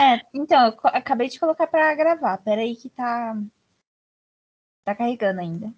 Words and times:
É, 0.00 0.20
então, 0.34 0.68
eu 0.68 0.78
acabei 0.84 1.28
de 1.28 1.40
colocar 1.40 1.66
para 1.66 1.94
gravar. 1.94 2.38
Peraí 2.38 2.76
que 2.76 2.90
tá. 2.90 3.34
Tá 4.84 4.94
carregando 4.94 5.40
ainda. 5.40 5.72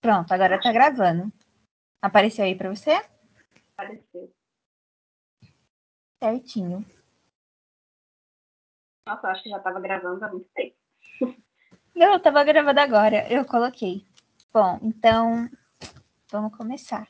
Pronto, 0.00 0.30
agora 0.32 0.60
tá 0.60 0.70
gravando. 0.70 1.32
Apareceu 2.00 2.44
aí 2.44 2.54
para 2.54 2.68
você? 2.68 2.92
Apareceu. 3.72 4.30
Certinho. 6.22 6.84
Nossa, 9.08 9.26
eu 9.26 9.30
acho 9.30 9.42
que 9.42 9.48
já 9.48 9.58
tava 9.60 9.80
gravando 9.80 10.24
há 10.24 10.28
muito 10.28 10.48
tempo. 10.54 10.76
Não, 11.94 12.14
eu 12.14 12.20
tava 12.20 12.44
gravando 12.44 12.80
agora. 12.80 13.30
Eu 13.32 13.44
coloquei. 13.44 14.06
Bom, 14.52 14.78
então 14.82 15.48
vamos 16.30 16.56
começar. 16.56 17.08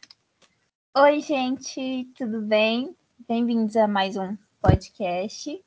Oi, 0.97 1.21
gente, 1.21 2.05
tudo 2.17 2.41
bem? 2.41 2.97
Bem-vindos 3.27 3.77
a 3.77 3.89
mais 3.89 4.17
um 4.17 4.37
podcast. 4.65 5.63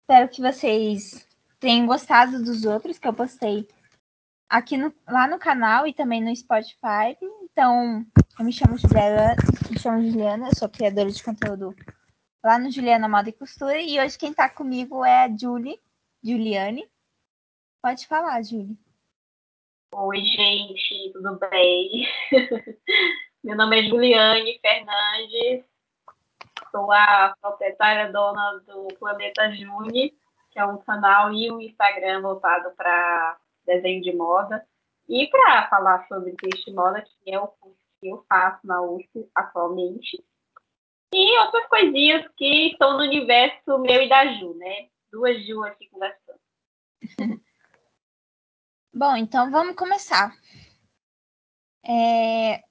Espero 0.00 0.28
que 0.30 0.40
vocês 0.40 1.28
tenham 1.60 1.86
gostado 1.86 2.42
dos 2.42 2.64
outros 2.64 2.98
que 2.98 3.06
eu 3.06 3.12
postei 3.12 3.68
aqui 4.48 4.78
no, 4.78 4.90
lá 5.06 5.28
no 5.28 5.38
canal 5.38 5.86
e 5.86 5.92
também 5.92 6.24
no 6.24 6.34
Spotify. 6.34 7.14
Então, 7.20 8.06
eu 8.38 8.44
me 8.44 8.52
chamo 8.52 8.78
Juliana, 8.78 9.36
me 9.70 9.78
chamo 9.78 10.02
Juliana, 10.02 10.48
eu 10.48 10.56
sou 10.56 10.68
criadora 10.68 11.10
de 11.10 11.22
conteúdo 11.22 11.76
lá 12.42 12.58
no 12.58 12.70
Juliana 12.70 13.06
Moda 13.08 13.28
e 13.28 13.32
Costura 13.32 13.78
e 13.78 14.00
hoje 14.00 14.16
quem 14.16 14.32
tá 14.32 14.48
comigo 14.48 15.04
é 15.04 15.24
a 15.24 15.28
Julie, 15.28 15.78
Juliane. 16.24 16.88
Pode 17.82 18.06
falar, 18.06 18.42
Julie. 18.42 18.78
Oi, 19.92 20.24
gente, 20.24 21.12
tudo 21.12 21.38
bem? 21.50 22.06
Meu 23.44 23.56
nome 23.56 23.78
é 23.78 23.88
Juliane 23.88 24.58
Fernandes, 24.60 25.75
sou 26.76 26.92
a 26.92 27.34
proprietária 27.40 28.12
dona 28.12 28.62
do 28.66 28.88
Planeta 28.98 29.50
Juni, 29.52 30.14
que 30.50 30.58
é 30.58 30.66
um 30.66 30.76
canal 30.76 31.32
e 31.32 31.50
um 31.50 31.58
Instagram 31.58 32.20
voltado 32.20 32.70
para 32.76 33.38
desenho 33.64 34.02
de 34.02 34.14
moda 34.14 34.62
e 35.08 35.26
para 35.28 35.68
falar 35.68 36.06
sobre 36.06 36.34
de 36.36 36.72
moda, 36.74 37.02
que 37.02 37.32
é 37.32 37.40
o 37.40 37.48
curso 37.48 37.78
que 37.98 38.08
eu 38.08 38.22
faço 38.28 38.66
na 38.66 38.82
USP 38.82 39.26
atualmente. 39.34 40.22
E 41.14 41.38
outras 41.38 41.66
coisinhas 41.68 42.28
que 42.36 42.72
estão 42.72 42.98
no 42.98 43.04
universo 43.04 43.78
meu 43.78 44.02
e 44.02 44.08
da 44.10 44.34
Ju, 44.34 44.54
né? 44.56 44.88
Duas 45.10 45.46
Ju 45.46 45.64
aqui 45.64 45.88
conversando. 45.88 46.40
Bom, 48.92 49.16
então 49.16 49.50
vamos 49.50 49.76
começar. 49.76 50.30
É... 51.86 52.62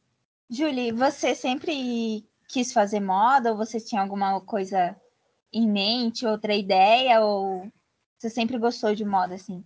Julie, 0.48 0.92
você 0.92 1.34
sempre 1.34 2.30
quis 2.48 2.72
fazer 2.72 3.00
moda 3.00 3.52
ou 3.52 3.58
você 3.58 3.80
tinha 3.80 4.02
alguma 4.02 4.40
coisa 4.42 4.96
em 5.52 5.70
mente, 5.70 6.26
outra 6.26 6.54
ideia 6.54 7.22
ou 7.22 7.72
você 8.18 8.30
sempre 8.30 8.58
gostou 8.58 8.94
de 8.94 9.06
moda 9.06 9.36
assim? 9.36 9.64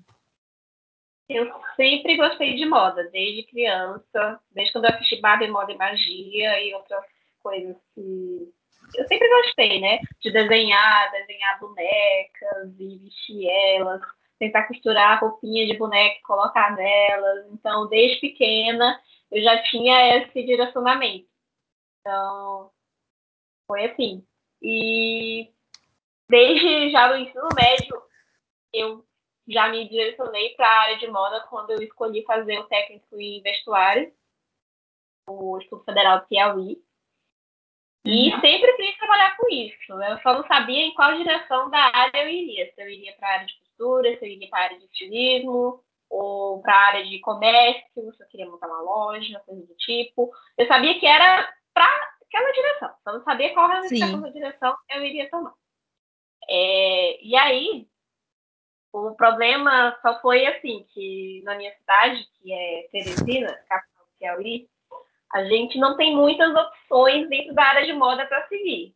Eu 1.29 1.47
sempre 1.75 2.17
gostei 2.17 2.55
de 2.55 2.65
moda, 2.65 3.07
desde 3.11 3.43
criança, 3.43 4.39
desde 4.51 4.73
quando 4.73 4.85
eu 4.85 4.91
assisti 4.91 5.21
Barbie 5.21 5.47
Moda 5.47 5.71
e 5.71 5.77
Magia 5.77 6.63
e 6.63 6.73
outras 6.73 7.05
coisas 7.41 7.77
que 7.93 8.51
eu 8.95 9.07
sempre 9.07 9.29
gostei, 9.29 9.79
né? 9.79 9.99
De 10.21 10.31
desenhar, 10.31 11.11
desenhar 11.11 11.59
bonecas 11.59 12.79
e 12.79 12.97
vestir 12.97 13.47
elas, 13.47 14.01
tentar 14.39 14.63
costurar 14.63 15.19
roupinha 15.19 15.67
de 15.67 15.77
boneca 15.77 16.17
e 16.17 16.23
colocar 16.23 16.75
nelas. 16.75 17.45
Então, 17.51 17.87
desde 17.87 18.19
pequena, 18.19 18.99
eu 19.31 19.43
já 19.43 19.61
tinha 19.63 20.17
esse 20.17 20.43
direcionamento. 20.43 21.27
Então, 21.99 22.71
foi 23.67 23.85
assim. 23.85 24.25
E 24.61 25.51
desde 26.27 26.91
já 26.91 27.09
no 27.09 27.17
ensino 27.17 27.47
médio, 27.55 28.01
eu 28.73 29.05
já 29.47 29.69
me 29.69 29.87
direcionei 29.89 30.55
para 30.55 30.67
a 30.67 30.81
área 30.81 30.97
de 30.97 31.07
moda 31.07 31.45
quando 31.49 31.71
eu 31.71 31.81
escolhi 31.81 32.23
fazer 32.23 32.59
o 32.59 32.67
técnico 32.67 33.19
em 33.19 33.41
vestuário, 33.41 34.13
o 35.27 35.57
Instituto 35.57 35.85
Federal 35.85 36.19
do 36.19 36.27
Piauí. 36.27 36.77
E 38.05 38.33
uhum. 38.33 38.39
sempre 38.39 38.73
quis 38.77 38.97
trabalhar 38.97 39.35
com 39.35 39.49
isso. 39.49 39.91
Eu 39.91 40.19
só 40.21 40.33
não 40.33 40.47
sabia 40.47 40.83
em 40.83 40.93
qual 40.93 41.15
direção 41.15 41.69
da 41.69 41.79
área 41.79 42.23
eu 42.23 42.29
iria. 42.29 42.71
Se 42.73 42.81
eu 42.81 42.89
iria 42.89 43.13
para 43.17 43.27
a 43.27 43.31
área 43.33 43.45
de 43.45 43.59
costura, 43.59 44.17
se 44.17 44.25
eu 44.25 44.29
iria 44.29 44.49
para 44.49 44.59
a 44.59 44.63
área 44.63 44.79
de 44.79 44.85
estilismo, 44.85 45.83
ou 46.09 46.61
para 46.61 46.73
a 46.73 46.87
área 46.87 47.05
de 47.05 47.19
comércio, 47.19 47.83
se 47.93 48.23
eu 48.23 48.27
queria 48.29 48.49
montar 48.49 48.67
uma 48.67 48.81
loja, 48.81 49.41
coisa 49.45 49.65
do 49.65 49.75
tipo. 49.75 50.31
Eu 50.57 50.67
sabia 50.67 50.99
que 50.99 51.05
era 51.05 51.53
para 51.79 52.13
aquela 52.27 52.51
direção. 52.51 52.93
Só 53.05 53.13
não 53.13 53.23
sabia 53.23 53.53
qual 53.53 53.69
ramificação 53.69 54.19
da 54.19 54.29
direção 54.29 54.77
eu 54.89 55.05
iria 55.05 55.29
tomar. 55.29 55.53
É, 56.49 57.23
e 57.23 57.37
aí, 57.37 57.87
o 58.91 59.15
problema 59.15 59.97
só 60.01 60.19
foi 60.19 60.45
assim, 60.45 60.85
que 60.93 61.41
na 61.45 61.55
minha 61.55 61.73
cidade, 61.77 62.27
que 62.33 62.51
é 62.51 62.89
Teresina, 62.91 63.53
capital 63.69 64.03
do 64.03 64.17
Piauí, 64.19 64.69
a 65.31 65.45
gente 65.45 65.77
não 65.77 65.95
tem 65.95 66.13
muitas 66.13 66.53
opções 66.53 67.29
dentro 67.29 67.53
da 67.53 67.63
área 67.63 67.85
de 67.85 67.93
moda 67.93 68.25
para 68.25 68.47
seguir. 68.49 68.93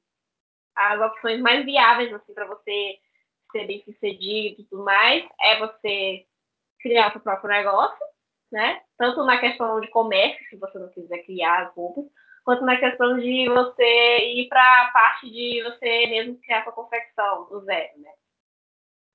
As 0.75 0.99
opções 0.99 1.39
mais 1.39 1.63
viáveis 1.63 2.13
assim 2.13 2.33
para 2.33 2.47
você 2.47 2.97
ser 3.51 3.65
bem 3.65 3.81
sucedido 3.85 4.61
e 4.61 4.65
tudo 4.65 4.83
mais 4.83 5.23
é 5.39 5.59
você 5.59 6.25
criar 6.81 7.11
seu 7.11 7.21
próprio 7.21 7.49
negócio, 7.49 8.05
né? 8.51 8.81
Tanto 8.97 9.23
na 9.23 9.37
questão 9.39 9.79
de 9.79 9.87
comércio, 9.89 10.43
se 10.49 10.57
você 10.57 10.79
não 10.79 10.89
quiser 10.89 11.19
criar 11.19 11.67
as 11.67 11.73
roupas, 11.75 12.05
quanto 12.43 12.63
na 12.65 12.77
questão 12.77 13.19
de 13.19 13.49
você 13.49 14.17
ir 14.35 14.47
para 14.49 14.83
a 14.83 14.91
parte 14.91 15.29
de 15.29 15.63
você 15.63 16.07
mesmo 16.07 16.37
criar 16.39 16.63
sua 16.63 16.73
confecção 16.73 17.47
do 17.49 17.61
zero, 17.61 17.99
né? 17.99 18.11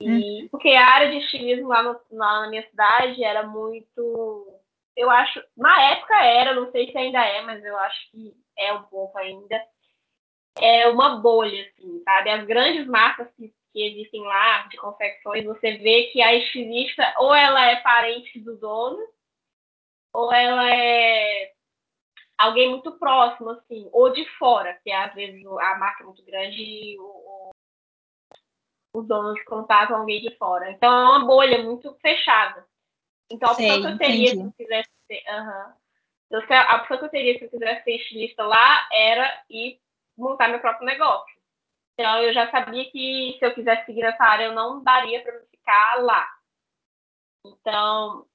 E, 0.01 0.45
hum. 0.45 0.49
Porque 0.51 0.71
a 0.71 0.87
área 0.87 1.11
de 1.11 1.19
estilismo 1.19 1.69
lá, 1.69 1.83
no, 1.83 2.01
na 2.11 2.49
minha 2.49 2.67
cidade 2.69 3.23
era 3.23 3.43
muito 3.47 4.59
eu 4.99 5.09
acho, 5.09 5.41
na 5.57 5.93
época 5.93 6.25
era, 6.25 6.55
não 6.55 6.73
sei 6.73 6.91
se 6.91 6.99
ainda 6.99 7.25
é, 7.25 7.41
mas 7.43 7.65
eu 7.65 7.79
acho 7.79 8.11
que 8.11 8.35
é 8.59 8.73
um 8.73 8.83
pouco 8.83 9.17
ainda, 9.17 9.65
é 10.59 10.89
uma 10.89 11.21
bolha, 11.21 11.63
assim, 11.69 12.03
sabe? 12.03 12.31
As 12.31 12.45
grandes 12.45 12.85
marcas 12.89 13.29
que, 13.37 13.55
que 13.73 13.81
existem 13.81 14.21
lá, 14.23 14.63
de 14.67 14.77
confecções, 14.77 15.45
você 15.45 15.77
vê 15.77 16.09
que 16.13 16.21
a 16.21 16.35
estilista, 16.35 17.15
ou 17.19 17.33
ela 17.33 17.65
é 17.71 17.77
parente 17.77 18.41
do 18.41 18.57
dono, 18.57 18.99
ou 20.13 20.33
ela 20.33 20.69
é 20.69 21.53
alguém 22.39 22.71
muito 22.71 22.93
próximo, 22.99 23.51
assim, 23.51 23.89
ou 23.93 24.11
de 24.11 24.25
fora, 24.39 24.79
que 24.83 24.91
é, 24.91 25.05
às 25.05 25.15
vezes 25.15 25.45
a 25.45 25.79
marca 25.79 26.05
é 26.05 26.07
muito 26.07 26.25
grande 26.25 26.63
e 26.63 26.99
o, 26.99 27.03
o, 27.03 27.51
os 28.95 29.07
donos 29.07 29.43
contatam 29.45 29.99
alguém 29.99 30.23
de 30.23 30.35
fora. 30.37 30.71
Então 30.71 30.91
é 30.91 31.05
uma 31.05 31.27
bolha 31.27 31.63
muito 31.63 31.93
fechada. 32.01 32.65
Então, 33.31 33.51
a 33.51 33.53
opção 33.53 33.69
Sei, 33.69 33.81
que 33.83 33.87
eu 33.87 33.99
teria 33.99 34.29
entendi. 34.29 34.41
se 34.41 34.47
eu 34.47 34.53
quisesse 34.53 34.91
ser. 35.07 35.23
Então, 36.31 36.43
a 36.57 36.77
opção 36.77 36.99
que 36.99 37.05
eu 37.05 37.09
teria 37.11 37.39
se 37.39 37.45
eu 37.45 37.51
quisesse 37.51 37.85
ser 37.85 37.97
estilista 37.97 38.43
lá 38.45 38.89
era 38.93 39.45
ir 39.51 39.81
montar 40.17 40.49
meu 40.49 40.61
próprio 40.61 40.87
negócio. 40.87 41.37
Então, 41.95 42.23
eu 42.23 42.33
já 42.33 42.51
sabia 42.51 42.91
que 42.91 43.37
se 43.39 43.45
eu 43.45 43.55
quisesse 43.55 43.87
seguir 43.87 44.05
essa 44.05 44.25
área, 44.25 44.45
eu 44.45 44.55
não 44.55 44.83
daria 44.83 45.23
para 45.23 45.41
ficar 45.51 46.03
lá. 46.03 46.29
Então, 47.45 48.27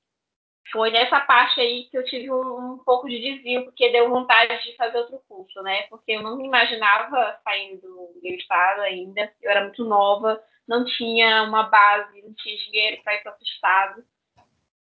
foi 0.72 0.92
nessa 0.92 1.20
parte 1.20 1.60
aí 1.60 1.86
que 1.86 1.98
eu 1.98 2.06
tive 2.06 2.32
um, 2.32 2.74
um, 2.74 2.78
pouco 2.80 3.08
de 3.08 3.20
desvio, 3.20 3.66
porque 3.66 3.92
deu 3.92 4.10
vontade 4.10 4.64
de 4.64 4.76
fazer 4.76 4.98
outro 4.98 5.22
curso, 5.28 5.62
né? 5.62 5.84
Porque 5.84 6.12
eu 6.14 6.24
não 6.24 6.38
me 6.38 6.46
imaginava 6.46 7.40
saindo 7.44 7.82
do 7.82 8.22
estado 8.24 8.82
ainda, 8.82 9.32
eu 9.42 9.52
era 9.52 9.64
muito 9.64 9.84
nova, 9.84 10.42
não 10.68 10.86
tinha 10.86 11.44
uma 11.44 11.64
base, 11.64 12.22
não 12.22 12.34
tinha 12.34 12.58
dinheiro 12.58 13.02
para 13.04 13.16
ir 13.16 13.22
para 13.22 13.32
outro 13.32 13.46
estado. 13.46 14.04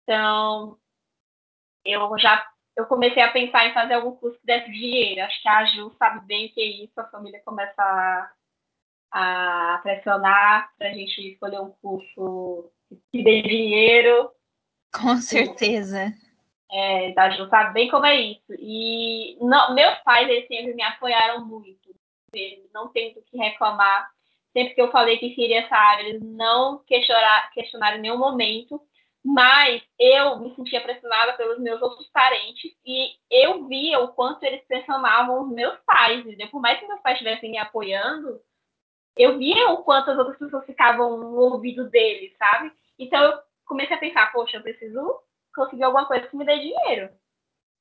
Então, 0.04 0.78
eu 1.84 2.18
já 2.20 2.48
eu 2.76 2.86
comecei 2.86 3.24
a 3.24 3.32
pensar 3.32 3.66
em 3.68 3.74
fazer 3.74 3.94
algum 3.94 4.16
curso 4.16 4.38
que 4.40 4.46
desse 4.46 4.70
dinheiro. 4.72 5.22
Acho 5.22 5.42
que 5.42 5.48
a 5.48 5.66
Ju 5.66 5.96
sabe 5.98 6.26
bem 6.26 6.50
que 6.50 6.60
é 6.62 6.66
isso, 6.66 7.00
a 7.00 7.06
família 7.06 7.42
começa 7.46 7.82
a, 7.82 9.76
a 9.76 9.78
pressionar 9.80 10.70
para 10.78 10.90
a 10.90 10.94
gente 10.94 11.32
escolher 11.32 11.62
um 11.62 11.72
curso 11.82 12.70
que 13.12 13.24
dê 13.24 13.42
dinheiro. 13.42 14.30
Com 15.02 15.18
certeza. 15.18 16.14
É, 16.72 17.14
a 17.18 17.30
Ju 17.30 17.48
sabe 17.50 17.74
bem 17.74 17.90
como 17.90 18.06
é 18.06 18.20
isso. 18.20 18.54
E 18.60 19.38
não, 19.42 19.74
meus 19.74 19.98
pais 20.00 20.28
eles 20.30 20.48
sempre 20.48 20.74
me 20.74 20.84
apoiaram 20.84 21.46
muito. 21.46 21.96
Eles 22.34 22.70
não 22.74 22.90
tem 22.90 23.14
do 23.14 23.22
que 23.22 23.38
reclamar. 23.38 24.10
Sempre 24.52 24.74
que 24.74 24.82
eu 24.82 24.92
falei 24.92 25.18
que 25.18 25.36
queria 25.36 25.62
essa 25.62 25.76
área, 25.76 26.04
eles 26.04 26.22
não 26.22 26.82
questionaram, 26.86 27.50
questionaram 27.54 27.98
em 27.98 28.02
nenhum 28.02 28.18
momento 28.18 28.82
mas 29.26 29.82
eu 30.00 30.40
me 30.40 30.54
sentia 30.54 30.80
pressionada 30.82 31.34
pelos 31.34 31.58
meus 31.60 31.82
outros 31.82 32.08
parentes 32.10 32.72
e 32.86 33.16
eu 33.32 33.68
via 33.68 34.00
o 34.00 34.10
quanto 34.10 34.44
eles 34.44 34.64
pressionavam 34.68 35.42
os 35.42 35.50
meus 35.52 35.76
pais. 35.80 36.24
E 36.28 36.48
por 36.48 36.62
mais 36.62 36.80
que 36.80 36.86
meus 36.86 37.02
pais 37.02 37.16
estivessem 37.16 37.50
me 37.50 37.58
apoiando, 37.58 38.40
eu 39.18 39.40
via 39.40 39.70
o 39.72 39.84
quanto 39.84 40.12
as 40.12 40.18
outras 40.20 40.38
pessoas 40.38 40.64
ficavam 40.68 41.18
no 41.18 41.40
ouvido 41.40 41.90
deles, 41.90 42.38
sabe? 42.38 42.72
Então 43.00 43.20
eu 43.20 43.40
comecei 43.66 43.96
a 43.96 44.00
pensar, 44.00 44.32
poxa, 44.32 44.58
eu 44.58 44.64
preciso 44.64 45.20
conseguir 45.54 45.84
alguma 45.84 46.06
coisa 46.06 46.28
que 46.28 46.36
me 46.36 46.46
dê 46.46 46.60
dinheiro. 46.60 47.10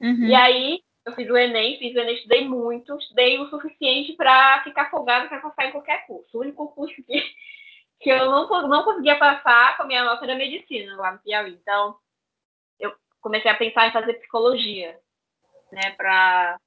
Uhum. 0.01 0.27
E 0.27 0.35
aí 0.35 0.81
Eu 1.07 1.15
fiz 1.15 1.29
o 1.29 1.37
Enem, 1.37 1.79
fiz 1.79 1.95
o 1.95 1.99
Enem, 1.99 2.15
estudei 2.15 2.49
muito, 2.49 2.97
estudei 2.97 3.39
o 3.39 3.49
suficiente 3.51 4.15
para 4.15 4.65
ficar 4.65 4.91
folgado 4.91 5.29
para 5.29 5.41
passar 5.41 5.67
em 5.67 5.73
qualquer 5.73 6.07
curso. 6.07 6.37
O 6.37 6.41
único 6.41 6.67
curso 6.69 6.95
que, 7.05 7.23
que 8.01 8.11
eu 8.11 8.31
não, 8.31 8.69
não 8.69 8.85
conseguia 8.85 9.19
passar 9.19 9.77
com 9.77 9.83
a 9.83 9.87
minha 9.87 10.03
nota 10.03 10.25
era 10.25 10.35
medicina 10.35 10.97
lá 10.97 11.13
no 11.13 11.19
Piauí. 11.19 11.53
Então, 11.53 11.99
eu 12.81 12.95
comecei 13.21 13.51
a 13.51 13.57
pensar 13.57 13.87
em 13.89 13.93
fazer 13.93 14.15
psicologia, 14.15 14.99
né, 15.73 15.91
para 15.97 16.59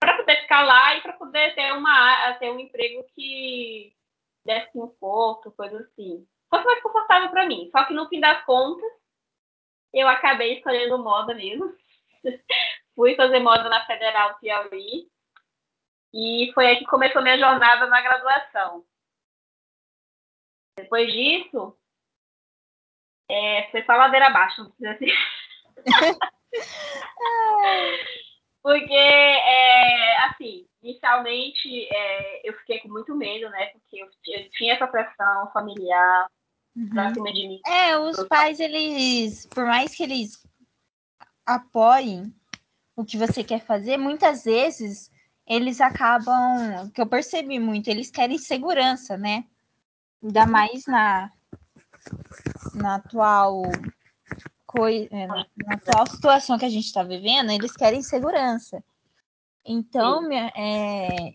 para 0.00 0.18
poder 0.18 0.42
ficar 0.42 0.62
lá 0.62 0.96
e 0.96 1.00
para 1.00 1.14
poder 1.14 1.54
ter 1.54 1.72
uma 1.72 2.34
ter 2.34 2.50
um 2.50 2.60
emprego 2.60 3.04
que 3.14 3.92
desse 4.44 4.70
conforto, 4.72 5.50
coisa 5.52 5.78
assim. 5.78 6.26
Fosse 6.54 6.66
mais 6.66 6.82
confortável 6.82 7.30
para 7.30 7.46
mim. 7.46 7.68
Só 7.72 7.84
que 7.84 7.92
no 7.92 8.08
fim 8.08 8.20
das 8.20 8.44
contas, 8.44 8.88
eu 9.92 10.06
acabei 10.06 10.58
escolhendo 10.58 11.02
moda 11.02 11.34
mesmo. 11.34 11.76
Fui 12.94 13.16
fazer 13.16 13.40
moda 13.40 13.68
na 13.68 13.84
Federal 13.86 14.38
Piauí. 14.38 15.10
E 16.12 16.52
foi 16.54 16.66
aí 16.66 16.76
que 16.76 16.84
começou 16.84 17.20
minha 17.22 17.36
jornada 17.36 17.86
na 17.86 18.00
graduação. 18.00 18.84
Depois 20.76 21.12
disso, 21.12 21.76
é, 23.28 23.68
foi 23.72 23.82
só 23.82 23.96
ladeira 23.96 24.28
abaixo, 24.28 24.62
não 24.62 24.70
precisa 24.70 24.92
assim. 24.92 25.08
Porque, 28.62 28.94
é, 28.94 30.18
assim, 30.26 30.68
inicialmente 30.80 31.88
é, 31.92 32.48
eu 32.48 32.54
fiquei 32.58 32.78
com 32.78 32.88
muito 32.88 33.12
medo, 33.16 33.50
né? 33.50 33.66
Porque 33.66 33.96
eu, 33.96 34.08
eu 34.28 34.50
tinha 34.50 34.74
essa 34.74 34.86
pressão 34.86 35.50
familiar 35.52 36.28
uhum. 36.76 36.88
pra 36.88 37.14
cima 37.14 37.32
de 37.32 37.48
mim. 37.48 37.60
É, 37.66 37.98
os 37.98 38.22
pais, 38.24 38.60
eles, 38.60 39.46
por 39.46 39.64
mais 39.64 39.94
que 39.94 40.02
eles 40.02 40.46
apoiem 41.46 42.34
o 42.96 43.04
que 43.04 43.18
você 43.18 43.42
quer 43.42 43.60
fazer, 43.60 43.96
muitas 43.96 44.44
vezes 44.44 45.10
eles 45.46 45.80
acabam, 45.80 46.90
que 46.90 47.00
eu 47.00 47.06
percebi 47.06 47.58
muito, 47.58 47.88
eles 47.88 48.10
querem 48.10 48.38
segurança, 48.38 49.16
né? 49.16 49.44
Ainda 50.22 50.46
mais 50.46 50.86
na, 50.86 51.30
na 52.74 52.94
atual 52.96 53.62
coisa, 54.64 55.08
é, 55.10 55.26
na, 55.26 55.46
na 55.64 55.74
atual 55.74 56.06
situação 56.06 56.58
que 56.58 56.64
a 56.64 56.70
gente 56.70 56.86
está 56.86 57.02
vivendo, 57.02 57.50
eles 57.50 57.76
querem 57.76 58.02
segurança. 58.02 58.82
Então, 59.64 60.22
minha, 60.22 60.52
é, 60.56 61.34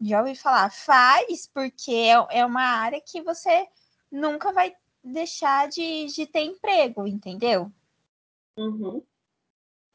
já 0.00 0.20
ouvi 0.20 0.34
falar, 0.34 0.70
faz, 0.70 1.48
porque 1.52 1.92
é, 1.92 2.38
é 2.38 2.46
uma 2.46 2.62
área 2.62 3.00
que 3.00 3.22
você 3.22 3.66
nunca 4.12 4.52
vai 4.52 4.76
deixar 5.02 5.68
de, 5.68 6.06
de 6.06 6.26
ter 6.26 6.40
emprego, 6.40 7.06
entendeu? 7.06 7.72
Uhum. 8.56 9.02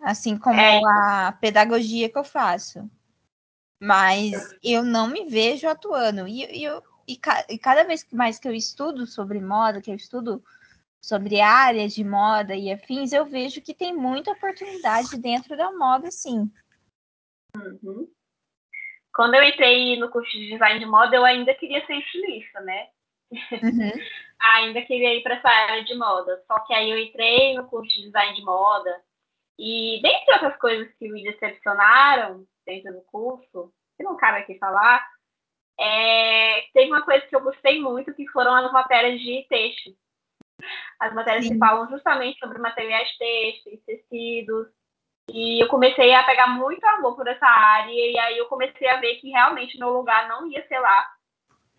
Assim 0.02 0.38
como 0.38 0.60
é. 0.60 0.82
a 0.84 1.32
pedagogia 1.32 2.10
que 2.10 2.18
eu 2.18 2.24
faço. 2.24 2.90
Mas 3.80 4.34
eu 4.64 4.84
não 4.84 5.08
me 5.08 5.26
vejo 5.26 5.68
atuando. 5.68 6.28
E, 6.28 6.44
e, 6.46 6.64
eu, 6.64 6.84
e, 7.08 7.16
ca, 7.16 7.46
e 7.48 7.58
cada 7.60 7.84
vez 7.84 8.06
mais 8.12 8.40
que 8.40 8.48
eu 8.48 8.54
estudo 8.54 9.06
sobre 9.06 9.40
moda, 9.40 9.82
que 9.82 9.92
eu 9.92 9.96
estudo 9.96 10.44
sobre 11.00 11.40
áreas 11.40 11.94
de 11.94 12.04
moda 12.04 12.56
e 12.56 12.72
afins, 12.72 13.14
eu 13.14 13.26
vejo 13.26 13.62
que 13.62 13.74
tem 13.74 13.96
muita 13.96 14.32
oportunidade 14.32 15.18
dentro 15.18 15.56
da 15.56 15.72
moda, 15.72 16.10
sim. 16.10 16.52
Uhum. 17.56 18.12
Quando 19.14 19.36
eu 19.36 19.44
entrei 19.44 19.98
no 19.98 20.10
curso 20.10 20.32
de 20.32 20.50
design 20.50 20.80
de 20.80 20.86
moda, 20.86 21.16
eu 21.16 21.24
ainda 21.24 21.54
queria 21.54 21.86
ser 21.86 21.98
estilista, 21.98 22.60
né? 22.62 22.90
Uhum. 23.32 23.92
ainda 24.40 24.82
queria 24.84 25.16
ir 25.16 25.24
para 25.24 25.36
essa 25.36 25.50
área 25.50 25.84
de 25.84 25.96
moda. 25.96 26.44
Só 26.48 26.60
que 26.62 26.74
aí 26.74 26.90
eu 26.90 26.98
entrei 26.98 27.56
no 27.56 27.68
curso 27.68 27.94
de 27.96 28.06
design 28.06 28.36
de 28.36 28.44
moda 28.44 29.02
e, 29.58 30.00
dentre 30.02 30.34
outras 30.34 30.58
coisas 30.58 30.94
que 30.96 31.10
me 31.10 31.24
decepcionaram 31.24 32.46
dentro 32.66 32.94
do 32.94 33.02
curso, 33.02 33.74
que 33.96 34.04
não 34.04 34.16
cabe 34.18 34.40
aqui 34.40 34.58
falar, 34.60 35.06
é, 35.80 36.62
teve 36.74 36.92
uma 36.92 37.04
coisa 37.04 37.26
que 37.26 37.36
eu 37.36 37.42
gostei 37.42 37.80
muito, 37.80 38.14
que 38.14 38.28
foram 38.30 38.54
as 38.54 38.72
matérias 38.72 39.20
de 39.20 39.46
texto 39.50 39.96
as 41.00 41.14
matérias 41.14 41.46
Sim. 41.46 41.54
que 41.54 41.60
falam 41.60 41.90
justamente 41.90 42.40
sobre 42.40 42.58
materiais 42.58 43.10
têxteis, 43.18 43.84
tecidos. 43.86 44.68
E 45.30 45.62
eu 45.62 45.68
comecei 45.68 46.14
a 46.14 46.24
pegar 46.24 46.48
muito 46.48 46.84
amor 46.86 47.16
por 47.16 47.28
essa 47.28 47.46
área, 47.46 47.92
e 47.92 48.18
aí 48.18 48.38
eu 48.38 48.46
comecei 48.46 48.88
a 48.88 48.98
ver 48.98 49.16
que 49.16 49.30
realmente 49.30 49.78
meu 49.78 49.90
lugar 49.90 50.28
não 50.28 50.48
ia 50.48 50.66
ser 50.68 50.80
lá, 50.80 51.10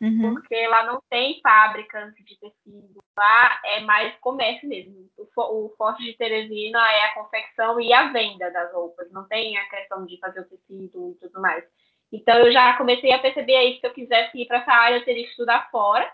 uhum. 0.00 0.34
porque 0.34 0.66
lá 0.68 0.84
não 0.84 1.00
tem 1.08 1.40
fábricas 1.40 2.14
de 2.14 2.38
tecido, 2.38 3.02
lá 3.16 3.60
é 3.64 3.80
mais 3.80 4.16
comércio 4.20 4.68
mesmo. 4.68 5.08
O, 5.16 5.66
o 5.66 5.74
forte 5.76 6.04
de 6.04 6.14
Teresina 6.14 6.78
é 6.92 7.04
a 7.06 7.14
confecção 7.14 7.80
e 7.80 7.92
a 7.92 8.12
venda 8.12 8.50
das 8.50 8.72
roupas, 8.72 9.10
não 9.12 9.26
tem 9.26 9.56
a 9.58 9.68
questão 9.68 10.04
de 10.06 10.18
fazer 10.18 10.40
o 10.40 10.48
tecido 10.48 11.10
e 11.10 11.14
tudo 11.20 11.40
mais. 11.40 11.64
Então 12.12 12.36
eu 12.38 12.52
já 12.52 12.76
comecei 12.76 13.12
a 13.12 13.18
perceber 13.18 13.56
aí 13.56 13.74
que 13.74 13.80
se 13.80 13.86
eu 13.86 13.94
quisesse 13.94 14.38
ir 14.38 14.46
para 14.46 14.58
essa 14.58 14.72
área, 14.72 14.96
eu 14.96 15.04
teria 15.04 15.24
que 15.24 15.30
estudar 15.30 15.70
fora, 15.70 16.10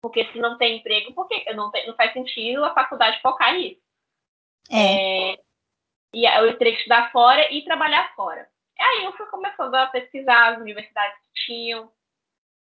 porque 0.00 0.24
se 0.32 0.38
não 0.38 0.56
tem 0.56 0.78
emprego, 0.78 1.12
porque 1.12 1.52
não, 1.54 1.70
tem, 1.70 1.86
não 1.86 1.94
faz 1.96 2.12
sentido 2.12 2.64
a 2.64 2.74
faculdade 2.74 3.20
focar 3.20 3.54
nisso. 3.54 3.80
É. 4.70 5.32
é 5.32 5.38
e 6.14 6.24
eu 6.24 6.56
teria 6.56 6.72
que 6.72 6.78
estudar 6.78 7.12
fora 7.12 7.52
e 7.52 7.62
trabalhar 7.64 8.14
fora. 8.14 8.48
Aí 8.78 9.04
eu 9.04 9.12
fui 9.12 9.26
começando 9.26 9.74
a 9.74 9.88
pesquisar 9.88 10.52
as 10.52 10.60
universidades 10.60 11.18
que 11.18 11.46
tinham. 11.46 11.90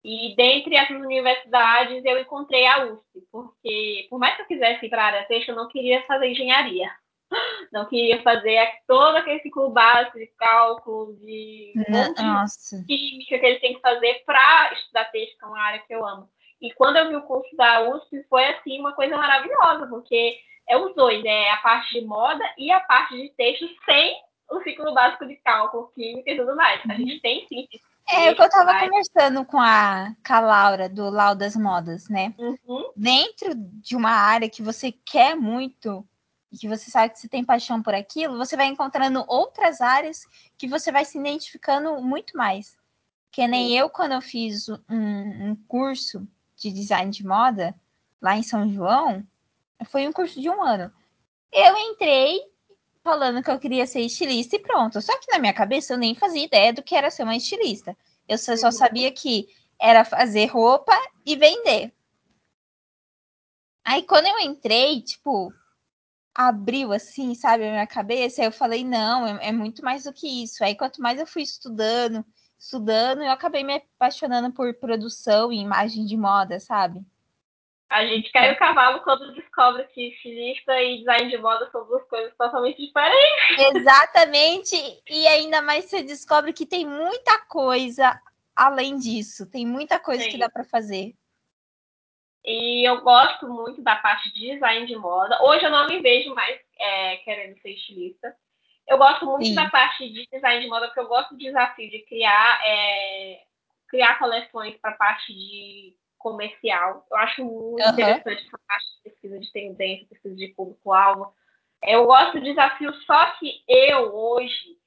E 0.10 0.34
dentre 0.38 0.78
essas 0.78 0.96
universidades 0.96 2.06
eu 2.06 2.18
encontrei 2.18 2.66
a 2.66 2.86
USP, 2.86 3.28
porque 3.30 4.08
por 4.10 4.18
mais 4.18 4.38
que 4.38 4.44
eu 4.44 4.46
quisesse 4.46 4.86
ir 4.86 4.90
para 4.90 5.04
a 5.04 5.06
área 5.08 5.26
texto, 5.26 5.50
eu 5.50 5.56
não 5.58 5.68
queria 5.68 6.02
fazer 6.04 6.30
engenharia. 6.30 6.90
Não 7.74 7.86
queria 7.90 8.24
fazer 8.24 8.66
todo 8.88 9.18
aquele 9.18 9.42
ciclo 9.42 9.70
básico 9.70 10.18
de 10.18 10.28
cálculo, 10.38 11.14
de, 11.18 11.74
Nossa. 11.90 12.80
de 12.80 12.86
química 12.86 13.38
que 13.38 13.46
eles 13.46 13.60
têm 13.60 13.74
que 13.74 13.82
fazer 13.82 14.24
para 14.26 14.72
estudar 14.72 15.12
texto, 15.12 15.38
que 15.38 15.44
é 15.44 15.48
uma 15.48 15.60
área 15.60 15.84
que 15.86 15.94
eu 15.94 16.08
amo. 16.08 16.30
E 16.62 16.72
quando 16.72 16.96
eu 16.96 17.10
vi 17.10 17.18
o 17.18 17.24
curso 17.24 17.54
da 17.58 17.82
USP, 17.90 18.24
foi 18.30 18.46
assim 18.46 18.80
uma 18.80 18.94
coisa 18.94 19.18
maravilhosa, 19.18 19.88
porque 19.88 20.40
é 20.70 20.78
os 20.78 20.96
dois, 20.96 21.22
é 21.26 21.52
a 21.52 21.58
parte 21.58 22.00
de 22.00 22.06
moda 22.06 22.46
e 22.58 22.72
a 22.72 22.80
parte 22.80 23.14
de 23.14 23.28
texto 23.36 23.68
sem 23.84 24.16
o 24.50 24.62
ciclo 24.62 24.94
básico 24.94 25.28
de 25.28 25.36
cálculo, 25.36 25.92
química 25.94 26.32
e 26.32 26.38
tudo 26.38 26.56
mais. 26.56 26.82
A 26.90 26.94
gente 26.94 27.20
tem 27.20 27.46
sim. 27.50 27.68
É 28.10 28.32
o 28.32 28.36
que 28.36 28.42
eu 28.42 28.46
estava 28.46 28.80
conversando 28.80 29.46
com 29.46 29.60
a, 29.60 30.16
com 30.26 30.34
a 30.34 30.40
Laura, 30.40 30.88
do 30.88 31.10
Lau 31.10 31.36
das 31.36 31.56
Modas, 31.56 32.08
né? 32.08 32.34
Uhum. 32.38 32.92
Dentro 32.96 33.54
de 33.54 33.96
uma 33.96 34.12
área 34.12 34.50
que 34.50 34.62
você 34.62 34.92
quer 34.92 35.36
muito, 35.36 36.08
e 36.52 36.58
que 36.58 36.68
você 36.68 36.90
sabe 36.90 37.14
que 37.14 37.20
você 37.20 37.28
tem 37.28 37.44
paixão 37.44 37.82
por 37.82 37.94
aquilo, 37.94 38.38
você 38.38 38.56
vai 38.56 38.68
encontrando 38.68 39.24
outras 39.28 39.82
áreas 39.82 40.26
que 40.58 40.68
você 40.68 40.92
vai 40.92 41.04
se 41.04 41.18
identificando 41.18 42.02
muito 42.02 42.38
mais. 42.38 42.78
Que 43.32 43.48
nem 43.48 43.78
eu, 43.78 43.90
quando 43.90 44.14
eu 44.14 44.22
fiz 44.22 44.70
um, 44.70 44.80
um 44.90 45.56
curso 45.68 46.26
de 46.56 46.72
design 46.72 47.12
de 47.12 47.26
moda 47.26 47.76
lá 48.22 48.38
em 48.38 48.44
São 48.44 48.70
João, 48.70 49.26
foi 49.86 50.08
um 50.08 50.14
curso 50.14 50.40
de 50.40 50.50
um 50.50 50.64
ano. 50.64 50.92
Eu 51.52 51.76
entrei 51.78 52.40
falando 53.08 53.42
que 53.42 53.50
eu 53.50 53.58
queria 53.58 53.88
ser 53.88 54.02
estilista 54.02 54.58
e 54.58 54.60
pronto. 54.60 55.02
Só 55.02 55.18
que 55.18 55.32
na 55.32 55.40
minha 55.40 55.54
cabeça 55.54 55.94
eu 55.94 55.98
nem 55.98 56.14
fazia 56.14 56.44
ideia 56.44 56.74
do 56.74 56.84
que 56.84 56.94
era 56.94 57.10
ser 57.10 57.24
uma 57.24 57.38
estilista. 57.38 57.96
Eu 58.28 58.38
só, 58.38 58.54
só 58.58 58.70
sabia 58.70 59.10
que 59.14 59.48
era 59.80 60.04
fazer 60.04 60.48
roupa 60.48 60.92
e 61.26 61.38
vender. 61.38 61.94
Aí 63.86 64.04
quando 64.04 64.26
eu 64.26 64.40
entrei, 64.40 65.02
tipo, 65.02 65.54
abriu 66.36 66.92
assim, 66.92 67.34
sabe, 67.34 67.66
a 67.66 67.72
minha 67.72 67.88
cabeça, 67.88 68.44
eu 68.44 68.52
falei, 68.52 68.84
não, 68.84 69.26
é, 69.26 69.48
é, 69.48 69.52
muito 69.54 69.82
mais 69.86 70.04
do 70.04 70.12
que 70.12 70.44
isso. 70.44 70.62
Aí 70.62 70.76
quanto 70.76 71.02
mais 71.02 71.18
eu 71.18 71.26
fui 71.26 71.44
estudando, 71.44 72.26
estudando, 72.60 73.24
eu 73.24 73.32
acabei 73.32 73.64
me 73.64 73.76
apaixonando 73.76 74.52
por 74.52 74.74
produção 74.74 75.54
e 75.54 75.62
imagem 75.62 76.06
de 76.06 76.18
moda, 76.18 76.60
sabe? 76.60 77.06
A 77.90 78.06
gente 78.06 78.30
cai 78.32 78.52
o 78.52 78.58
cavalo 78.58 79.02
quando 79.02 79.34
descobre 79.34 79.84
que 79.86 80.10
estilista 80.10 80.82
e 80.82 81.00
design 81.00 81.30
de 81.30 81.38
moda 81.38 81.70
são 81.72 81.86
duas 81.88 82.04
coisas 82.10 82.36
totalmente 82.36 82.86
diferentes. 82.86 83.76
Exatamente, 83.76 84.76
e 85.10 85.28
ainda 85.28 85.62
mais 85.62 85.86
você 85.86 86.04
descobre 86.04 86.52
que 86.52 86.66
tem 86.66 86.86
muita 86.86 87.46
coisa 87.46 88.20
além 88.54 88.98
disso, 88.98 89.50
tem 89.50 89.66
muita 89.66 90.00
coisa 90.00 90.24
Sim. 90.24 90.32
que 90.32 90.38
dá 90.38 90.50
para 90.50 90.66
fazer. 90.66 91.14
E 92.44 92.88
eu 92.88 93.02
gosto 93.02 93.48
muito 93.48 93.82
da 93.82 93.96
parte 93.98 94.34
de 94.34 94.54
design 94.54 94.86
de 94.86 94.96
moda. 94.96 95.42
Hoje 95.44 95.66
eu 95.66 95.70
não 95.70 95.88
me 95.88 96.02
vejo 96.02 96.34
mais 96.34 96.60
é, 96.80 97.18
querendo 97.18 97.60
ser 97.62 97.72
estilista. 97.72 98.36
Eu 98.88 98.98
gosto 98.98 99.26
muito 99.26 99.46
Sim. 99.46 99.54
da 99.54 99.70
parte 99.70 100.10
de 100.10 100.26
design 100.32 100.62
de 100.62 100.68
moda, 100.68 100.88
porque 100.88 101.02
eu 101.02 101.08
gosto 101.08 101.32
do 101.32 101.38
desafio 101.38 101.90
de 101.90 102.00
criar, 102.06 102.62
é, 102.66 103.42
criar 103.90 104.18
coleções 104.18 104.78
para 104.78 104.92
a 104.92 104.96
parte 104.96 105.34
de 105.34 105.94
comercial. 106.28 107.06
Eu 107.10 107.18
acho 107.18 107.44
muito 107.44 107.86
uhum. 107.86 107.94
interessante 107.94 108.46
essa 108.46 108.60
parte 108.68 108.86
de 108.86 109.04
pesquisa 109.04 109.40
de 109.40 109.52
tendência, 109.52 110.08
pesquisa 110.08 110.36
de 110.36 110.48
público-alvo. 110.50 111.34
Eu 111.82 112.06
gosto 112.06 112.34
do 112.34 112.44
desafio, 112.44 112.94
só 113.06 113.32
que 113.38 113.64
eu, 113.68 114.14
hoje, 114.16 114.78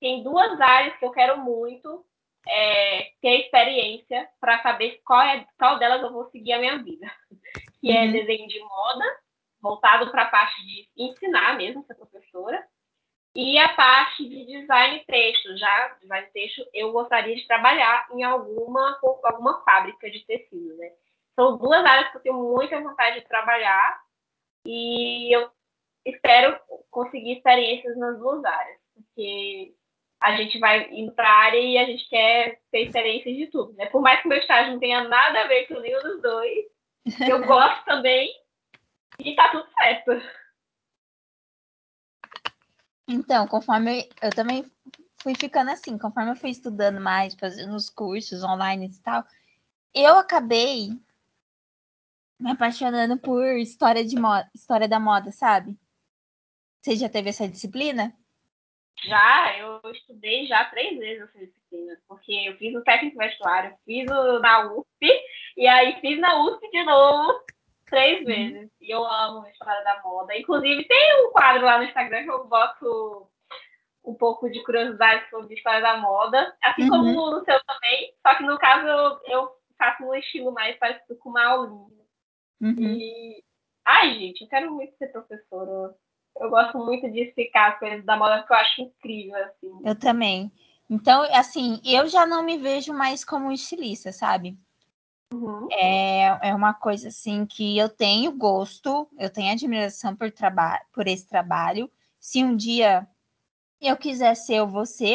tem 0.00 0.22
duas 0.22 0.60
áreas 0.60 0.96
que 0.98 1.04
eu 1.04 1.10
quero 1.10 1.38
muito 1.38 2.04
é, 2.48 3.10
ter 3.20 3.40
experiência 3.40 4.28
para 4.40 4.62
saber 4.62 5.00
qual, 5.04 5.20
é, 5.20 5.46
qual 5.58 5.78
delas 5.78 6.02
eu 6.02 6.12
vou 6.12 6.30
seguir 6.30 6.52
a 6.52 6.58
minha 6.58 6.78
vida. 6.82 7.10
Que 7.80 7.90
é 7.90 8.02
uhum. 8.02 8.08
é 8.08 8.12
desenho 8.12 8.48
de 8.48 8.58
moda, 8.60 9.04
voltado 9.60 10.10
para 10.10 10.22
a 10.22 10.30
parte 10.30 10.56
de 10.64 10.88
ensinar 10.96 11.56
mesmo, 11.56 11.84
ser 11.84 11.94
professora, 11.94 12.66
E 13.36 13.58
a 13.58 13.68
parte 13.74 14.26
de 14.26 14.46
design 14.46 15.04
texto, 15.06 15.58
já 15.58 15.88
design 16.00 16.26
texto, 16.32 16.66
eu 16.72 16.90
gostaria 16.90 17.36
de 17.36 17.46
trabalhar 17.46 18.08
em 18.14 18.22
alguma, 18.22 18.98
alguma 19.02 19.62
fábrica 19.62 20.10
de 20.10 20.24
tecido, 20.24 20.74
né? 20.78 20.90
São 21.34 21.58
duas 21.58 21.84
áreas 21.84 22.10
que 22.10 22.16
eu 22.16 22.22
tenho 22.22 22.36
muita 22.36 22.80
vontade 22.80 23.20
de 23.20 23.28
trabalhar 23.28 24.00
e 24.64 25.36
eu 25.36 25.50
espero 26.06 26.58
conseguir 26.90 27.34
experiências 27.36 27.94
nas 27.98 28.18
duas 28.18 28.42
áreas, 28.42 28.80
porque 28.94 29.74
a 30.18 30.34
gente 30.34 30.58
vai 30.58 30.88
indo 30.90 31.12
para 31.12 31.28
a 31.28 31.44
área 31.44 31.60
e 31.60 31.76
a 31.76 31.84
gente 31.84 32.08
quer 32.08 32.58
ter 32.72 32.86
experiências 32.86 33.36
de 33.36 33.48
tudo, 33.48 33.74
né? 33.74 33.84
Por 33.84 34.00
mais 34.00 34.22
que 34.22 34.28
meu 34.28 34.38
estágio 34.38 34.72
não 34.72 34.80
tenha 34.80 35.04
nada 35.04 35.42
a 35.42 35.46
ver 35.46 35.66
com 35.66 35.78
nenhum 35.80 36.00
dos 36.00 36.22
dois, 36.22 36.64
eu 37.28 37.44
gosto 37.44 37.84
também 37.84 38.30
e 39.18 39.34
tá 39.34 39.50
tudo 39.50 39.68
certo. 39.78 40.22
Então, 43.08 43.46
conforme 43.46 44.00
eu, 44.00 44.28
eu 44.28 44.30
também 44.30 44.64
fui 45.18 45.34
ficando 45.34 45.70
assim, 45.70 45.96
conforme 45.98 46.30
eu 46.30 46.36
fui 46.36 46.50
estudando 46.50 47.00
mais, 47.00 47.34
fazendo 47.34 47.74
os 47.74 47.88
cursos 47.88 48.42
online 48.42 48.86
e 48.86 49.02
tal, 49.02 49.24
eu 49.94 50.16
acabei 50.18 50.90
me 52.38 52.50
apaixonando 52.50 53.18
por 53.18 53.44
história 53.56 54.04
de 54.04 54.16
moda, 54.16 54.48
história 54.54 54.88
da 54.88 55.00
moda, 55.00 55.30
sabe? 55.32 55.76
Você 56.80 56.96
já 56.96 57.08
teve 57.08 57.30
essa 57.30 57.48
disciplina? 57.48 58.14
Já, 59.04 59.58
eu 59.58 59.80
estudei 59.92 60.46
já 60.46 60.64
três 60.66 60.98
vezes 60.98 61.22
essa 61.22 61.38
disciplina, 61.38 61.98
porque 62.08 62.32
eu 62.32 62.56
fiz 62.56 62.74
o 62.74 62.82
técnico 62.82 63.18
vestuário, 63.18 63.76
fiz 63.84 64.08
o 64.10 64.38
na 64.38 64.72
USP, 64.72 65.06
e 65.56 65.66
aí 65.66 66.00
fiz 66.00 66.18
na 66.20 66.42
USP 66.44 66.70
de 66.70 66.84
novo, 66.84 67.44
três 67.86 68.20
uhum. 68.20 68.26
vezes. 68.26 68.70
E 68.80 68.90
eu 68.90 69.04
amo 69.04 69.42
a 69.42 69.50
história 69.50 69.82
da 69.82 70.02
moda. 70.02 70.36
Inclusive, 70.36 70.84
tem 70.84 71.26
um 71.26 71.32
quadro 71.32 71.64
lá 71.64 71.78
no 71.78 71.84
Instagram 71.84 72.24
que 72.24 72.30
eu 72.30 72.46
boto 72.46 73.28
um 74.04 74.14
pouco 74.14 74.48
de 74.48 74.62
curiosidade 74.62 75.28
sobre 75.30 75.54
a 75.54 75.56
história 75.56 75.80
da 75.80 75.96
moda, 75.96 76.54
assim 76.62 76.84
uhum. 76.84 76.90
como 76.90 77.30
no 77.30 77.44
seu 77.44 77.58
também, 77.64 78.14
só 78.24 78.36
que 78.36 78.44
no 78.44 78.56
caso 78.56 78.86
eu, 78.86 79.20
eu 79.24 79.50
faço 79.76 80.04
um 80.04 80.14
estilo 80.14 80.52
mais 80.52 80.76
parecido 80.78 81.16
com 81.16 81.30
uma 81.30 81.44
aulinha. 81.44 82.06
Uhum. 82.60 82.74
E. 82.78 83.44
Ai, 83.84 84.14
gente, 84.14 84.42
eu 84.42 84.48
quero 84.48 84.70
muito 84.72 84.96
ser 84.96 85.08
professora. 85.08 85.94
Eu 86.38 86.50
gosto 86.50 86.78
muito 86.78 87.10
de 87.10 87.20
explicar 87.20 87.72
as 87.72 87.78
coisas 87.78 88.04
da 88.04 88.16
moda, 88.16 88.38
porque 88.38 88.52
eu 88.52 88.56
acho 88.56 88.82
incrível, 88.82 89.44
assim. 89.44 89.80
Eu 89.84 89.98
também. 89.98 90.52
Então, 90.88 91.22
assim, 91.32 91.80
eu 91.84 92.06
já 92.08 92.26
não 92.26 92.44
me 92.44 92.58
vejo 92.58 92.92
mais 92.92 93.24
como 93.24 93.50
estilista, 93.50 94.12
sabe? 94.12 94.56
Uhum. 95.32 95.68
É, 95.72 96.48
é 96.50 96.54
uma 96.54 96.72
coisa 96.72 97.08
assim 97.08 97.44
que 97.46 97.76
eu 97.76 97.88
tenho 97.88 98.32
gosto, 98.32 99.08
eu 99.18 99.28
tenho 99.28 99.52
admiração 99.52 100.14
por, 100.14 100.32
por 100.92 101.06
esse 101.06 101.26
trabalho. 101.26 101.90
Se 102.20 102.44
um 102.44 102.56
dia 102.56 103.06
eu 103.80 103.96
quiser 103.96 104.34
ser, 104.34 104.56
eu 104.56 104.68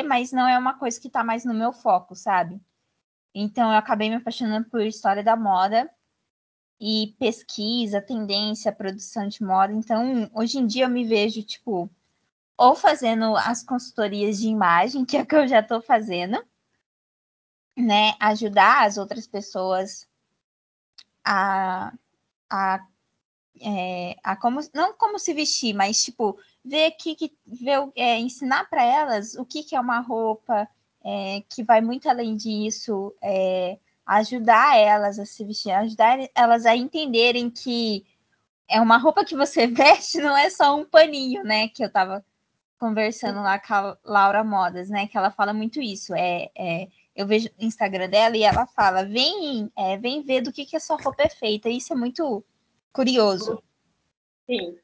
mas 0.06 0.32
não 0.32 0.48
é 0.48 0.58
uma 0.58 0.78
coisa 0.78 1.00
que 1.00 1.08
está 1.08 1.24
mais 1.24 1.46
no 1.46 1.54
meu 1.54 1.74
foco, 1.74 2.16
sabe? 2.16 2.62
Então 3.34 3.72
eu 3.72 3.78
acabei 3.78 4.10
me 4.10 4.16
apaixonando 4.16 4.70
por 4.70 4.82
história 4.82 5.24
da 5.24 5.36
moda 5.36 5.90
e 6.80 7.16
pesquisa, 7.20 8.02
tendência, 8.02 8.72
produção 8.72 9.28
de 9.28 9.44
moda. 9.44 9.72
Então, 9.74 10.30
hoje 10.34 10.58
em 10.58 10.66
dia 10.66 10.86
eu 10.86 10.90
me 10.90 11.06
vejo, 11.06 11.44
tipo, 11.44 11.90
ou 12.58 12.76
fazendo 12.76 13.36
as 13.38 13.64
consultorias 13.64 14.40
de 14.40 14.48
imagem, 14.48 15.06
que 15.06 15.18
é 15.18 15.22
o 15.22 15.26
que 15.26 15.36
eu 15.36 15.48
já 15.48 15.60
estou 15.60 15.82
fazendo, 15.82 16.44
né? 17.78 18.16
Ajudar 18.20 18.86
as 18.86 18.98
outras 18.98 19.28
pessoas 19.28 20.08
a, 21.24 21.94
a, 22.50 22.86
é, 23.62 24.16
a 24.24 24.36
como, 24.36 24.60
não 24.74 24.94
como 24.94 25.20
se 25.20 25.34
vestir, 25.34 25.74
mas, 25.74 26.04
tipo, 26.04 26.38
ver 26.64 26.92
que, 26.92 27.16
que 27.16 27.38
ver, 27.46 27.90
é, 27.96 28.20
ensinar 28.20 28.70
para 28.70 28.84
elas 28.84 29.36
o 29.36 29.46
que, 29.46 29.64
que 29.64 29.76
é 29.76 29.80
uma 29.80 30.00
roupa, 30.00 30.68
é, 31.04 31.44
que 31.50 31.64
vai 31.64 31.82
muito 31.82 32.10
além 32.10 32.36
disso, 32.36 33.14
é, 33.22 33.78
ajudar 34.06 34.78
elas 34.78 35.20
a 35.20 35.26
se 35.26 35.44
vestir, 35.46 35.72
ajudar 35.72 36.20
elas 36.36 36.66
a 36.66 36.76
entenderem 36.76 37.50
que 37.50 38.06
é 38.68 38.80
uma 38.80 38.98
roupa 38.98 39.26
que 39.26 39.36
você 39.36 39.68
veste, 39.68 40.20
não 40.20 40.36
é 40.36 40.50
só 40.50 40.76
um 40.76 40.86
paninho, 40.86 41.44
né? 41.44 41.68
Que 41.68 41.84
eu 41.84 41.92
tava 41.92 42.26
conversando 42.80 43.42
lá 43.42 43.60
com 43.60 43.74
a 43.74 43.98
Laura 44.04 44.44
Modas, 44.44 44.90
né? 44.90 45.08
Que 45.08 45.18
ela 45.18 45.32
fala 45.32 45.54
muito 45.54 45.82
isso. 45.82 46.16
É, 46.16 46.50
é 46.58 46.88
eu 47.16 47.28
vejo 47.28 47.50
o 47.50 47.66
Instagram 47.66 48.10
dela 48.10 48.38
e 48.38 48.44
ela 48.44 48.66
fala: 48.68 49.04
vem, 49.04 49.72
é, 49.78 49.98
vem 49.98 50.22
ver 50.22 50.42
do 50.42 50.52
que, 50.52 50.66
que 50.66 50.76
a 50.76 50.80
sua 50.80 50.98
roupa 51.02 51.24
é 51.24 51.30
feita. 51.30 51.70
Isso 51.70 51.94
é 51.94 51.96
muito 51.96 52.44
curioso. 52.92 53.62
Sim. 54.50 54.78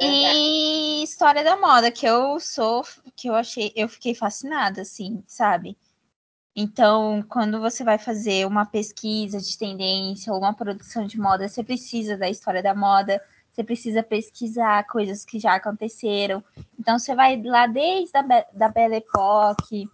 E 0.00 1.02
história 1.02 1.44
da 1.44 1.56
moda, 1.56 1.90
que 1.90 2.06
eu 2.06 2.40
sou, 2.40 2.84
que 3.14 3.28
eu 3.28 3.34
achei, 3.34 3.72
eu 3.76 3.88
fiquei 3.88 4.14
fascinada, 4.14 4.82
assim, 4.82 5.22
sabe? 5.26 5.76
Então, 6.56 7.24
quando 7.28 7.60
você 7.60 7.84
vai 7.84 7.98
fazer 7.98 8.46
uma 8.46 8.64
pesquisa 8.66 9.40
de 9.40 9.56
tendência 9.58 10.32
ou 10.32 10.38
uma 10.38 10.54
produção 10.54 11.06
de 11.06 11.18
moda, 11.18 11.48
você 11.48 11.62
precisa 11.62 12.16
da 12.16 12.28
história 12.28 12.62
da 12.62 12.74
moda, 12.74 13.22
você 13.52 13.62
precisa 13.62 14.02
pesquisar 14.02 14.84
coisas 14.86 15.24
que 15.24 15.38
já 15.38 15.54
aconteceram. 15.54 16.42
Então, 16.78 16.98
você 16.98 17.14
vai 17.14 17.40
lá 17.42 17.66
desde 17.66 18.16
a 18.16 18.22
da 18.52 18.68
Belle 18.68 18.96
Époque 18.96 19.88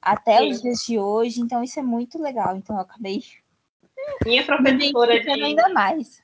até 0.00 0.38
Sim. 0.38 0.50
os 0.50 0.62
dias 0.62 0.78
de 0.80 0.98
hoje. 0.98 1.40
Então, 1.40 1.62
isso 1.62 1.78
é 1.78 1.82
muito 1.82 2.20
legal. 2.20 2.56
Então, 2.56 2.76
eu 2.76 2.82
acabei 2.82 3.20
minha 4.24 4.44
professora 4.46 5.20
de 5.20 5.30
ainda 5.30 5.68
mais. 5.70 6.22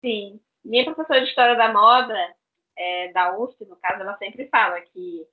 Sim, 0.00 0.40
minha 0.64 0.84
professora 0.84 1.20
de 1.20 1.28
história 1.28 1.56
da 1.56 1.72
moda 1.72 2.34
é, 2.76 3.12
da 3.12 3.36
USP, 3.38 3.64
no 3.64 3.76
caso, 3.76 4.02
ela 4.02 4.16
sempre 4.18 4.48
fala 4.48 4.80
que 4.80 5.26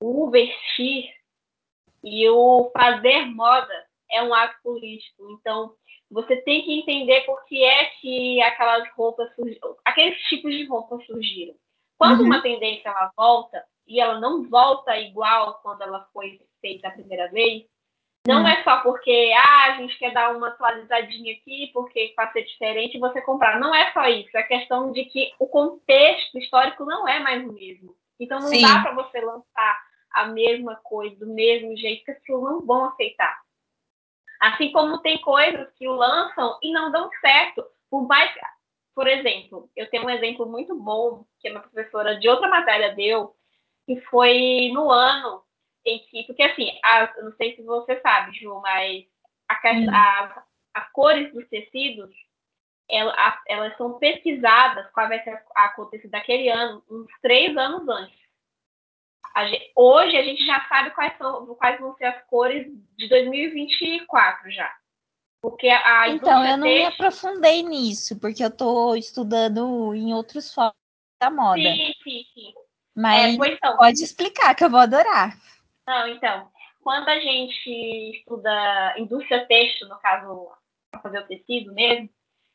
o 0.00 0.30
vestir 0.30 1.10
e 2.02 2.28
o 2.28 2.70
fazer 2.76 3.26
moda 3.26 3.86
é 4.10 4.22
um 4.22 4.32
ato 4.34 4.56
político. 4.62 5.30
Então, 5.32 5.74
você 6.10 6.36
tem 6.36 6.62
que 6.62 6.78
entender 6.78 7.22
por 7.22 7.44
que 7.46 7.62
é 7.62 7.86
que 8.00 8.40
aquelas 8.42 8.88
roupas 8.94 9.34
surgiram, 9.34 9.76
aqueles 9.84 10.20
tipos 10.28 10.52
de 10.52 10.64
roupas 10.66 11.04
surgiram. 11.06 11.54
Quando 11.96 12.20
uhum. 12.20 12.26
uma 12.26 12.42
tendência 12.42 12.88
ela 12.88 13.10
volta 13.16 13.64
e 13.86 14.00
ela 14.00 14.20
não 14.20 14.48
volta 14.48 14.96
igual 14.98 15.60
quando 15.62 15.82
ela 15.82 16.08
foi 16.12 16.40
feita 16.64 16.88
a 16.88 16.92
primeira 16.92 17.28
vez, 17.28 17.66
não 18.26 18.40
uhum. 18.40 18.48
é 18.48 18.62
só 18.64 18.80
porque 18.80 19.32
ah, 19.36 19.64
a 19.66 19.76
gente 19.76 19.98
quer 19.98 20.10
dar 20.12 20.34
uma 20.34 20.48
atualizadinha 20.48 21.34
aqui, 21.34 21.70
porque 21.74 22.14
para 22.16 22.32
ser 22.32 22.44
diferente 22.44 22.98
você 22.98 23.20
comprar. 23.20 23.60
Não 23.60 23.74
é 23.74 23.92
só 23.92 24.08
isso, 24.08 24.34
é 24.34 24.42
questão 24.44 24.92
de 24.92 25.04
que 25.04 25.30
o 25.38 25.46
contexto 25.46 26.38
histórico 26.38 26.86
não 26.86 27.06
é 27.06 27.20
mais 27.20 27.46
o 27.46 27.52
mesmo. 27.52 27.94
Então 28.18 28.40
não 28.40 28.48
Sim. 28.48 28.62
dá 28.62 28.80
para 28.80 28.94
você 28.94 29.20
lançar 29.20 29.84
a 30.10 30.26
mesma 30.28 30.76
coisa, 30.76 31.14
do 31.16 31.26
mesmo 31.26 31.76
jeito, 31.76 32.04
que 32.04 32.12
as 32.12 32.18
pessoas 32.20 32.44
não 32.44 32.64
vão 32.64 32.86
aceitar. 32.86 33.42
Assim 34.40 34.72
como 34.72 35.02
tem 35.02 35.20
coisas 35.20 35.70
que 35.74 35.86
o 35.86 35.92
lançam 35.92 36.58
e 36.62 36.72
não 36.72 36.90
dão 36.90 37.10
certo. 37.20 37.62
Por 37.90 38.06
mais. 38.06 38.32
Por 38.94 39.08
exemplo, 39.08 39.68
eu 39.74 39.90
tenho 39.90 40.04
um 40.04 40.10
exemplo 40.10 40.46
muito 40.46 40.74
bom 40.76 41.24
que 41.40 41.48
a 41.48 41.50
minha 41.50 41.62
professora 41.62 42.18
de 42.18 42.28
outra 42.28 42.48
matéria 42.48 42.94
deu, 42.94 43.34
que 43.86 44.00
foi 44.02 44.70
no 44.72 44.88
ano 44.88 45.43
que. 45.84 46.24
Porque 46.24 46.42
assim, 46.42 46.70
a, 46.82 47.12
não 47.22 47.32
sei 47.36 47.54
se 47.56 47.62
você 47.62 48.00
sabe, 48.00 48.36
Ju, 48.38 48.60
mas 48.60 49.04
a, 49.48 49.54
a, 49.92 50.44
as 50.74 50.92
cores 50.92 51.32
dos 51.32 51.48
tecidos 51.48 52.10
elas, 52.88 53.14
elas 53.48 53.76
são 53.76 53.98
pesquisadas 53.98 54.90
qual 54.92 55.08
vai 55.08 55.22
ser 55.22 55.42
acontecer 55.54 56.08
daquele 56.08 56.48
ano, 56.48 56.82
uns 56.90 57.10
três 57.22 57.56
anos 57.56 57.88
antes. 57.88 58.24
A 59.34 59.46
gente, 59.48 59.72
hoje 59.74 60.16
a 60.16 60.22
gente 60.22 60.46
já 60.46 60.64
sabe 60.68 60.90
quais, 60.90 61.16
são, 61.18 61.46
quais 61.56 61.80
vão 61.80 61.94
ser 61.96 62.04
as 62.04 62.24
cores 62.26 62.66
de 62.96 63.08
2024 63.08 64.50
já. 64.52 64.72
Porque 65.42 65.68
a 65.68 66.08
Então, 66.08 66.46
eu 66.46 66.56
não 66.56 66.66
me 66.66 66.84
aprofundei 66.84 67.62
nisso, 67.62 68.18
porque 68.18 68.42
eu 68.42 68.48
estou 68.48 68.96
estudando 68.96 69.94
em 69.94 70.14
outros 70.14 70.54
fóruns 70.54 70.74
da 71.20 71.30
moda. 71.30 71.60
Sim, 71.60 71.92
sim, 72.02 72.24
sim. 72.32 72.54
Mas 72.94 73.38
é, 73.38 73.48
então, 73.48 73.76
pode 73.76 74.02
explicar, 74.02 74.54
que 74.54 74.64
eu 74.64 74.70
vou 74.70 74.80
adorar. 74.80 75.36
Não, 75.86 76.08
então, 76.08 76.50
quando 76.82 77.08
a 77.08 77.20
gente 77.20 77.70
estuda 78.16 78.94
indústria 78.98 79.46
têxtil, 79.46 79.88
no 79.88 79.98
caso, 79.98 80.50
para 80.90 81.00
fazer 81.00 81.18
o 81.18 81.26
tecido 81.26 81.72
mesmo, 81.74 82.08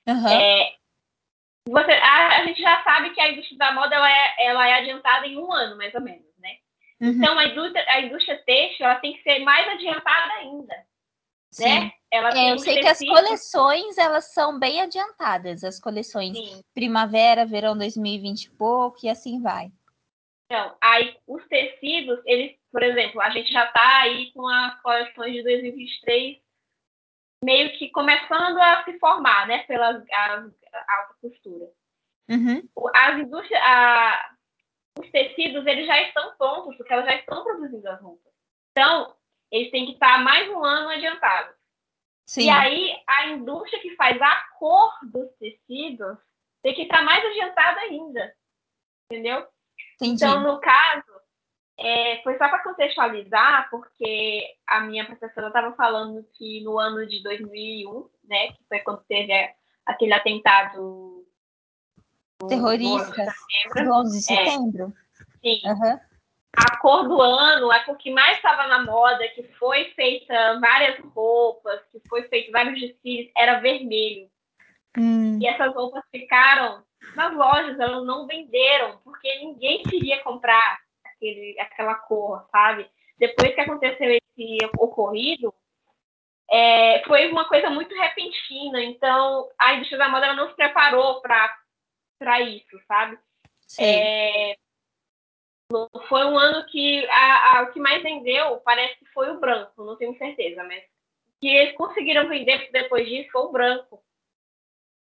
uhum. 0.08 0.28
é, 0.28 0.74
você, 1.68 1.92
a, 1.92 2.42
a, 2.42 2.46
gente 2.46 2.62
já 2.62 2.84
sabe 2.84 3.12
que 3.12 3.22
a 3.22 3.32
indústria 3.32 3.58
da 3.58 3.72
moda 3.74 3.96
ela 3.96 4.10
é, 4.10 4.36
ela 4.40 4.68
é 4.68 4.74
adiantada 4.74 5.28
em 5.28 5.38
um 5.38 5.52
ano, 5.52 5.78
mais 5.78 5.94
ou 5.94 6.02
menos. 6.02 6.30
Uhum. 7.02 7.12
Então, 7.12 7.40
a 7.40 7.46
indústria, 7.46 7.86
a 7.88 8.02
indústria 8.02 8.38
têxtil 8.46 8.86
ela 8.86 8.96
tem 8.96 9.14
que 9.14 9.24
ser 9.24 9.40
mais 9.40 9.68
adiantada 9.70 10.34
ainda. 10.34 10.76
Sim. 11.52 11.64
Né? 11.64 11.92
Ela 12.12 12.30
é, 12.38 12.52
eu 12.52 12.60
sei 12.60 12.82
que 12.82 12.88
as 12.88 13.00
coleções 13.00 13.98
elas 13.98 14.34
são 14.34 14.60
bem 14.60 14.82
adiantadas, 14.82 15.64
as 15.64 15.80
coleções 15.80 16.36
Sim. 16.36 16.62
primavera, 16.74 17.46
verão 17.46 17.78
2020 17.78 18.44
e 18.44 18.50
pouco, 18.52 18.98
e 19.04 19.10
assim 19.10 19.42
vai. 19.42 19.72
Então, 20.50 20.76
aí 20.82 21.16
os 21.28 21.48
tecidos, 21.48 22.20
eles, 22.26 22.58
por 22.72 22.82
exemplo, 22.82 23.22
a 23.22 23.30
gente 23.30 23.52
já 23.52 23.66
está 23.66 24.02
aí 24.02 24.32
com 24.34 24.48
as 24.48 24.82
coleções 24.82 25.34
de 25.34 25.44
2023 25.44 26.42
meio 27.44 27.78
que 27.78 27.90
começando 27.92 28.58
a 28.58 28.84
se 28.84 28.98
formar, 28.98 29.48
né, 29.48 29.60
pela 29.64 29.90
alta 29.90 31.16
costura. 31.22 31.72
Uhum. 32.28 32.68
As 32.96 33.20
indústrias, 33.20 33.62
a, 33.64 34.36
os 35.00 35.10
tecidos 35.12 35.66
eles 35.68 35.86
já 35.86 36.02
estão 36.02 36.36
prontos, 36.36 36.76
porque 36.76 36.94
elas 36.94 37.06
já 37.06 37.16
estão 37.16 37.44
produzindo 37.44 37.88
as 37.88 38.02
roupas. 38.02 38.34
Então, 38.72 39.16
eles 39.52 39.70
têm 39.70 39.86
que 39.86 39.94
estar 39.94 40.24
mais 40.24 40.50
um 40.50 40.64
ano 40.66 40.90
adiantados. 40.90 41.56
Sim. 42.26 42.46
E 42.46 42.50
aí, 42.50 43.04
a 43.08 43.28
indústria 43.28 43.82
que 43.82 43.96
faz 43.96 44.20
a 44.20 44.36
cor 44.58 44.92
dos 45.04 45.32
tecidos 45.38 46.18
tem 46.64 46.74
que 46.74 46.84
estar 46.84 47.04
mais 47.04 47.24
adiantada 47.24 47.80
ainda. 47.82 48.36
Entendeu? 49.12 49.48
Entendi. 50.00 50.24
Então, 50.24 50.42
no 50.42 50.60
caso, 50.62 51.04
é, 51.78 52.22
foi 52.24 52.38
só 52.38 52.48
para 52.48 52.64
contextualizar, 52.64 53.70
porque 53.70 54.44
a 54.66 54.82
minha 54.82 55.06
professora 55.06 55.48
estava 55.48 55.76
falando 55.76 56.26
que 56.34 56.64
no 56.64 56.80
ano 56.80 57.06
de 57.06 57.22
2001, 57.22 58.10
né, 58.24 58.48
que 58.54 58.64
foi 58.68 58.80
quando 58.80 59.04
teve 59.08 59.34
aquele 59.86 60.14
atentado 60.14 61.26
terrorista 62.48 63.26
do 63.76 63.94
11 63.94 64.18
de 64.18 64.24
setembro. 64.24 64.94
É, 65.44 65.50
sim. 65.50 65.62
Uhum. 65.66 66.00
A 66.58 66.78
cor 66.78 67.08
do 67.08 67.22
ano, 67.22 67.72
a 67.72 67.84
cor 67.84 67.98
que 67.98 68.12
mais 68.12 68.38
estava 68.38 68.68
na 68.68 68.84
moda, 68.84 69.28
que 69.30 69.44
foi 69.58 69.86
feita 69.96 70.60
várias 70.60 71.00
roupas, 71.14 71.82
que 71.92 72.02
foi 72.08 72.24
feito 72.24 72.52
vários 72.52 72.80
desfiles, 72.80 73.32
era 73.38 73.60
vermelho. 73.60 74.30
Hum. 74.98 75.40
E 75.40 75.48
essas 75.48 75.74
roupas 75.74 76.04
ficaram 76.12 76.84
nas 77.16 77.34
lojas, 77.36 77.80
elas 77.80 78.06
não 78.06 78.28
venderam, 78.28 78.98
porque 79.04 79.34
ninguém 79.40 79.84
queria 79.84 80.22
comprar 80.24 80.80
aquele, 81.06 81.60
aquela 81.60 81.96
cor, 81.96 82.48
sabe? 82.52 82.90
Depois 83.18 83.54
que 83.54 83.62
aconteceu 83.62 84.10
esse 84.10 84.58
ocorrido, 84.78 85.54
é, 86.50 87.04
foi 87.06 87.30
uma 87.30 87.48
coisa 87.48 87.70
muito 87.70 87.94
repentina, 87.94 88.82
então 88.84 89.50
a 89.58 89.74
indústria 89.74 90.00
da 90.00 90.10
moda 90.10 90.26
ela 90.26 90.36
não 90.36 90.50
se 90.50 90.56
preparou 90.56 91.22
para 91.22 92.42
isso, 92.42 92.80
sabe? 92.88 93.20
É, 93.80 94.58
foi 96.08 96.26
um 96.26 96.38
ano 96.38 96.66
que 96.66 97.06
a, 97.08 97.60
a, 97.60 97.62
o 97.64 97.72
que 97.72 97.80
mais 97.80 98.02
vendeu 98.02 98.58
parece 98.62 98.98
que 98.98 99.06
foi 99.08 99.30
o 99.30 99.40
branco, 99.40 99.84
não 99.84 99.96
tenho 99.96 100.18
certeza, 100.18 100.64
mas 100.64 100.84
que 101.40 101.48
eles 101.48 101.76
conseguiram 101.76 102.28
vender 102.28 102.70
depois 102.72 103.08
disso 103.08 103.30
foi 103.32 103.42
o 103.44 103.52
branco. 103.52 104.04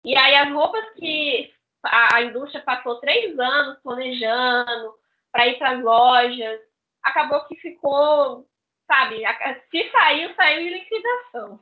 E 0.04 0.16
aí 0.16 0.36
as 0.36 0.52
roupas 0.54 0.90
que 0.94 1.54
a, 1.86 2.16
a 2.16 2.22
indústria 2.24 2.64
passou 2.64 3.00
três 3.00 3.38
anos 3.38 3.80
planejando 3.82 4.94
para 5.32 5.48
ir 5.48 5.58
para 5.58 5.72
as 5.72 5.84
lojas, 5.84 6.62
acabou 7.04 7.46
que 7.46 7.56
ficou, 7.58 8.48
sabe, 8.88 9.24
se 9.70 9.92
saiu, 9.92 10.34
saiu 10.36 10.62
em 10.62 10.70
liquidação. 10.70 11.60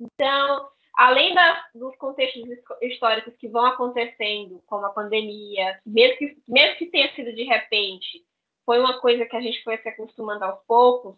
Então, 0.00 0.68
além 0.94 1.34
da, 1.34 1.66
dos 1.74 1.96
contextos 1.96 2.44
históricos 2.82 3.36
que 3.36 3.48
vão 3.48 3.66
acontecendo, 3.66 4.62
como 4.66 4.86
a 4.86 4.90
pandemia, 4.90 5.80
mesmo 5.84 6.18
que, 6.18 6.36
mesmo 6.48 6.76
que 6.76 6.86
tenha 6.86 7.14
sido 7.14 7.34
de 7.34 7.44
repente, 7.44 8.24
foi 8.64 8.78
uma 8.78 9.00
coisa 9.00 9.26
que 9.26 9.36
a 9.36 9.40
gente 9.40 9.62
foi 9.62 9.78
se 9.78 9.88
acostumando 9.88 10.44
aos 10.44 10.62
poucos, 10.66 11.16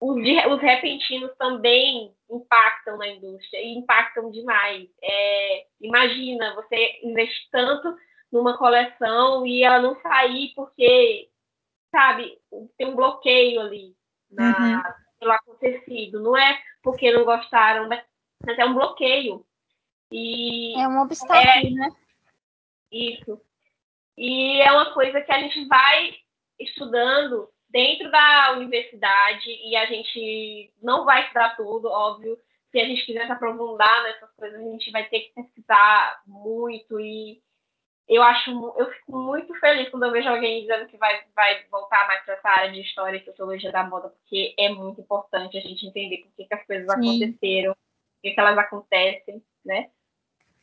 os, 0.00 0.16
os 0.16 0.60
repentinos 0.60 1.34
também 1.36 2.14
impactam 2.30 2.96
na 2.96 3.08
indústria 3.08 3.60
e 3.60 3.76
impactam 3.76 4.30
demais. 4.30 4.88
É, 5.02 5.66
imagina 5.80 6.54
você 6.54 7.00
investir 7.02 7.48
tanto 7.50 7.96
numa 8.30 8.56
coleção 8.56 9.46
e 9.46 9.62
ela 9.62 9.80
não 9.80 10.00
sair 10.00 10.52
porque, 10.54 11.28
sabe, 11.90 12.38
tem 12.76 12.88
um 12.88 12.96
bloqueio 12.96 13.60
ali 13.60 13.96
na, 14.30 14.58
uhum. 14.58 14.82
pelo 15.18 15.32
acontecido. 15.32 16.20
Não 16.22 16.36
é 16.36 16.60
porque 16.82 17.10
não 17.10 17.24
gostaram, 17.24 17.88
mas, 17.88 18.04
mas 18.44 18.58
é 18.58 18.64
um 18.64 18.74
bloqueio. 18.74 19.44
E 20.10 20.74
é 20.78 20.88
um 20.88 21.00
obstáculo, 21.02 21.66
é, 21.66 21.70
né? 21.70 21.88
Isso. 22.90 23.40
E 24.16 24.60
é 24.60 24.72
uma 24.72 24.92
coisa 24.92 25.20
que 25.20 25.32
a 25.32 25.40
gente 25.40 25.66
vai 25.66 26.14
estudando 26.58 27.48
dentro 27.68 28.10
da 28.10 28.52
universidade 28.56 29.48
e 29.48 29.76
a 29.76 29.86
gente 29.86 30.72
não 30.82 31.04
vai 31.04 31.22
estudar 31.22 31.56
tudo, 31.56 31.88
óbvio. 31.88 32.38
Se 32.70 32.80
a 32.80 32.84
gente 32.84 33.04
quiser 33.06 33.26
se 33.26 33.32
aprofundar 33.32 34.02
nessas 34.02 34.30
coisas, 34.32 34.60
a 34.60 34.70
gente 34.70 34.90
vai 34.90 35.08
ter 35.08 35.20
que 35.20 35.34
pesquisar 35.34 36.22
muito 36.26 37.00
e 37.00 37.40
eu 38.08 38.22
acho, 38.22 38.50
eu 38.78 38.90
fico 38.90 39.18
muito 39.18 39.54
feliz 39.60 39.90
quando 39.90 40.04
eu 40.04 40.12
vejo 40.12 40.28
alguém 40.28 40.62
dizendo 40.62 40.86
que 40.86 40.96
vai, 40.96 41.20
vai 41.34 41.64
voltar 41.70 42.06
mais 42.06 42.24
para 42.24 42.34
essa 42.34 42.48
área 42.48 42.72
de 42.72 42.80
história 42.80 43.18
e 43.18 43.24
sociologia 43.24 43.70
da 43.70 43.84
moda, 43.84 44.08
porque 44.08 44.54
é 44.58 44.70
muito 44.70 45.02
importante 45.02 45.58
a 45.58 45.60
gente 45.60 45.86
entender 45.86 46.18
por 46.18 46.32
que, 46.34 46.44
que 46.46 46.54
as 46.54 46.66
coisas 46.66 46.86
Sim. 46.86 46.92
aconteceram, 46.92 47.72
por 47.74 48.22
que, 48.22 48.30
que 48.30 48.40
elas 48.40 48.56
acontecem, 48.56 49.42
né? 49.62 49.90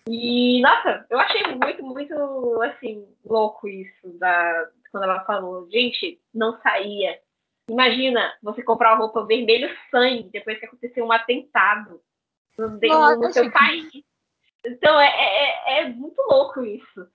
E, 0.08 0.62
nossa, 0.62 1.06
eu 1.10 1.20
achei 1.20 1.44
muito, 1.56 1.84
muito, 1.84 2.62
assim, 2.64 3.08
louco 3.24 3.68
isso 3.68 4.10
da, 4.20 4.70
quando 4.96 5.04
ela 5.04 5.26
falou, 5.26 5.70
gente, 5.70 6.22
não 6.34 6.58
saía. 6.62 7.20
Imagina 7.70 8.34
você 8.42 8.64
comprar 8.64 8.94
uma 8.94 9.00
roupa 9.00 9.26
vermelho 9.26 9.70
sangue 9.92 10.30
depois 10.30 10.58
que 10.58 10.66
aconteceu 10.66 11.06
um 11.06 11.12
atentado 11.12 12.02
no, 12.58 12.70
no, 12.70 13.16
no 13.18 13.34
seu 13.34 13.52
país. 13.52 13.92
Então, 14.66 14.98
é, 14.98 15.10
é, 15.10 15.80
é 15.80 15.90
muito 15.90 16.22
louco 16.22 16.64
isso. 16.64 17.06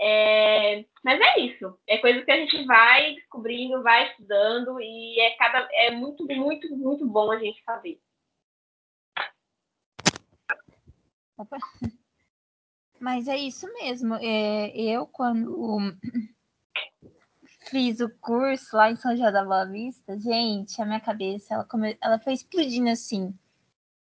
É, 0.00 0.82
mas 1.04 1.20
é 1.20 1.40
isso. 1.40 1.78
É 1.86 1.98
coisa 1.98 2.22
que 2.22 2.30
a 2.30 2.36
gente 2.38 2.64
vai 2.64 3.16
descobrindo, 3.16 3.82
vai 3.82 4.10
estudando 4.10 4.80
e 4.80 5.20
é 5.20 5.36
cada 5.36 5.68
é 5.70 5.90
muito, 5.90 6.24
muito, 6.24 6.74
muito 6.74 7.06
bom 7.06 7.30
a 7.30 7.38
gente 7.38 7.62
saber. 7.64 8.00
Opa. 11.36 11.58
Mas 12.98 13.28
é 13.28 13.36
isso 13.36 13.70
mesmo. 13.74 14.14
É, 14.14 14.70
eu, 14.74 15.06
quando 15.06 15.78
fiz 17.68 18.00
o 18.00 18.08
curso 18.08 18.76
lá 18.76 18.90
em 18.90 18.96
São 18.96 19.16
João 19.16 19.32
da 19.32 19.44
Boa 19.44 19.64
Vista, 19.64 20.18
gente, 20.18 20.80
a 20.80 20.86
minha 20.86 21.00
cabeça 21.00 21.54
ela, 21.54 21.64
come... 21.64 21.96
ela 22.00 22.18
foi 22.18 22.32
explodindo 22.32 22.88
assim, 22.88 23.34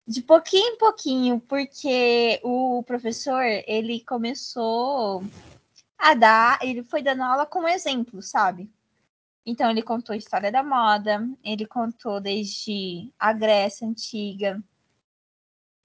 de 0.07 0.21
pouquinho 0.21 0.73
em 0.73 0.77
pouquinho, 0.77 1.39
porque 1.41 2.39
o 2.43 2.81
professor 2.83 3.43
ele 3.43 3.99
começou 4.05 5.23
a 5.97 6.13
dar, 6.13 6.59
ele 6.61 6.83
foi 6.83 7.01
dando 7.03 7.23
aula 7.23 7.45
como 7.45 7.67
exemplo, 7.67 8.21
sabe? 8.21 8.69
Então 9.45 9.69
ele 9.69 9.81
contou 9.81 10.13
a 10.13 10.17
história 10.17 10.51
da 10.51 10.63
moda, 10.63 11.27
ele 11.43 11.65
contou 11.65 12.21
desde 12.21 13.11
a 13.19 13.33
Grécia 13.33 13.87
antiga, 13.87 14.61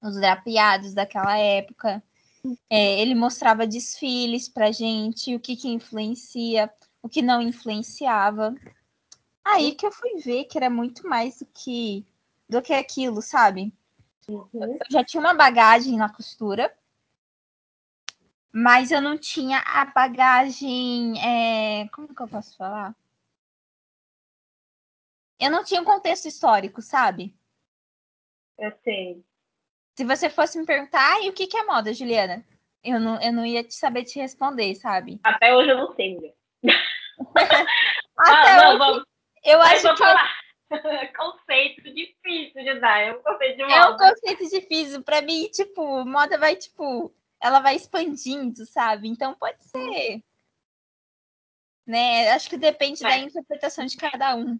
os 0.01 0.15
drapeados 0.15 0.93
daquela 0.93 1.37
época. 1.37 2.03
É, 2.69 2.99
ele 3.01 3.15
mostrava 3.15 3.65
desfiles 3.65 4.49
pra 4.49 4.71
gente, 4.71 5.33
o 5.33 5.39
que 5.39 5.55
que 5.55 5.69
influencia, 5.69 6.69
o 7.03 7.09
que 7.09 7.21
não 7.21 7.41
influenciava. 7.41 8.55
Aí 9.45 9.75
que 9.75 9.85
eu 9.85 9.91
fui 9.91 10.15
ver 10.21 10.45
que 10.45 10.57
era 10.57 10.69
muito 10.69 11.07
mais 11.07 11.37
do 11.39 11.45
que 11.45 12.05
do 12.49 12.61
que 12.61 12.73
aquilo, 12.73 13.21
sabe? 13.21 13.73
Uhum. 14.27 14.49
Eu 14.53 14.79
já 14.89 15.03
tinha 15.03 15.19
uma 15.19 15.33
bagagem 15.33 15.97
na 15.97 16.09
costura, 16.09 16.73
mas 18.51 18.91
eu 18.91 19.01
não 19.01 19.17
tinha 19.17 19.59
a 19.59 19.85
bagagem. 19.85 21.13
É... 21.19 21.87
Como 21.89 22.15
que 22.15 22.21
eu 22.21 22.27
posso 22.27 22.55
falar? 22.55 22.95
Eu 25.39 25.51
não 25.51 25.63
tinha 25.63 25.81
um 25.81 25.85
contexto 25.85 26.27
histórico, 26.27 26.81
sabe? 26.81 27.35
Eu 28.57 28.71
sei. 28.83 29.25
Se 29.97 30.05
você 30.05 30.29
fosse 30.29 30.57
me 30.57 30.65
perguntar, 30.65 31.21
e 31.21 31.29
o 31.29 31.33
que, 31.33 31.47
que 31.47 31.57
é 31.57 31.65
moda, 31.65 31.93
Juliana? 31.93 32.45
Eu 32.83 32.99
não, 32.99 33.21
eu 33.21 33.33
não 33.33 33.45
ia 33.45 33.63
te 33.63 33.73
saber 33.73 34.05
te 34.05 34.19
responder, 34.19 34.75
sabe? 34.75 35.19
Até 35.23 35.55
hoje 35.55 35.69
eu 35.69 35.77
não 35.77 35.93
sei, 35.95 36.15
mulher. 36.15 36.35
Ah, 38.17 38.57
não, 38.57 38.69
hoje, 38.69 38.77
vamos. 38.77 39.03
Eu 39.43 39.61
acho 39.61 39.89
que. 39.89 39.97
Falar. 39.97 40.43
conceito 41.17 41.81
difícil 41.83 42.63
de 42.63 42.79
dar, 42.79 43.01
é 43.01 43.11
um 43.11 43.21
conceito 43.21 43.57
de 43.57 43.63
moda. 43.63 43.75
É 43.75 43.89
um 43.89 43.97
conceito 43.97 44.49
difícil. 44.49 45.03
Pra 45.03 45.21
mim, 45.21 45.47
tipo, 45.49 46.05
moda 46.05 46.37
vai, 46.37 46.55
tipo, 46.55 47.13
ela 47.41 47.59
vai 47.59 47.75
expandindo, 47.75 48.65
sabe? 48.65 49.07
Então 49.07 49.35
pode 49.35 49.63
ser. 49.63 50.23
Né? 51.85 52.31
Acho 52.31 52.49
que 52.49 52.57
depende 52.57 53.05
é. 53.05 53.09
da 53.09 53.17
interpretação 53.17 53.85
de 53.85 53.97
cada 53.97 54.35
um. 54.35 54.57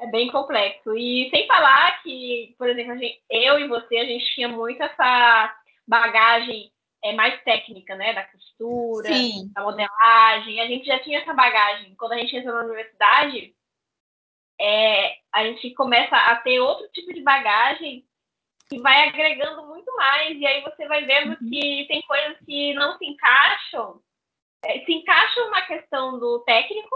É 0.00 0.06
bem 0.06 0.30
complexo. 0.30 0.96
E 0.96 1.28
sem 1.30 1.46
falar 1.46 2.02
que, 2.02 2.54
por 2.56 2.68
exemplo, 2.68 2.96
gente, 2.96 3.22
eu 3.28 3.58
e 3.58 3.68
você, 3.68 3.96
a 3.98 4.04
gente 4.04 4.24
tinha 4.34 4.48
muito 4.48 4.82
essa 4.82 5.54
bagagem 5.86 6.72
é, 7.02 7.12
mais 7.12 7.42
técnica, 7.42 7.94
né? 7.94 8.12
Da 8.12 8.24
costura, 8.24 9.08
Sim. 9.08 9.50
da 9.52 9.62
modelagem. 9.62 10.60
A 10.60 10.66
gente 10.66 10.86
já 10.86 10.98
tinha 11.00 11.20
essa 11.20 11.34
bagagem. 11.34 11.94
Quando 11.96 12.12
a 12.12 12.18
gente 12.18 12.36
entra 12.36 12.52
na 12.52 12.64
universidade, 12.64 13.54
é, 14.60 15.16
a 15.32 15.44
gente 15.44 15.74
começa 15.74 16.16
a 16.16 16.36
ter 16.36 16.60
outro 16.60 16.88
tipo 16.92 17.12
de 17.14 17.22
bagagem 17.22 18.04
que 18.68 18.78
vai 18.80 19.08
agregando 19.08 19.66
muito 19.66 19.94
mais, 19.96 20.38
e 20.38 20.46
aí 20.46 20.62
você 20.62 20.86
vai 20.86 21.04
vendo 21.04 21.30
uhum. 21.30 21.48
que 21.48 21.86
tem 21.88 22.02
coisas 22.02 22.36
que 22.44 22.74
não 22.74 22.98
se 22.98 23.06
encaixam, 23.06 24.00
é, 24.62 24.80
se 24.80 24.92
encaixam 24.92 25.50
na 25.50 25.62
questão 25.62 26.18
do 26.18 26.40
técnico, 26.40 26.94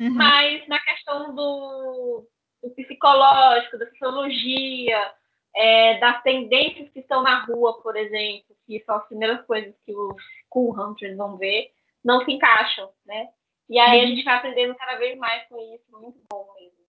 uhum. 0.00 0.14
mas 0.14 0.66
na 0.66 0.78
questão 0.80 1.34
do, 1.34 2.26
do 2.62 2.70
psicológico, 2.70 3.76
da 3.76 3.86
sociologia, 3.90 5.12
é, 5.54 5.98
das 5.98 6.22
tendências 6.22 6.90
que 6.90 7.00
estão 7.00 7.22
na 7.22 7.44
rua, 7.44 7.80
por 7.80 7.96
exemplo, 7.96 8.56
que 8.66 8.82
são 8.84 8.96
as 8.96 9.06
primeiras 9.06 9.44
coisas 9.46 9.74
que 9.84 9.94
os 9.94 10.22
cool 10.48 10.74
hunters 10.78 11.16
vão 11.16 11.36
ver, 11.36 11.72
não 12.04 12.24
se 12.24 12.32
encaixam, 12.32 12.90
né? 13.04 13.30
E 13.68 13.78
aí 13.78 14.00
a 14.00 14.02
uhum. 14.02 14.08
gente 14.08 14.24
vai 14.24 14.36
aprendendo 14.36 14.74
cada 14.74 14.96
vez 14.96 15.16
mais 15.18 15.46
com 15.48 15.56
isso, 15.74 15.84
muito 15.92 16.20
bom 16.30 16.46
mesmo. 16.54 16.84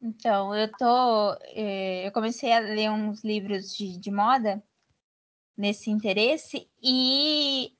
Então, 0.00 0.54
eu 0.54 0.70
tô. 0.72 1.34
Eh, 1.54 2.06
eu 2.06 2.12
comecei 2.12 2.52
a 2.52 2.58
ler 2.58 2.90
uns 2.90 3.22
livros 3.22 3.72
de, 3.76 4.00
de 4.00 4.10
moda 4.10 4.60
nesse 5.56 5.90
interesse 5.90 6.68
e 6.82 7.72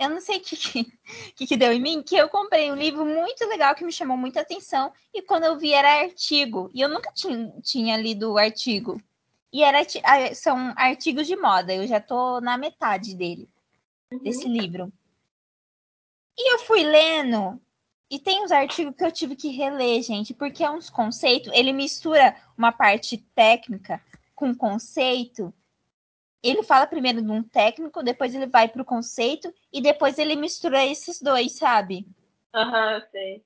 eu 0.00 0.08
não 0.08 0.20
sei 0.20 0.38
o 0.38 0.40
que, 0.40 0.56
que, 1.36 1.46
que, 1.46 1.56
deu 1.58 1.72
em 1.72 1.80
mim, 1.80 2.02
que 2.02 2.16
eu 2.16 2.28
comprei 2.30 2.72
um 2.72 2.74
livro 2.74 3.04
muito 3.04 3.46
legal 3.46 3.74
que 3.74 3.84
me 3.84 3.92
chamou 3.92 4.16
muita 4.16 4.40
atenção, 4.40 4.90
e 5.12 5.20
quando 5.20 5.44
eu 5.44 5.58
vi 5.58 5.74
era 5.74 6.00
artigo, 6.00 6.70
e 6.72 6.80
eu 6.80 6.88
nunca 6.88 7.12
tinha, 7.12 7.52
tinha 7.62 7.96
lido 7.98 8.32
o 8.32 8.38
artigo. 8.38 9.00
E 9.52 9.62
era, 9.62 9.80
são 10.34 10.72
artigos 10.74 11.26
de 11.26 11.36
moda, 11.36 11.74
eu 11.74 11.86
já 11.86 12.00
tô 12.00 12.40
na 12.40 12.56
metade 12.56 13.14
dele, 13.14 13.46
uhum. 14.10 14.18
desse 14.20 14.48
livro. 14.48 14.90
E 16.38 16.54
eu 16.54 16.60
fui 16.60 16.82
lendo, 16.82 17.60
e 18.08 18.18
tem 18.18 18.42
uns 18.42 18.52
artigos 18.52 18.96
que 18.96 19.04
eu 19.04 19.12
tive 19.12 19.36
que 19.36 19.48
reler, 19.50 20.02
gente, 20.02 20.32
porque 20.32 20.64
é 20.64 20.70
uns 20.70 20.88
conceitos, 20.88 21.52
ele 21.52 21.74
mistura 21.74 22.34
uma 22.56 22.72
parte 22.72 23.18
técnica 23.34 24.02
com 24.34 24.54
conceito, 24.54 25.52
ele 26.42 26.62
fala 26.62 26.86
primeiro 26.86 27.22
de 27.22 27.30
um 27.30 27.42
técnico, 27.42 28.02
depois 28.02 28.34
ele 28.34 28.46
vai 28.46 28.68
para 28.68 28.82
o 28.82 28.84
conceito 28.84 29.52
e 29.72 29.80
depois 29.80 30.18
ele 30.18 30.36
mistura 30.36 30.84
esses 30.84 31.20
dois, 31.20 31.52
sabe? 31.52 32.06
Aham, 32.54 32.94
uhum, 32.94 33.02
sei. 33.10 33.44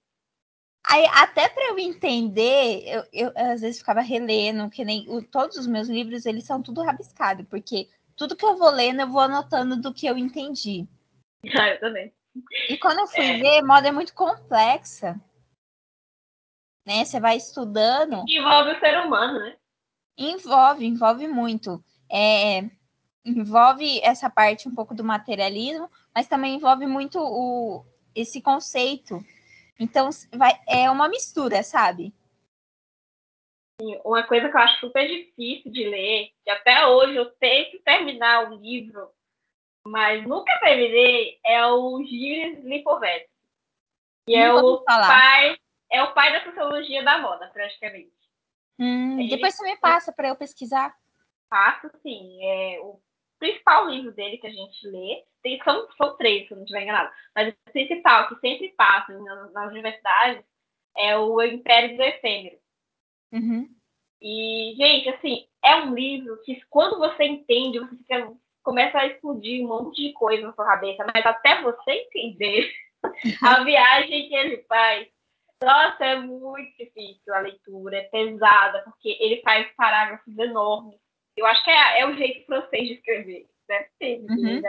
Aí, 0.86 1.06
até 1.06 1.48
para 1.48 1.70
eu 1.70 1.78
entender, 1.78 2.82
eu, 2.86 3.04
eu, 3.10 3.32
às 3.34 3.62
vezes 3.62 3.78
ficava 3.78 4.02
relendo, 4.02 4.68
que 4.68 4.84
nem 4.84 5.08
o, 5.08 5.22
todos 5.22 5.56
os 5.56 5.66
meus 5.66 5.88
livros, 5.88 6.26
eles 6.26 6.44
são 6.44 6.62
tudo 6.62 6.82
rabiscado, 6.82 7.44
porque 7.46 7.88
tudo 8.14 8.36
que 8.36 8.44
eu 8.44 8.56
vou 8.56 8.70
lendo, 8.70 9.00
eu 9.00 9.08
vou 9.08 9.22
anotando 9.22 9.76
do 9.80 9.94
que 9.94 10.06
eu 10.06 10.16
entendi. 10.16 10.86
Ah, 11.60 11.68
eu 11.68 11.80
também. 11.80 12.10
E 12.70 12.78
quando 12.78 13.00
eu 13.00 13.06
fui 13.06 13.24
é. 13.24 13.38
ver, 13.38 13.62
moda 13.62 13.88
é 13.88 13.92
muito 13.92 14.14
complexa. 14.14 15.20
Né? 16.86 17.04
Você 17.04 17.20
vai 17.20 17.36
estudando. 17.36 18.24
Envolve 18.26 18.70
o 18.72 18.80
ser 18.80 18.98
humano, 19.04 19.40
né? 19.40 19.56
Envolve, 20.16 20.86
envolve 20.86 21.28
muito. 21.28 21.84
É, 22.10 22.62
envolve 23.24 24.00
essa 24.02 24.28
parte 24.28 24.68
um 24.68 24.74
pouco 24.74 24.94
do 24.94 25.02
materialismo, 25.02 25.90
mas 26.14 26.28
também 26.28 26.56
envolve 26.56 26.86
muito 26.86 27.18
o, 27.18 27.84
esse 28.14 28.42
conceito. 28.42 29.24
Então, 29.78 30.10
vai, 30.32 30.52
é 30.68 30.90
uma 30.90 31.08
mistura, 31.08 31.62
sabe? 31.62 32.12
Uma 34.04 34.22
coisa 34.22 34.48
que 34.48 34.56
eu 34.56 34.60
acho 34.60 34.80
super 34.80 35.06
difícil 35.08 35.72
de 35.72 35.84
ler, 35.84 36.30
que 36.44 36.50
até 36.50 36.86
hoje 36.86 37.16
eu 37.16 37.30
tento 37.32 37.82
terminar 37.82 38.50
o 38.50 38.56
livro, 38.56 39.10
mas 39.84 40.24
nunca 40.26 40.58
terminei, 40.60 41.38
é 41.44 41.66
o 41.66 42.02
Gilles 42.04 42.62
Lipovetsky. 42.64 43.28
Que 44.26 44.36
é 44.36 44.52
o 44.52 44.80
pai, 44.82 45.58
é 45.90 46.02
o 46.02 46.14
pai 46.14 46.32
da 46.32 46.44
sociologia 46.44 47.02
da 47.02 47.18
moda, 47.18 47.48
praticamente. 47.48 48.12
Hum, 48.78 49.26
depois 49.28 49.54
você 49.54 49.64
me 49.64 49.76
passa 49.76 50.12
para 50.12 50.28
eu 50.28 50.36
pesquisar. 50.36 50.96
Faço 51.50 51.90
sim. 52.02 52.38
É, 52.42 52.80
o 52.80 53.00
principal 53.38 53.88
livro 53.88 54.12
dele 54.12 54.38
que 54.38 54.46
a 54.46 54.50
gente 54.50 54.86
lê, 54.86 55.22
tem, 55.42 55.60
são, 55.62 55.88
são 55.96 56.16
três, 56.16 56.46
se 56.46 56.52
eu 56.52 56.56
não 56.56 56.64
estiver 56.64 56.82
enganado, 56.82 57.12
mas 57.34 57.52
o 57.52 57.72
principal 57.72 58.28
que 58.28 58.40
sempre 58.40 58.70
passa 58.76 59.12
nas, 59.12 59.52
nas 59.52 59.70
universidades 59.70 60.44
é 60.96 61.16
o 61.16 61.42
Império 61.42 61.96
do 61.96 62.02
Efêmero. 62.02 62.56
Uhum. 63.32 63.68
E, 64.22 64.74
gente, 64.76 65.08
assim, 65.10 65.46
é 65.62 65.76
um 65.76 65.94
livro 65.94 66.40
que 66.44 66.60
quando 66.70 66.98
você 66.98 67.24
entende, 67.24 67.78
você 67.78 67.96
fica, 67.96 68.32
começa 68.62 68.98
a 68.98 69.06
explodir 69.06 69.64
um 69.64 69.68
monte 69.68 70.02
de 70.02 70.12
coisa 70.14 70.46
na 70.46 70.54
sua 70.54 70.64
cabeça, 70.64 71.04
mas 71.12 71.26
até 71.26 71.60
você 71.60 71.90
entender 71.90 72.72
a 73.42 73.64
viagem 73.64 74.28
que 74.28 74.34
ele 74.34 74.62
faz, 74.68 75.08
nossa, 75.62 76.04
é 76.04 76.16
muito 76.16 76.76
difícil 76.76 77.34
a 77.34 77.40
leitura, 77.40 77.98
é 77.98 78.02
pesada, 78.04 78.82
porque 78.84 79.16
ele 79.20 79.42
faz 79.42 79.70
parágrafos 79.76 80.38
enormes 80.38 81.03
eu 81.36 81.46
acho 81.46 81.64
que 81.64 81.70
é, 81.70 82.00
é 82.00 82.06
o 82.06 82.16
jeito 82.16 82.46
francês 82.46 82.88
de 82.88 82.94
escrever, 82.94 83.46
ser. 83.98 84.20
Uhum. 84.20 84.62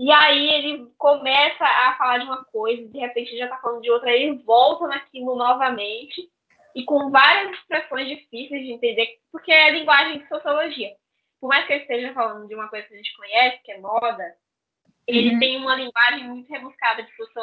E 0.00 0.12
aí 0.12 0.48
ele 0.50 0.92
começa 0.96 1.64
a 1.64 1.96
falar 1.96 2.18
de 2.18 2.24
uma 2.24 2.44
coisa, 2.44 2.86
de 2.88 2.98
repente 2.98 3.36
já 3.36 3.44
está 3.44 3.58
falando 3.58 3.82
de 3.82 3.90
outra, 3.90 4.10
aí 4.10 4.22
ele 4.22 4.42
volta 4.44 4.86
naquilo 4.86 5.34
novamente, 5.34 6.30
e 6.74 6.84
com 6.84 7.10
várias 7.10 7.58
expressões 7.58 8.06
difíceis 8.06 8.64
de 8.64 8.72
entender, 8.72 9.18
porque 9.32 9.50
é 9.50 9.72
linguagem 9.72 10.20
de 10.20 10.28
sociologia. 10.28 10.94
Por 11.40 11.48
mais 11.48 11.66
que 11.66 11.72
ele 11.72 11.82
esteja 11.82 12.12
falando 12.14 12.46
de 12.46 12.54
uma 12.54 12.68
coisa 12.68 12.86
que 12.86 12.94
a 12.94 12.96
gente 12.96 13.16
conhece, 13.16 13.62
que 13.64 13.72
é 13.72 13.80
moda, 13.80 14.36
ele 15.06 15.34
uhum. 15.34 15.38
tem 15.40 15.56
uma 15.56 15.74
linguagem 15.74 16.28
muito 16.28 16.48
rebuscada 16.48 17.02
de, 17.02 17.16
socio, 17.16 17.42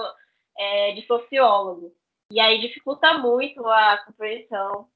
é, 0.58 0.92
de 0.94 1.06
sociólogo. 1.06 1.94
E 2.32 2.40
aí 2.40 2.60
dificulta 2.60 3.18
muito 3.18 3.66
a 3.68 3.98
compreensão. 4.06 4.88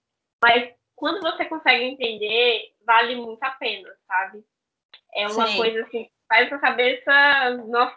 Mas 0.41 0.73
quando 0.95 1.21
você 1.21 1.45
consegue 1.45 1.85
entender, 1.85 2.73
vale 2.89 3.15
muito 3.15 3.43
a 3.43 3.51
pena, 3.51 3.87
sabe? 4.07 4.43
É 5.13 5.27
uma 5.27 5.45
Sim. 5.45 5.57
coisa 5.57 5.81
assim, 5.83 6.09
faz 6.27 6.51
a 6.51 6.57
cabeça. 6.57 7.51
Nossa, 7.67 7.95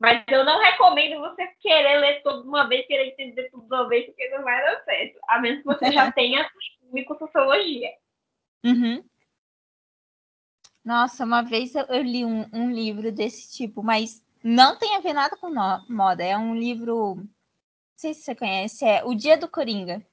mas 0.00 0.24
eu 0.26 0.44
não 0.44 0.60
recomendo 0.60 1.20
você 1.20 1.46
querer 1.60 2.00
ler 2.00 2.22
tudo 2.24 2.42
de 2.42 2.48
uma 2.48 2.66
vez, 2.66 2.84
querer 2.88 3.10
entender 3.12 3.48
tudo 3.50 3.68
de 3.68 3.72
uma 3.72 3.88
vez, 3.88 4.06
porque 4.06 4.28
não 4.30 4.42
vai 4.42 4.60
dar 4.60 4.82
certo. 4.82 5.16
A 5.28 5.38
menos 5.38 5.60
que 5.60 5.66
você 5.66 5.92
já 5.92 6.10
tenha 6.10 6.50
costume 6.50 7.06
sociologia. 7.06 7.90
Uhum. 8.64 9.04
Nossa, 10.84 11.24
uma 11.24 11.42
vez 11.42 11.72
eu 11.76 12.02
li 12.02 12.24
um, 12.24 12.44
um, 12.52 12.72
livro 12.72 13.12
desse 13.12 13.52
tipo, 13.56 13.80
mas 13.80 14.20
não 14.42 14.76
tem 14.76 14.96
a 14.96 15.00
ver 15.00 15.12
nada 15.12 15.36
com 15.36 15.54
moda. 15.88 16.24
É 16.24 16.36
um 16.36 16.56
livro. 16.56 17.14
Não 17.14 17.28
sei 17.94 18.12
se 18.12 18.22
você 18.22 18.34
conhece, 18.34 18.84
é 18.84 19.04
O 19.04 19.14
Dia 19.14 19.36
do 19.36 19.48
Coringa. 19.48 20.04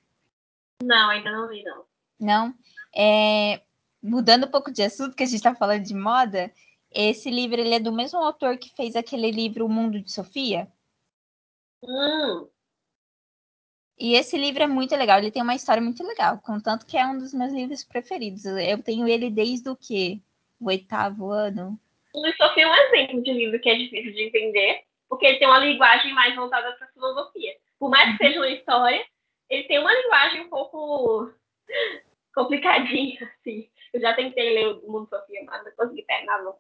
Não, 0.84 1.10
ainda 1.10 1.32
não 1.32 1.48
vi, 1.48 1.64
não. 1.64 1.86
Não. 2.20 2.54
É, 2.96 3.62
mudando 4.02 4.46
um 4.46 4.52
pouco 4.52 4.72
de 4.72 4.82
assunto, 4.82 5.16
que 5.16 5.24
a 5.24 5.26
gente 5.26 5.36
está 5.36 5.54
falando 5.54 5.84
de 5.84 5.94
moda, 5.94 6.52
esse 6.92 7.30
livro 7.30 7.60
ele 7.60 7.74
é 7.74 7.80
do 7.80 7.92
mesmo 7.92 8.20
autor 8.20 8.58
que 8.58 8.74
fez 8.76 8.96
aquele 8.96 9.30
livro 9.32 9.66
O 9.66 9.70
Mundo 9.70 10.02
de 10.02 10.12
Sofia. 10.12 10.68
Hum. 11.84 12.48
E 13.98 14.14
esse 14.14 14.38
livro 14.38 14.64
é 14.64 14.68
muito 14.68 14.96
legal, 14.96 15.20
ele 15.20 15.32
tem 15.32 15.44
uma 15.44 15.56
história 15.56 15.82
muito 15.82 16.02
legal, 16.04 16.40
contanto 16.40 16.86
que 16.86 16.98
é 16.98 17.06
um 17.06 17.18
dos 17.18 17.34
meus 17.34 17.52
livros 17.52 17.84
preferidos. 17.84 18.46
Eu 18.46 18.82
tenho 18.82 19.08
ele 19.08 19.30
desde 19.30 19.70
o 19.70 19.76
quê? 19.76 20.22
O 20.60 20.68
oitavo 20.68 21.30
ano. 21.30 21.80
O 22.14 22.32
Sofia 22.34 22.64
é 22.64 22.68
um 22.68 22.76
exemplo 22.76 23.22
de 23.22 23.34
livro 23.34 23.60
que 23.60 23.70
é 23.70 23.76
difícil 23.76 24.14
de 24.14 24.24
entender, 24.24 24.84
porque 25.08 25.26
ele 25.26 25.38
tem 25.38 25.48
uma 25.48 25.60
linguagem 25.60 26.14
mais 26.14 26.36
voltada 26.36 26.72
para 26.74 26.88
a 26.88 26.92
filosofia. 26.92 27.56
Por 27.78 27.90
mais 27.90 28.06
que 28.18 28.24
uhum. 28.24 28.30
seja 28.30 28.40
uma 28.40 28.50
história, 28.50 29.06
ele 29.50 29.64
tem 29.64 29.80
uma 29.80 29.94
linguagem 29.94 30.42
um 30.42 30.50
pouco 30.50 31.34
complicadinho, 32.34 33.18
assim. 33.24 33.70
Eu 33.94 34.02
já 34.02 34.14
tentei 34.14 34.54
ler 34.54 34.68
o 34.84 34.92
Mundo 34.92 35.08
Sofia, 35.10 35.44
mas 35.46 35.64
não 35.64 35.72
consegui 35.72 36.04
terminar, 36.04 36.44
não. 36.44 36.56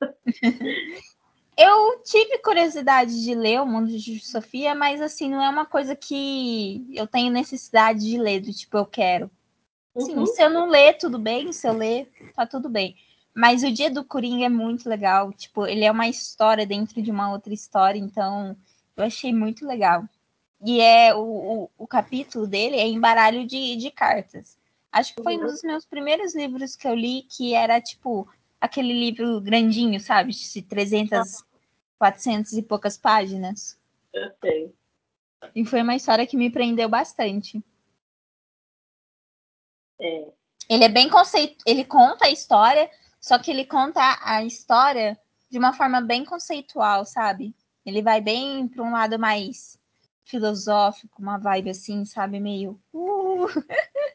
Eu 1.56 2.02
tive 2.02 2.38
curiosidade 2.38 3.22
de 3.22 3.32
ler 3.32 3.60
o 3.60 3.66
Mundo 3.66 3.96
de 3.96 4.18
Sofia, 4.18 4.74
mas 4.74 5.00
assim, 5.00 5.30
não 5.30 5.40
é 5.40 5.48
uma 5.48 5.64
coisa 5.64 5.94
que 5.94 6.84
eu 6.92 7.06
tenho 7.06 7.32
necessidade 7.32 8.00
de 8.00 8.18
ler, 8.18 8.40
do 8.40 8.52
tipo, 8.52 8.76
eu 8.76 8.84
quero. 8.84 9.30
Sim, 9.96 10.16
uhum. 10.16 10.26
se 10.26 10.42
eu 10.42 10.50
não 10.50 10.68
ler, 10.68 10.98
tudo 10.98 11.16
bem, 11.16 11.52
se 11.52 11.68
eu 11.68 11.72
ler, 11.72 12.10
tá 12.34 12.44
tudo 12.44 12.68
bem. 12.68 12.96
Mas 13.32 13.62
o 13.62 13.70
Dia 13.70 13.88
do 13.88 14.04
Coringa 14.04 14.46
é 14.46 14.48
muito 14.48 14.88
legal, 14.88 15.32
tipo, 15.32 15.64
ele 15.64 15.84
é 15.84 15.90
uma 15.92 16.08
história 16.08 16.66
dentro 16.66 17.00
de 17.00 17.10
uma 17.10 17.30
outra 17.30 17.54
história, 17.54 18.00
então 18.00 18.56
eu 18.96 19.04
achei 19.04 19.32
muito 19.32 19.64
legal. 19.64 20.04
E 20.64 20.80
é 20.80 21.14
o, 21.14 21.20
o, 21.20 21.70
o 21.78 21.86
capítulo 21.86 22.48
dele 22.48 22.76
é 22.76 22.86
em 22.86 22.98
baralho 22.98 23.46
de, 23.46 23.76
de 23.76 23.90
cartas. 23.92 24.58
Acho 24.94 25.12
que 25.12 25.24
foi 25.24 25.36
um 25.36 25.40
dos 25.40 25.60
meus 25.64 25.84
primeiros 25.84 26.36
livros 26.36 26.76
que 26.76 26.86
eu 26.86 26.94
li, 26.94 27.22
que 27.22 27.52
era 27.52 27.80
tipo 27.80 28.32
aquele 28.60 28.92
livro 28.92 29.40
grandinho, 29.40 29.98
sabe? 29.98 30.32
De 30.32 30.62
300, 30.62 31.44
400 31.98 32.52
e 32.52 32.62
poucas 32.62 32.96
páginas. 32.96 33.76
Eu 34.12 34.30
sei. 34.40 34.72
E 35.52 35.66
foi 35.66 35.82
uma 35.82 35.96
história 35.96 36.24
que 36.24 36.36
me 36.36 36.48
prendeu 36.48 36.88
bastante. 36.88 37.60
É. 40.00 40.28
Ele 40.70 40.84
é 40.84 40.88
bem 40.88 41.10
conceito, 41.10 41.56
ele 41.66 41.84
conta 41.84 42.26
a 42.26 42.30
história, 42.30 42.88
só 43.20 43.36
que 43.36 43.50
ele 43.50 43.66
conta 43.66 44.00
a 44.22 44.44
história 44.44 45.18
de 45.50 45.58
uma 45.58 45.72
forma 45.72 46.00
bem 46.00 46.24
conceitual, 46.24 47.04
sabe? 47.04 47.52
Ele 47.84 48.00
vai 48.00 48.20
bem 48.20 48.68
para 48.68 48.84
um 48.84 48.92
lado 48.92 49.18
mais 49.18 49.76
filosófico, 50.22 51.20
uma 51.20 51.36
vibe 51.36 51.70
assim, 51.70 52.04
sabe, 52.04 52.38
meio 52.38 52.80
uh! 52.92 53.46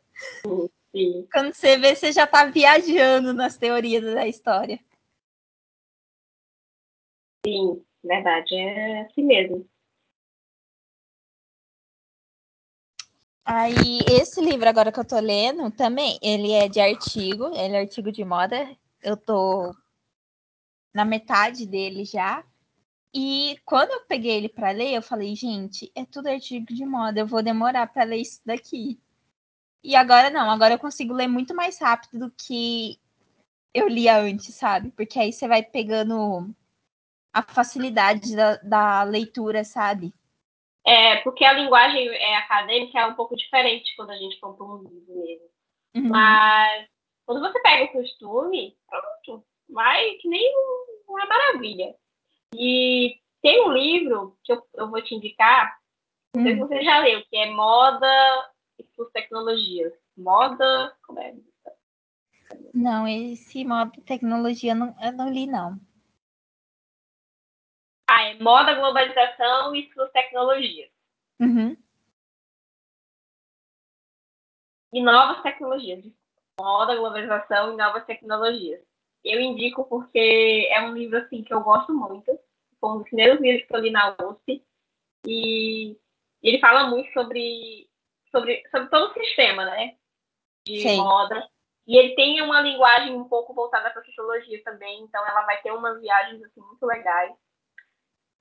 Sim. 0.91 1.27
Quando 1.31 1.53
você 1.53 1.77
vê, 1.77 1.95
você 1.95 2.11
já 2.11 2.23
está 2.23 2.45
viajando 2.45 3.33
nas 3.33 3.57
teorias 3.57 4.03
da 4.03 4.27
história. 4.27 4.79
Sim, 7.45 7.83
verdade, 8.03 8.55
é 8.55 9.01
assim 9.01 9.23
mesmo. 9.23 9.67
Aí, 13.45 13.99
esse 14.07 14.41
livro 14.41 14.69
agora 14.69 14.91
que 14.91 14.99
eu 14.99 15.05
tô 15.05 15.19
lendo, 15.19 15.71
também, 15.71 16.19
ele 16.21 16.51
é 16.51 16.67
de 16.67 16.79
artigo, 16.79 17.47
ele 17.55 17.75
é 17.75 17.79
artigo 17.79 18.11
de 18.11 18.23
moda. 18.23 18.69
Eu 19.01 19.17
tô 19.17 19.73
na 20.93 21.03
metade 21.05 21.65
dele 21.65 22.05
já. 22.05 22.43
E 23.13 23.57
quando 23.65 23.91
eu 23.91 24.05
peguei 24.05 24.37
ele 24.37 24.49
para 24.49 24.71
ler, 24.71 24.93
eu 24.93 25.01
falei, 25.01 25.35
gente, 25.35 25.91
é 25.95 26.05
tudo 26.05 26.27
artigo 26.27 26.67
de 26.67 26.85
moda, 26.85 27.21
eu 27.21 27.27
vou 27.27 27.41
demorar 27.41 27.87
para 27.87 28.03
ler 28.03 28.17
isso 28.17 28.39
daqui. 28.45 28.99
E 29.83 29.95
agora 29.95 30.29
não, 30.29 30.49
agora 30.49 30.73
eu 30.73 30.79
consigo 30.79 31.13
ler 31.13 31.27
muito 31.27 31.55
mais 31.55 31.79
rápido 31.79 32.27
do 32.27 32.31
que 32.31 32.99
eu 33.73 33.87
lia 33.87 34.17
antes, 34.19 34.55
sabe? 34.55 34.91
Porque 34.91 35.19
aí 35.19 35.31
você 35.31 35.47
vai 35.47 35.63
pegando 35.63 36.53
a 37.33 37.41
facilidade 37.41 38.35
da, 38.35 38.57
da 38.57 39.03
leitura, 39.03 39.63
sabe? 39.63 40.13
É, 40.85 41.17
porque 41.17 41.45
a 41.45 41.53
linguagem 41.53 42.09
é, 42.09 42.37
acadêmica 42.37 42.99
é 42.99 43.05
um 43.05 43.13
pouco 43.13 43.35
diferente 43.35 43.93
quando 43.95 44.11
a 44.11 44.17
gente 44.17 44.39
compra 44.39 44.65
um 44.65 44.83
livro 44.83 45.15
mesmo. 45.15 45.49
Uhum. 45.95 46.09
Mas 46.09 46.87
quando 47.25 47.41
você 47.41 47.59
pega 47.61 47.85
o 47.85 47.91
costume, 47.91 48.75
pronto, 48.87 49.45
vai 49.69 50.13
que 50.15 50.27
nem 50.27 50.51
uma 51.07 51.25
maravilha. 51.25 51.95
E 52.55 53.15
tem 53.41 53.63
um 53.65 53.71
livro 53.71 54.37
que 54.43 54.51
eu, 54.51 54.61
eu 54.75 54.89
vou 54.89 55.01
te 55.01 55.13
indicar, 55.13 55.77
não 56.35 56.43
sei 56.43 56.55
se 56.55 56.61
hum. 56.61 56.67
você 56.67 56.81
já 56.83 56.99
leu, 56.99 57.23
que 57.25 57.37
é 57.37 57.49
Moda 57.51 58.49
e 58.79 58.95
suas 58.95 59.11
tecnologias. 59.11 59.93
Moda. 60.17 60.95
Como 61.05 61.19
é? 61.19 61.35
Não, 62.73 63.07
esse 63.07 63.63
moda 63.65 63.91
tecnologia 64.05 64.73
não, 64.73 64.95
eu 65.01 65.11
não 65.11 65.29
li, 65.29 65.45
não. 65.45 65.79
Ah, 68.09 68.23
é 68.23 68.41
Moda, 68.41 68.73
Globalização 68.73 69.75
e 69.75 69.91
suas 69.93 70.11
tecnologias. 70.11 70.89
Uhum. 71.39 71.77
E 74.91 75.01
novas 75.01 75.41
tecnologias. 75.43 76.03
Moda, 76.59 76.95
globalização 76.95 77.73
e 77.73 77.77
novas 77.77 78.05
tecnologias. 78.05 78.81
Eu 79.23 79.39
indico 79.39 79.85
porque 79.85 80.67
é 80.71 80.81
um 80.81 80.93
livro 80.93 81.17
assim 81.17 81.43
que 81.43 81.53
eu 81.53 81.61
gosto 81.61 81.93
muito. 81.93 82.37
Foi 82.79 82.89
um 82.89 82.97
dos 82.97 83.07
primeiros 83.07 83.39
livros 83.39 83.67
que 83.67 83.75
eu 83.75 83.79
li 83.79 83.91
na 83.91 84.15
USP. 84.21 84.63
E 85.27 85.97
ele 86.41 86.59
fala 86.59 86.89
muito 86.89 87.11
sobre, 87.13 87.88
sobre, 88.31 88.63
sobre 88.69 88.89
todo 88.89 89.11
o 89.11 89.13
sistema, 89.13 89.65
né? 89.65 89.95
De 90.65 90.81
Sim. 90.81 90.97
moda. 90.97 91.47
E 91.87 91.97
ele 91.97 92.15
tem 92.15 92.41
uma 92.41 92.61
linguagem 92.61 93.15
um 93.15 93.27
pouco 93.27 93.53
voltada 93.53 93.89
para 93.89 94.03
sociologia 94.03 94.63
também, 94.63 95.01
então 95.01 95.25
ela 95.25 95.41
vai 95.41 95.59
ter 95.61 95.71
umas 95.71 95.99
viagens 95.99 96.41
assim, 96.43 96.61
muito 96.61 96.85
legais. 96.85 97.33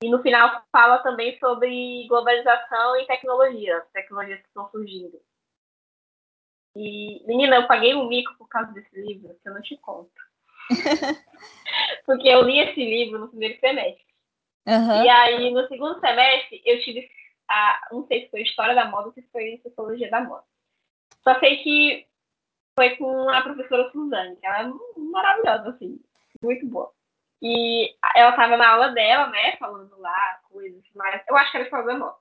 E 0.03 0.11
no 0.11 0.23
final 0.23 0.63
fala 0.71 0.99
também 0.99 1.39
sobre 1.39 2.07
globalização 2.09 2.97
e 2.97 3.07
tecnologia, 3.07 3.85
tecnologias 3.93 4.41
que 4.41 4.49
estão 4.49 4.71
surgindo. 4.71 5.19
E, 6.77 7.27
menina, 7.27 7.57
eu 7.57 7.67
paguei 7.67 7.95
um 7.95 8.07
mico 8.07 8.37
por 8.37 8.49
causa 8.49 8.71
desse 8.73 9.01
livro, 9.01 9.35
que 9.43 9.49
eu 9.49 9.55
não 9.55 9.63
te 9.63 9.77
conto. 9.79 10.13
Porque 12.07 12.29
eu 12.29 12.43
li 12.43 12.61
esse 12.61 12.79
livro 12.79 13.19
no 13.19 13.29
primeiro 13.29 13.59
semestre. 13.59 14.07
Uhum. 14.67 15.05
E 15.05 15.09
aí, 15.09 15.51
no 15.51 15.67
segundo 15.67 15.99
semestre, 15.99 16.63
eu 16.65 16.81
tive 16.83 17.09
a. 17.49 17.89
Não 17.93 18.07
sei 18.07 18.25
se 18.25 18.31
foi 18.31 18.43
História 18.43 18.75
da 18.75 18.87
Moda 18.87 19.09
ou 19.09 19.13
se 19.13 19.23
foi 19.33 19.61
Sociologia 19.63 20.11
da 20.11 20.21
Moda. 20.21 20.45
Só 21.23 21.39
sei 21.41 21.59
que 21.59 22.07
foi 22.79 22.97
com 22.97 23.29
a 23.29 23.43
professora 23.43 23.91
Suzane, 23.91 24.37
que 24.37 24.47
ela 24.47 24.61
é 24.61 24.73
maravilhosa, 24.97 25.71
assim, 25.71 26.01
muito 26.43 26.67
boa. 26.67 26.93
E 27.43 27.95
ela 28.15 28.31
estava 28.31 28.57
na 28.57 28.69
aula 28.69 28.89
dela, 28.91 29.29
né, 29.29 29.57
falando 29.57 29.99
lá 29.99 30.41
coisas, 30.51 30.83
mas 30.95 31.23
eu 31.29 31.37
acho 31.37 31.51
que 31.51 31.57
era 31.57 31.85
da 31.85 31.99
Moda. 31.99 32.17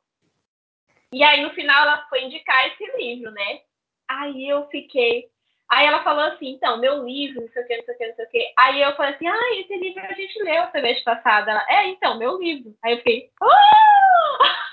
E 1.12 1.24
aí, 1.24 1.42
no 1.42 1.52
final, 1.52 1.84
ela 1.84 2.06
foi 2.10 2.24
indicar 2.24 2.68
esse 2.68 2.98
livro, 2.98 3.32
né? 3.32 3.62
Aí 4.08 4.50
eu 4.50 4.68
fiquei, 4.68 5.30
Aí 5.70 5.86
ela 5.86 6.02
falou 6.04 6.24
assim, 6.24 6.52
então, 6.52 6.80
meu 6.80 7.06
livro, 7.06 7.42
não 7.42 7.50
sei 7.50 7.62
o 7.62 7.68
que, 7.68 7.78
não 7.78 7.84
sei 7.84 7.94
o 7.94 7.98
que, 7.98 8.08
não 8.08 8.16
sei 8.16 8.26
o 8.26 8.30
que. 8.30 8.54
Aí 8.58 8.82
eu 8.82 8.96
falei 8.96 9.16
assim, 9.16 9.28
ah, 9.28 9.60
esse 9.60 9.76
livro 9.76 10.02
a 10.02 10.13
gente 10.13 10.44
leu 10.44 10.72
semestre 10.72 11.04
passada. 11.04 11.52
Ela, 11.52 11.66
é, 11.70 11.88
então, 11.90 12.18
meu 12.18 12.38
livro. 12.38 12.74
Aí 12.84 12.94
eu 12.94 12.98
fiquei, 13.00 13.30
oh! 13.42 14.66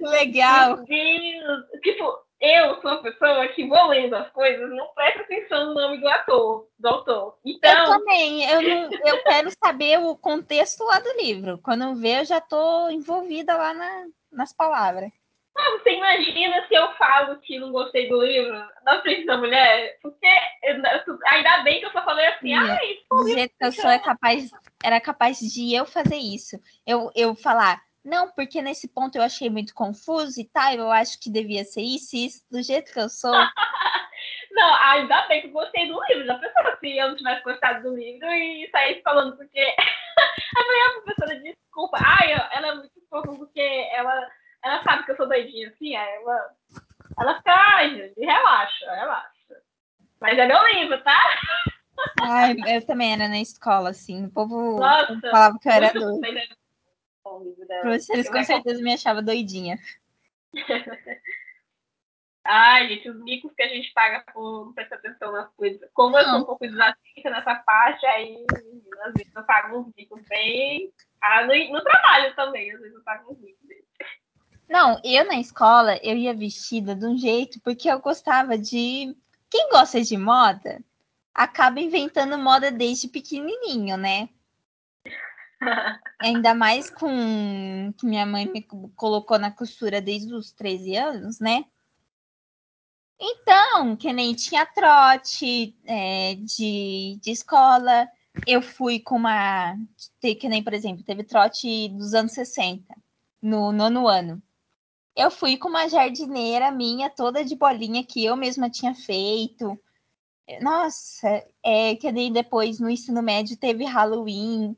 Legal. 0.00 0.76
Meu 0.76 0.84
Deus. 0.84 1.64
Tipo, 1.82 2.24
eu 2.40 2.80
sou 2.80 2.90
uma 2.90 3.02
pessoa 3.02 3.48
que 3.48 3.66
vou 3.66 3.86
lendo 3.88 4.14
as 4.14 4.30
coisas, 4.30 4.68
não 4.70 4.88
presta 4.94 5.22
atenção 5.22 5.66
no 5.66 5.74
nome 5.74 5.98
do 5.98 6.08
ator, 6.08 6.68
do 6.78 6.88
autor. 6.88 7.38
Então... 7.44 7.70
Eu 7.70 7.98
também, 7.98 8.50
eu, 8.50 8.62
não, 8.62 8.90
eu 9.06 9.22
quero 9.22 9.50
saber 9.62 9.98
o 10.00 10.16
contexto 10.16 10.84
lá 10.84 10.98
do 10.98 11.16
livro. 11.16 11.58
Quando 11.62 11.84
eu 11.84 11.94
ver, 11.94 12.20
eu 12.20 12.24
já 12.24 12.38
estou 12.38 12.90
envolvida 12.90 13.56
lá 13.56 13.72
na, 13.72 14.06
nas 14.30 14.52
palavras. 14.52 15.10
Ah, 15.56 15.78
você 15.78 15.92
imagina 15.92 16.66
se 16.66 16.74
eu 16.74 16.92
falo 16.94 17.38
que 17.38 17.60
não 17.60 17.70
gostei 17.70 18.08
do 18.08 18.20
livro 18.20 18.52
na 18.84 19.00
frente 19.02 19.24
da 19.24 19.36
mulher? 19.36 19.98
Porque 20.02 20.26
ainda 21.28 21.62
bem 21.62 21.78
que 21.78 21.86
eu 21.86 21.92
só 21.92 22.04
falei 22.04 22.26
assim, 22.26 22.52
ah, 22.54 22.78
isso 22.84 23.04
Do 23.08 23.28
jeito 23.28 23.54
que 23.56 23.64
eu 23.64 23.72
sou, 23.72 23.88
é 23.88 24.00
capaz, 24.00 24.50
era 24.82 25.00
capaz 25.00 25.38
de 25.38 25.72
eu 25.72 25.86
fazer 25.86 26.16
isso. 26.16 26.60
Eu, 26.84 27.10
eu 27.14 27.36
falar, 27.36 27.80
não, 28.04 28.30
porque 28.30 28.60
nesse 28.60 28.86
ponto 28.86 29.16
eu 29.16 29.22
achei 29.22 29.48
muito 29.48 29.74
confuso 29.74 30.40
e 30.40 30.44
tal, 30.44 30.74
eu 30.74 30.90
acho 30.90 31.18
que 31.18 31.30
devia 31.30 31.64
ser 31.64 31.82
isso 31.82 32.14
e 32.14 32.26
isso, 32.26 32.44
do 32.50 32.62
jeito 32.62 32.92
que 32.92 33.00
eu 33.00 33.08
sou. 33.08 33.32
não, 34.52 34.74
ainda 34.74 35.26
bem 35.26 35.40
que 35.40 35.46
eu 35.48 35.52
gostei 35.52 35.88
do 35.88 36.00
livro. 36.04 36.26
Já 36.26 36.38
pensou 36.38 36.76
se 36.78 36.96
eu 36.96 37.08
não 37.08 37.16
tivesse 37.16 37.42
gostado 37.42 37.82
do 37.82 37.96
livro 37.96 38.26
e 38.30 38.68
saísse 38.70 39.02
falando 39.02 39.36
porque 39.36 39.60
a 40.56 40.64
mulher, 40.64 41.02
professora, 41.02 41.40
desculpa. 41.40 41.98
Ai, 42.00 42.32
ela 42.32 42.68
é 42.68 42.74
muito 42.74 43.00
fofa 43.08 43.32
porque 43.32 43.88
ela 43.94 44.28
ela 44.64 44.82
sabe 44.82 45.04
que 45.04 45.12
eu 45.12 45.16
sou 45.16 45.28
doidinha 45.28 45.68
assim, 45.68 45.94
aí 45.94 46.14
ela, 46.16 46.50
ela 47.20 47.36
fica, 47.36 47.52
ai, 47.52 47.90
gente, 47.90 48.18
relaxa, 48.18 48.94
relaxa. 48.94 49.30
Mas 50.20 50.38
é 50.38 50.46
meu 50.46 50.66
livro, 50.68 51.04
tá? 51.04 51.20
Ai, 52.22 52.56
eu 52.66 52.86
também 52.86 53.12
era 53.12 53.28
na 53.28 53.40
escola, 53.40 53.90
assim. 53.90 54.24
O 54.24 54.30
povo 54.30 54.78
Nossa, 54.78 55.20
falava 55.20 55.58
que 55.58 55.68
eu 55.68 55.72
era 55.72 55.92
doida. 55.92 56.28
Né? 57.68 57.80
Professores 57.80 58.28
com 58.28 58.44
certeza 58.44 58.82
me 58.82 58.92
achava 58.92 59.22
doidinha. 59.22 59.78
Ai, 62.46 62.88
gente, 62.88 63.08
os 63.08 63.18
micos 63.22 63.54
que 63.54 63.62
a 63.62 63.68
gente 63.68 63.90
paga 63.94 64.22
por 64.32 64.66
não 64.66 64.72
prestar 64.74 64.96
atenção 64.96 65.32
nas 65.32 65.50
coisas. 65.54 65.80
Como 65.94 66.18
eu 66.18 66.24
sou 66.24 66.40
um 66.40 66.44
pouco 66.44 66.66
desatenta 66.66 67.30
nessa 67.30 67.54
parte, 67.54 68.04
aí 68.04 68.44
às 69.04 69.14
vezes 69.14 69.34
eu 69.34 69.42
pago 69.44 69.78
uns 69.78 69.94
micos 69.96 70.20
bem. 70.28 70.92
Ah, 71.22 71.46
no, 71.46 71.54
no 71.72 71.82
trabalho 71.82 72.36
também, 72.36 72.70
às 72.70 72.80
vezes 72.80 72.94
eu 72.94 73.02
pago 73.02 73.32
uns 73.32 73.40
micos 73.40 73.66
bem. 73.66 73.82
Não, 74.68 75.00
eu 75.02 75.24
na 75.24 75.40
escola 75.40 75.96
eu 76.02 76.16
ia 76.16 76.34
vestida 76.34 76.94
de 76.94 77.06
um 77.06 77.16
jeito 77.16 77.58
porque 77.62 77.88
eu 77.88 77.98
gostava 77.98 78.58
de. 78.58 79.16
Quem 79.48 79.70
gosta 79.70 80.02
de 80.02 80.16
moda 80.18 80.82
acaba 81.32 81.80
inventando 81.80 82.36
moda 82.36 82.70
desde 82.70 83.08
pequenininho, 83.08 83.96
né? 83.96 84.28
Ainda 86.20 86.54
mais 86.54 86.90
com 86.90 87.92
que 87.96 88.06
minha 88.06 88.24
mãe 88.26 88.46
me 88.50 88.62
colocou 88.94 89.38
na 89.38 89.50
costura 89.50 90.00
desde 90.00 90.32
os 90.34 90.52
13 90.52 90.96
anos, 90.96 91.40
né? 91.40 91.64
Então, 93.20 93.96
que 93.96 94.12
nem 94.12 94.34
tinha 94.34 94.66
trote 94.66 95.76
é, 95.86 96.34
de, 96.34 97.18
de 97.22 97.30
escola, 97.30 98.08
eu 98.46 98.60
fui 98.60 98.98
com 99.00 99.16
uma. 99.16 99.76
Que 100.20 100.48
nem, 100.48 100.62
por 100.62 100.74
exemplo, 100.74 101.04
teve 101.04 101.22
trote 101.24 101.88
dos 101.90 102.14
anos 102.14 102.32
60, 102.32 102.94
no 103.40 103.72
nono 103.72 104.08
ano. 104.08 104.42
Eu 105.16 105.30
fui 105.30 105.56
com 105.56 105.68
uma 105.68 105.88
jardineira 105.88 106.70
minha, 106.72 107.08
toda 107.08 107.44
de 107.44 107.54
bolinha, 107.54 108.04
que 108.04 108.24
eu 108.24 108.36
mesma 108.36 108.68
tinha 108.68 108.94
feito. 108.94 109.78
Nossa, 110.60 111.46
é 111.62 111.94
que 111.96 112.10
nem 112.12 112.32
depois 112.32 112.78
no 112.80 112.90
ensino 112.90 113.22
médio 113.22 113.56
teve 113.56 113.84
Halloween. 113.84 114.76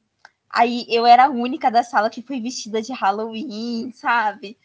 Aí 0.51 0.87
eu 0.89 1.07
era 1.07 1.27
a 1.27 1.31
única 1.31 1.71
da 1.71 1.83
sala 1.83 2.11
que 2.11 2.23
foi 2.23 2.41
vestida 2.41 2.81
de 2.81 2.93
Halloween, 2.93 3.91
sabe? 3.93 4.59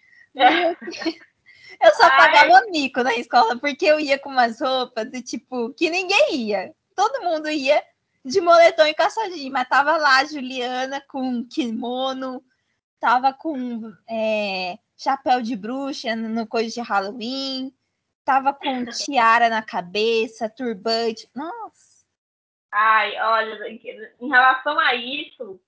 Eu 1.84 1.96
só 1.96 2.08
pagava 2.10 2.58
Ai. 2.58 2.70
mico 2.70 3.02
na 3.02 3.15
escola, 3.15 3.58
porque 3.58 3.86
eu 3.86 4.00
ia 4.00 4.20
com 4.20 4.30
umas 4.30 4.62
roupas 4.62 5.10
do 5.10 5.22
tipo 5.22 5.74
que 5.74 5.89
ninguém 5.89 6.36
ia. 6.36 6.76
Todo 6.96 7.24
mundo 7.24 7.50
ia 7.50 7.84
de 8.24 8.39
moletom 8.39 8.86
e 8.86 8.94
calçadinho, 8.94 9.52
mas 9.52 9.67
tava 9.67 9.98
lá 9.98 10.20
a 10.20 10.26
Juliana 10.26 11.02
com 11.02 11.44
kimono, 11.46 12.44
tava 13.00 13.34
com 13.34 13.91
é, 14.08 14.78
chapéu 14.96 15.41
de 15.41 15.56
bruxa 15.56 16.15
no 16.15 16.46
coisa 16.46 16.70
de 16.70 16.82
Halloween, 16.82 17.74
tava 18.24 18.54
com 18.54 18.86
tiara 18.86 19.50
na 19.50 19.63
cabeça, 19.63 20.48
turbante. 20.48 21.28
Nossa. 21.36 22.06
Ai, 22.72 23.20
olha, 23.20 23.70
em 23.70 24.30
relação 24.30 24.80
a 24.80 24.94
isso, 24.94 25.60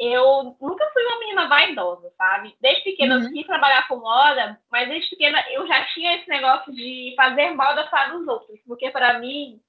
eu 0.00 0.56
nunca 0.60 0.90
fui 0.92 1.04
uma 1.04 1.18
menina 1.20 1.46
vaidosa, 1.46 2.10
sabe? 2.16 2.56
Desde 2.60 2.82
pequena 2.84 3.16
uhum. 3.16 3.24
eu 3.24 3.32
quis 3.32 3.46
trabalhar 3.46 3.86
com 3.86 3.96
moda, 3.96 4.58
mas 4.70 4.88
desde 4.88 5.10
pequena 5.10 5.44
eu 5.50 5.66
já 5.66 5.84
tinha 5.92 6.16
esse 6.16 6.28
negócio 6.28 6.72
de 6.72 7.12
fazer 7.16 7.50
moda 7.50 7.84
para 7.88 8.16
os 8.16 8.26
outros, 8.26 8.58
porque 8.66 8.90
para 8.90 9.18
mim 9.18 9.60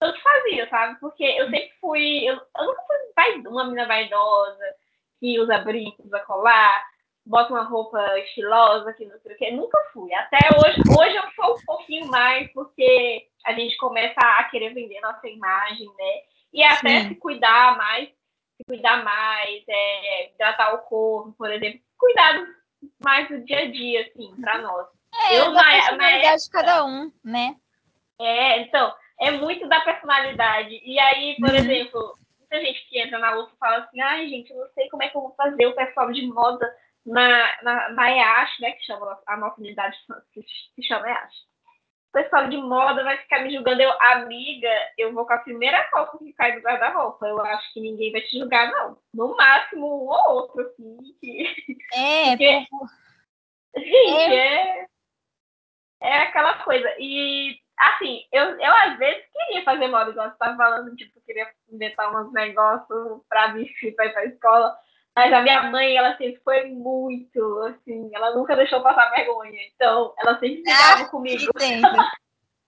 tanto 0.00 0.20
fazia, 0.20 0.68
sabe? 0.68 0.98
Porque 1.00 1.24
eu 1.24 1.48
sempre 1.48 1.70
fui, 1.80 2.28
eu, 2.28 2.34
eu 2.34 2.64
nunca 2.64 2.82
fui 2.82 3.48
uma 3.48 3.64
menina 3.64 3.86
vaidosa 3.86 4.64
que 5.20 5.38
usa 5.38 5.58
brincos, 5.58 6.04
usa 6.04 6.18
colar, 6.20 6.84
bota 7.24 7.52
uma 7.52 7.62
roupa 7.62 8.18
estilosa, 8.18 8.92
que 8.92 9.06
não 9.06 9.18
sei 9.20 9.32
o 9.34 9.36
que. 9.36 9.50
Nunca 9.50 9.78
fui. 9.92 10.12
Até 10.14 10.38
hoje, 10.58 10.82
hoje 10.98 11.16
eu 11.16 11.30
sou 11.34 11.54
um 11.56 11.64
pouquinho 11.64 12.08
mais, 12.08 12.52
porque 12.52 13.26
a 13.44 13.52
gente 13.52 13.76
começa 13.76 14.20
a 14.20 14.44
querer 14.44 14.74
vender 14.74 15.00
nossa 15.00 15.26
imagem, 15.28 15.86
né? 15.86 16.12
E 16.52 16.62
até 16.62 17.00
Sim. 17.00 17.08
se 17.08 17.14
cuidar 17.16 17.76
mais, 17.76 18.08
cuidar 18.64 19.04
mais, 19.04 19.64
é, 19.68 20.30
hidratar 20.30 20.74
o 20.74 20.78
corpo, 20.78 21.32
por 21.36 21.50
exemplo. 21.50 21.80
Cuidado 21.98 22.46
mais 23.04 23.28
do 23.28 23.44
dia 23.44 23.60
a 23.60 23.70
dia, 23.70 24.02
assim, 24.02 24.34
para 24.40 24.58
nós. 24.58 24.86
É, 25.28 25.38
eu, 25.38 25.52
da 25.52 25.62
na, 25.62 25.64
personalidade 25.64 25.98
na 25.98 26.10
época, 26.10 26.36
de 26.36 26.50
cada 26.50 26.84
um, 26.84 27.12
né? 27.24 27.56
É, 28.20 28.60
então, 28.60 28.94
é 29.20 29.30
muito 29.30 29.68
da 29.68 29.80
personalidade. 29.80 30.80
E 30.84 30.98
aí, 30.98 31.36
por 31.36 31.50
uhum. 31.50 31.56
exemplo, 31.56 32.18
muita 32.38 32.60
gente 32.60 32.88
que 32.88 33.00
entra 33.00 33.18
na 33.18 33.38
UF 33.38 33.52
fala 33.58 33.78
assim, 33.78 34.00
ai, 34.00 34.28
gente, 34.28 34.50
eu 34.50 34.58
não 34.58 34.68
sei 34.72 34.88
como 34.88 35.02
é 35.02 35.08
que 35.08 35.16
eu 35.16 35.22
vou 35.22 35.34
fazer 35.34 35.66
o 35.66 35.74
pessoal 35.74 36.12
de 36.12 36.26
moda 36.26 36.70
na, 37.04 37.62
na, 37.62 37.88
na 37.90 38.10
EASH, 38.10 38.60
né, 38.60 38.72
que 38.72 38.84
chama 38.84 39.18
a 39.26 39.36
nossa 39.36 39.60
unidade 39.60 39.96
se, 40.34 40.44
se 40.74 40.82
chama 40.82 41.08
EASH. 41.08 41.34
Pessoal 42.16 42.48
de 42.48 42.56
moda 42.56 43.04
vai 43.04 43.18
ficar 43.18 43.40
me 43.42 43.52
julgando, 43.52 43.82
eu, 43.82 43.92
amiga, 44.00 44.70
eu 44.96 45.12
vou 45.12 45.26
com 45.26 45.34
a 45.34 45.38
primeira 45.38 45.84
calça 45.90 46.16
que 46.16 46.32
cai 46.32 46.52
do 46.52 46.62
guarda-roupa. 46.62 47.26
Eu 47.26 47.38
acho 47.42 47.74
que 47.74 47.80
ninguém 47.82 48.10
vai 48.10 48.22
te 48.22 48.38
julgar, 48.38 48.72
não. 48.72 48.96
No 49.12 49.36
máximo, 49.36 49.86
um 49.86 50.08
ou 50.08 50.30
outro, 50.34 50.62
assim. 50.62 50.96
Que... 51.20 51.76
É, 51.92 52.30
Porque... 52.32 52.66
Gente, 53.76 54.32
é... 54.32 54.80
é... 54.80 54.86
é 56.00 56.22
aquela 56.22 56.54
coisa. 56.64 56.90
E 56.98 57.60
assim, 57.76 58.24
eu, 58.32 58.58
eu 58.60 58.72
às 58.72 58.96
vezes 58.96 59.22
queria 59.30 59.62
fazer 59.62 59.86
moda, 59.88 60.10
igual 60.10 60.28
você 60.28 60.32
estava 60.32 60.56
falando, 60.56 60.96
tipo, 60.96 61.20
queria 61.20 61.46
inventar 61.70 62.16
uns 62.16 62.32
negócios 62.32 63.20
para 63.28 63.48
vestir 63.48 63.94
para 63.94 64.06
ir 64.06 64.12
para 64.14 64.22
a 64.22 64.26
escola. 64.26 64.78
Mas 65.16 65.32
a 65.32 65.40
minha 65.40 65.62
mãe, 65.70 65.96
ela 65.96 66.14
sempre 66.18 66.38
foi 66.44 66.66
muito, 66.66 67.62
assim, 67.62 68.10
ela 68.14 68.34
nunca 68.34 68.54
deixou 68.54 68.82
passar 68.82 69.10
vergonha. 69.12 69.58
Então, 69.74 70.12
ela 70.18 70.38
sempre 70.38 70.62
brigava 70.62 71.02
ah, 71.04 71.08
comigo. 71.08 71.50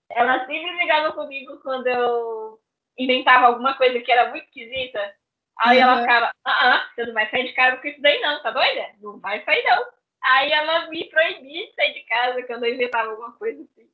ela 0.09 0.45
sempre 0.47 0.75
brigava 0.75 1.11
comigo 1.11 1.59
quando 1.61 1.85
eu 1.85 2.59
inventava 2.97 3.45
alguma 3.45 3.75
coisa 3.75 3.99
que 3.99 4.11
era 4.11 4.31
muito 4.31 4.45
esquisita. 4.45 5.13
Aí 5.59 5.77
uhum. 5.77 5.83
ela 5.83 6.01
ficava, 6.01 6.31
ah, 6.43 6.73
ah, 6.73 6.89
você 6.95 7.05
não 7.05 7.13
vai 7.13 7.29
sair 7.29 7.45
de 7.45 7.53
casa 7.53 7.77
com 7.77 7.87
isso 7.87 8.01
daí 8.01 8.19
não, 8.19 8.41
tá 8.41 8.49
doida? 8.49 8.87
Não 8.99 9.19
vai 9.19 9.43
sair 9.43 9.63
não. 9.65 9.85
Aí 10.23 10.51
ela 10.51 10.87
me 10.89 11.05
proibia 11.05 11.67
de 11.67 11.73
sair 11.75 11.93
de 11.93 12.01
casa 12.01 12.41
quando 12.43 12.65
eu 12.65 12.73
inventava 12.73 13.11
alguma 13.11 13.31
coisa 13.33 13.61
assim. 13.61 13.87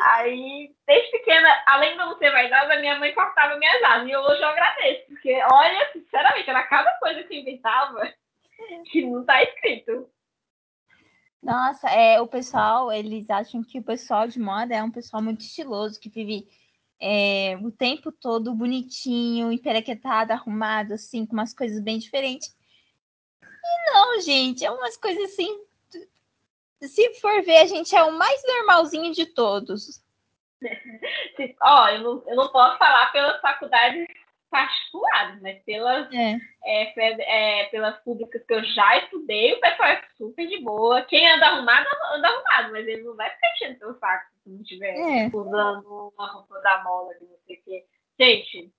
Aí, 0.00 0.74
desde 0.86 1.10
pequena, 1.10 1.62
além 1.66 1.92
de 1.92 1.98
não 1.98 2.16
ser 2.18 2.30
vaidosa, 2.30 2.80
minha 2.80 2.98
mãe 2.98 3.14
cortava 3.14 3.58
minhas 3.58 3.82
asas. 3.82 4.08
E 4.08 4.16
hoje 4.16 4.40
eu 4.40 4.48
agradeço, 4.48 5.06
porque, 5.06 5.40
olha, 5.50 5.92
sinceramente, 5.92 6.48
era 6.48 6.62
cada 6.64 6.92
coisa 6.98 7.22
que 7.24 7.38
inventava 7.40 8.12
que 8.90 9.04
não 9.04 9.24
tá 9.24 9.42
escrito. 9.42 10.08
Nossa, 11.42 11.88
é, 11.88 12.20
o 12.20 12.26
pessoal, 12.26 12.92
eles 12.92 13.28
acham 13.28 13.62
que 13.62 13.78
o 13.78 13.82
pessoal 13.82 14.28
de 14.28 14.38
moda 14.38 14.74
é 14.74 14.82
um 14.82 14.90
pessoal 14.90 15.22
muito 15.22 15.40
estiloso, 15.40 16.00
que 16.00 16.08
vive 16.08 16.48
é, 17.00 17.58
o 17.62 17.70
tempo 17.70 18.12
todo 18.12 18.54
bonitinho, 18.54 19.50
emperequetado, 19.50 20.32
arrumado, 20.32 20.94
assim, 20.94 21.26
com 21.26 21.32
umas 21.32 21.52
coisas 21.52 21.80
bem 21.80 21.98
diferentes. 21.98 22.56
E 23.42 23.92
não, 23.92 24.20
gente, 24.20 24.64
é 24.64 24.70
umas 24.70 24.96
coisas 24.96 25.32
assim 25.32 25.64
se 26.88 27.14
for 27.20 27.42
ver, 27.42 27.58
a 27.58 27.66
gente 27.66 27.94
é 27.94 28.02
o 28.02 28.12
mais 28.12 28.42
normalzinho 28.46 29.12
de 29.12 29.26
todos. 29.26 30.02
Ó, 31.62 31.88
eu 31.88 32.00
não, 32.00 32.22
eu 32.26 32.36
não 32.36 32.48
posso 32.48 32.78
falar 32.78 33.10
pelas 33.12 33.40
faculdades 33.40 34.06
particulares, 34.50 35.40
mas 35.40 35.62
pelas, 35.64 36.12
é. 36.12 36.36
É, 36.64 37.60
é, 37.62 37.64
pelas 37.64 37.98
públicas 38.00 38.44
que 38.44 38.52
eu 38.52 38.62
já 38.62 38.98
estudei, 38.98 39.54
o 39.54 39.60
pessoal 39.60 39.88
é 39.88 40.02
super 40.16 40.46
de 40.46 40.58
boa. 40.60 41.02
Quem 41.02 41.28
anda 41.28 41.46
arrumado, 41.46 41.86
anda 42.14 42.28
arrumado, 42.28 42.72
mas 42.72 42.86
ele 42.86 43.02
não 43.02 43.16
vai 43.16 43.30
ficar 43.30 43.50
enchendo 43.54 43.78
seu 43.78 43.94
saco 43.94 44.26
se 44.44 44.50
não 44.50 44.60
estiver 44.60 44.94
é. 44.94 45.26
usando 45.32 46.12
uma 46.14 46.32
roupa 46.32 46.60
da 46.60 46.84
moda, 46.84 47.16
não 47.20 47.38
sei 47.46 47.56
o 47.56 47.62
quê. 47.62 47.86
Gente, 48.20 48.70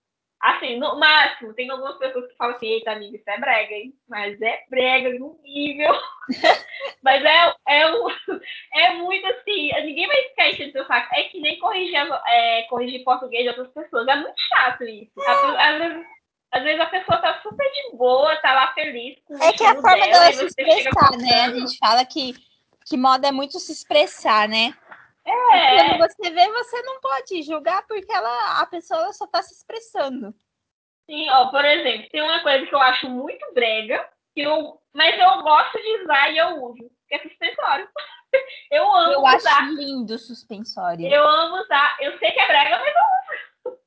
Assim, 0.43 0.77
no 0.77 0.99
máximo, 0.99 1.53
tem 1.53 1.69
algumas 1.69 1.97
pessoas 1.97 2.27
que 2.27 2.36
falam 2.36 2.53
assim, 2.58 2.67
eita, 2.67 2.91
amiga, 2.91 3.15
isso 3.15 3.29
é 3.29 3.39
brega, 3.39 3.73
hein? 3.75 3.93
Mas 4.10 4.41
é 4.41 4.60
brega 4.69 5.17
no 5.17 5.39
nível. 5.41 5.93
Mas 7.01 7.23
é, 7.23 7.56
é, 7.65 7.84
é 8.75 8.93
muito 8.95 9.25
assim, 9.27 9.71
ninguém 9.86 10.06
vai 10.06 10.17
ficar 10.23 10.49
enchendo 10.49 10.73
seu 10.73 10.86
saco. 10.86 11.15
É 11.15 11.23
que 11.23 11.39
nem 11.39 11.58
corrigir, 11.60 11.95
é, 12.27 12.63
corrigir 12.63 13.06
português 13.06 13.43
de 13.43 13.49
outras 13.51 13.69
pessoas. 13.69 14.06
É 14.06 14.15
muito 14.17 14.36
chato 14.49 14.84
isso. 14.84 15.13
Às 15.25 15.77
vezes, 15.77 16.06
às 16.51 16.63
vezes 16.63 16.79
a 16.82 16.86
pessoa 16.88 17.17
tá 17.19 17.39
super 17.41 17.71
de 17.71 17.95
boa, 17.95 18.36
tá 18.41 18.53
lá 18.53 18.73
feliz 18.73 19.17
com 19.25 19.41
É 19.41 19.53
que 19.53 19.63
a 19.63 19.75
forma 19.75 20.06
dela, 20.06 20.29
dela 20.29 20.34
se 20.34 20.45
expressar, 20.45 21.12
né? 21.19 21.41
A 21.41 21.51
gente 21.53 21.77
fala 21.77 22.06
que, 22.06 22.36
que 22.86 22.97
moda 22.97 23.29
é 23.29 23.32
muito 23.32 23.58
se 23.62 23.71
expressar, 23.71 24.49
né? 24.49 24.75
É. 25.26 25.98
Quando 25.98 26.12
você 26.12 26.30
vê, 26.32 26.52
você 26.52 26.82
não 26.82 27.00
pode 27.00 27.42
julgar 27.44 27.86
porque 27.88 28.12
ela, 28.12 28.62
a 28.62 28.66
pessoa 28.66 29.12
só 29.14 29.26
está 29.26 29.42
se 29.42 29.54
expressando. 29.54 30.36
Sim, 31.10 31.30
ó, 31.30 31.50
por 31.50 31.64
exemplo, 31.64 32.10
tem 32.10 32.22
uma 32.22 32.42
coisa 32.42 32.66
que 32.66 32.76
eu 32.76 32.80
acho 32.80 33.10
muito 33.10 33.54
brega, 33.54 34.10
que 34.34 34.42
eu, 34.42 34.82
mas 34.94 35.18
eu 35.20 35.44
gosto 35.44 35.78
de 35.78 36.04
usar 36.04 36.32
e 36.32 36.38
eu 36.38 36.64
uso, 36.64 36.92
que 37.08 37.16
é 37.16 37.20
suspensório. 37.20 37.90
eu 38.72 38.92
amo 38.92 39.14
eu 39.14 39.20
usar. 39.20 39.32
Eu 39.32 39.36
acho 39.36 39.76
lindo 39.76 40.14
o 40.14 40.20
suspensório. 40.20 41.08
Eu 41.08 41.28
amo 41.28 41.62
usar. 41.62 41.98
Eu 42.02 42.18
sei 42.20 42.32
que 42.32 42.40
é 42.40 42.48
brega, 42.48 42.80
mas 42.80 42.94
eu 42.96 43.72
uso. 43.72 43.80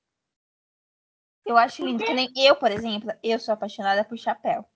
Eu 1.44 1.56
acho 1.56 1.84
lindo, 1.84 2.04
que 2.04 2.12
nem 2.12 2.32
eu, 2.36 2.56
por 2.56 2.70
exemplo, 2.70 3.10
eu 3.22 3.38
sou 3.38 3.54
apaixonada 3.54 4.04
por 4.04 4.18
chapéu. 4.18 4.68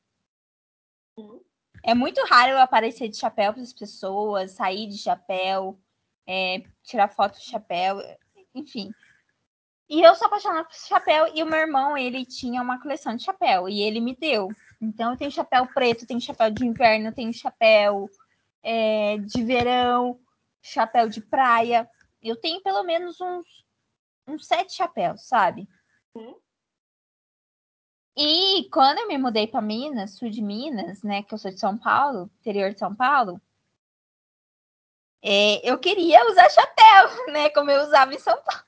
Hum. 1.18 1.42
É 1.84 1.94
muito 1.94 2.22
raro 2.26 2.52
eu 2.52 2.58
aparecer 2.58 3.08
de 3.08 3.16
chapéu 3.16 3.52
para 3.52 3.62
as 3.62 3.72
pessoas, 3.72 4.52
sair 4.52 4.86
de 4.86 4.98
chapéu 4.98 5.80
é, 6.26 6.62
tirar 6.82 7.08
foto 7.08 7.38
de 7.38 7.44
chapéu, 7.44 7.98
enfim. 8.54 8.92
E 9.88 10.02
eu 10.02 10.14
sou 10.14 10.28
apaixonada 10.28 10.64
por 10.64 10.74
chapéu 10.74 11.32
e 11.34 11.42
o 11.42 11.46
meu 11.46 11.58
irmão, 11.58 11.98
ele 11.98 12.24
tinha 12.24 12.62
uma 12.62 12.80
coleção 12.80 13.16
de 13.16 13.24
chapéu 13.24 13.68
e 13.68 13.82
ele 13.82 14.00
me 14.00 14.14
deu. 14.14 14.48
Então 14.80 15.10
eu 15.10 15.16
tenho 15.16 15.32
chapéu 15.32 15.66
preto, 15.66 16.06
tenho 16.06 16.20
chapéu 16.20 16.50
de 16.50 16.64
inverno, 16.64 17.12
tenho 17.12 17.32
chapéu 17.32 18.08
é, 18.62 19.18
de 19.18 19.42
verão, 19.42 20.20
chapéu 20.62 21.08
de 21.08 21.20
praia. 21.20 21.90
Eu 22.22 22.36
tenho 22.36 22.62
pelo 22.62 22.84
menos 22.84 23.20
uns, 23.20 23.66
uns 24.28 24.46
sete 24.46 24.74
chapéus, 24.74 25.26
sabe? 25.26 25.68
Uhum. 26.14 26.36
E 28.16 28.68
quando 28.70 28.98
eu 28.98 29.08
me 29.08 29.18
mudei 29.18 29.46
para 29.46 29.60
Minas, 29.60 30.16
sul 30.16 30.30
de 30.30 30.42
Minas, 30.42 31.02
né, 31.02 31.22
que 31.22 31.32
eu 31.32 31.38
sou 31.38 31.50
de 31.50 31.58
São 31.58 31.76
Paulo, 31.76 32.30
interior 32.40 32.72
de 32.72 32.78
São 32.78 32.94
Paulo, 32.94 33.40
é, 35.22 35.70
eu 35.70 35.78
queria 35.78 36.26
usar 36.30 36.48
chapéu, 36.50 37.26
né? 37.32 37.50
Como 37.50 37.70
eu 37.70 37.82
usava 37.82 38.14
em 38.14 38.18
São 38.18 38.34
Paulo. 38.34 38.64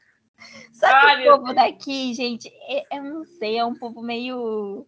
Só 0.72 0.86
que 0.86 0.92
Ai, 0.92 1.28
o 1.28 1.38
povo 1.38 1.54
daqui, 1.54 2.12
gente, 2.14 2.48
é, 2.68 2.96
eu 2.96 3.02
não 3.04 3.24
sei, 3.24 3.58
é 3.58 3.64
um 3.64 3.74
povo 3.74 4.02
meio 4.02 4.86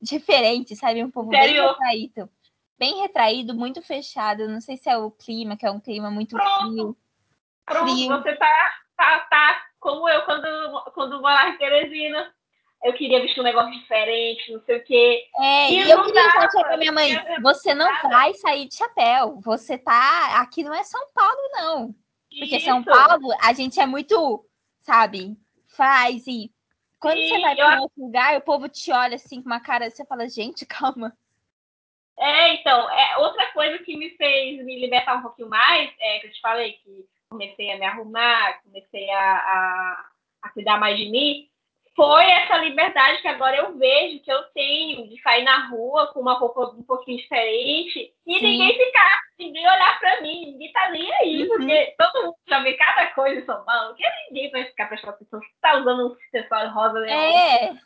diferente, 0.00 0.76
sabe? 0.76 1.02
Um 1.02 1.10
povo 1.10 1.30
Sério? 1.30 1.54
bem 1.54 1.68
retraído. 1.68 2.30
Bem 2.78 3.00
retraído, 3.00 3.54
muito 3.54 3.82
fechado. 3.82 4.48
Não 4.48 4.60
sei 4.60 4.76
se 4.76 4.88
é 4.88 4.96
o 4.96 5.10
clima, 5.10 5.56
que 5.56 5.66
é 5.66 5.70
um 5.70 5.80
clima 5.80 6.10
muito 6.10 6.36
Pronto. 6.36 6.70
frio. 6.70 6.96
Pronto, 7.64 7.92
frio. 7.92 8.08
você 8.08 8.36
tá, 8.36 8.72
tá, 8.96 9.18
tá 9.28 9.66
como 9.80 10.08
eu 10.08 10.22
quando, 10.24 10.92
quando 10.92 11.20
vou 11.20 11.22
lá 11.22 11.48
em 11.48 11.58
Teresina 11.58 12.32
eu 12.86 12.92
queria 12.92 13.20
vestir 13.20 13.40
um 13.40 13.44
negócio 13.44 13.72
diferente, 13.72 14.52
não 14.52 14.60
sei 14.60 14.76
o 14.76 14.84
quê. 14.84 15.26
É, 15.40 15.70
e, 15.70 15.82
e 15.82 15.90
eu 15.90 16.04
queria 16.04 16.30
falar 16.30 16.48
pra 16.48 16.76
minha 16.76 16.92
mãe, 16.92 17.10
você 17.42 17.74
não 17.74 17.88
vai 18.02 18.32
sair 18.34 18.68
de 18.68 18.76
chapéu. 18.76 19.40
Você 19.40 19.76
tá. 19.76 20.40
Aqui 20.40 20.62
não 20.62 20.72
é 20.72 20.84
São 20.84 21.04
Paulo, 21.12 21.40
não. 21.52 21.94
Porque 22.30 22.56
Isso. 22.56 22.64
São 22.64 22.84
Paulo, 22.84 23.28
a 23.42 23.52
gente 23.52 23.80
é 23.80 23.86
muito, 23.86 24.46
sabe, 24.82 25.36
faz 25.76 26.26
e. 26.28 26.52
Quando 27.00 27.18
e 27.18 27.28
você 27.28 27.40
vai 27.40 27.56
para 27.56 27.76
eu... 27.76 27.82
outro 27.82 28.04
lugar, 28.04 28.36
o 28.36 28.42
povo 28.42 28.68
te 28.68 28.92
olha 28.92 29.16
assim 29.16 29.42
com 29.42 29.48
uma 29.48 29.60
cara, 29.60 29.90
você 29.90 30.04
fala, 30.06 30.28
gente, 30.28 30.64
calma. 30.66 31.12
É, 32.18 32.54
então, 32.54 32.88
é, 32.88 33.18
outra 33.18 33.52
coisa 33.52 33.78
que 33.80 33.96
me 33.96 34.10
fez 34.10 34.64
me 34.64 34.80
libertar 34.80 35.16
um 35.16 35.22
pouquinho 35.22 35.48
mais, 35.48 35.90
é 36.00 36.20
que 36.20 36.28
eu 36.28 36.32
te 36.32 36.40
falei 36.40 36.72
que 36.74 37.04
comecei 37.28 37.72
a 37.72 37.78
me 37.78 37.84
arrumar, 37.84 38.62
comecei 38.62 39.10
a, 39.10 39.34
a, 39.34 40.06
a 40.42 40.48
cuidar 40.50 40.78
mais 40.78 40.96
de 40.96 41.10
mim, 41.10 41.50
foi 41.96 42.30
essa 42.30 42.58
liberdade 42.58 43.22
que 43.22 43.28
agora 43.28 43.56
eu 43.56 43.76
vejo 43.78 44.22
que 44.22 44.30
eu 44.30 44.42
tenho 44.52 45.08
de 45.08 45.20
sair 45.22 45.42
na 45.42 45.66
rua 45.68 46.12
com 46.12 46.20
uma 46.20 46.34
roupa 46.34 46.66
um 46.66 46.82
pouquinho 46.82 47.16
diferente 47.16 48.14
e 48.26 48.34
Sim. 48.34 48.40
ninguém 48.42 48.76
ficar, 48.76 49.20
ninguém 49.38 49.66
olhar 49.66 49.98
para 49.98 50.20
mim, 50.20 50.52
ninguém 50.52 50.72
tá 50.72 50.90
nem 50.90 51.10
aí, 51.14 51.42
uhum. 51.42 51.48
porque 51.48 51.94
todo 51.98 52.22
mundo 52.26 52.36
já 52.46 52.60
vê 52.60 52.74
cada 52.74 53.06
coisa 53.14 53.40
em 53.40 53.46
São 53.46 53.64
Paulo, 53.64 53.94
que 53.94 54.04
ninguém 54.28 54.50
vai 54.50 54.64
ficar 54.66 54.88
prestando 54.88 55.14
atenção 55.14 55.40
se 55.40 55.48
tá 55.60 55.78
usando 55.78 56.08
um 56.08 56.12
acessório 56.12 56.70
rosa 56.70 56.98
leão. 56.98 57.18
É. 57.18 57.78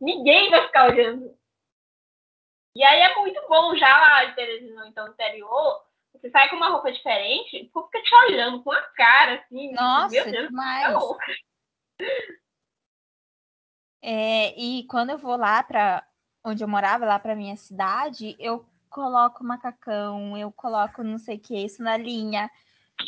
Ninguém 0.00 0.48
vai 0.48 0.66
ficar 0.66 0.88
olhando. 0.88 1.38
E 2.74 2.82
aí 2.82 3.00
é 3.00 3.14
muito 3.16 3.40
bom 3.48 3.76
já 3.76 4.00
lá 4.00 4.24
em 4.24 4.34
Teresina, 4.34 4.86
então, 4.88 5.06
no 5.06 5.12
interior, 5.12 5.82
você 6.14 6.30
sai 6.30 6.48
com 6.48 6.56
uma 6.56 6.70
roupa 6.70 6.90
diferente, 6.90 7.64
o 7.64 7.70
povo 7.70 7.86
fica 7.88 8.02
te 8.02 8.14
olhando 8.14 8.62
com 8.62 8.72
a 8.72 8.80
cara, 8.80 9.34
assim. 9.34 9.72
Nossa, 9.72 10.14
meu 10.14 10.30
Deus, 10.30 10.48
demais. 10.48 10.94
É, 14.02 14.58
e 14.58 14.84
quando 14.84 15.10
eu 15.10 15.18
vou 15.18 15.36
lá 15.36 15.62
para 15.62 16.06
onde 16.44 16.64
eu 16.64 16.68
morava, 16.68 17.04
lá 17.04 17.18
para 17.18 17.36
minha 17.36 17.56
cidade, 17.56 18.34
eu 18.38 18.64
coloco 18.88 19.44
macacão, 19.44 20.36
eu 20.36 20.50
coloco 20.50 21.02
não 21.04 21.18
sei 21.18 21.36
o 21.36 21.40
que, 21.40 21.64
isso 21.64 21.82
na 21.82 21.96
linha, 21.96 22.50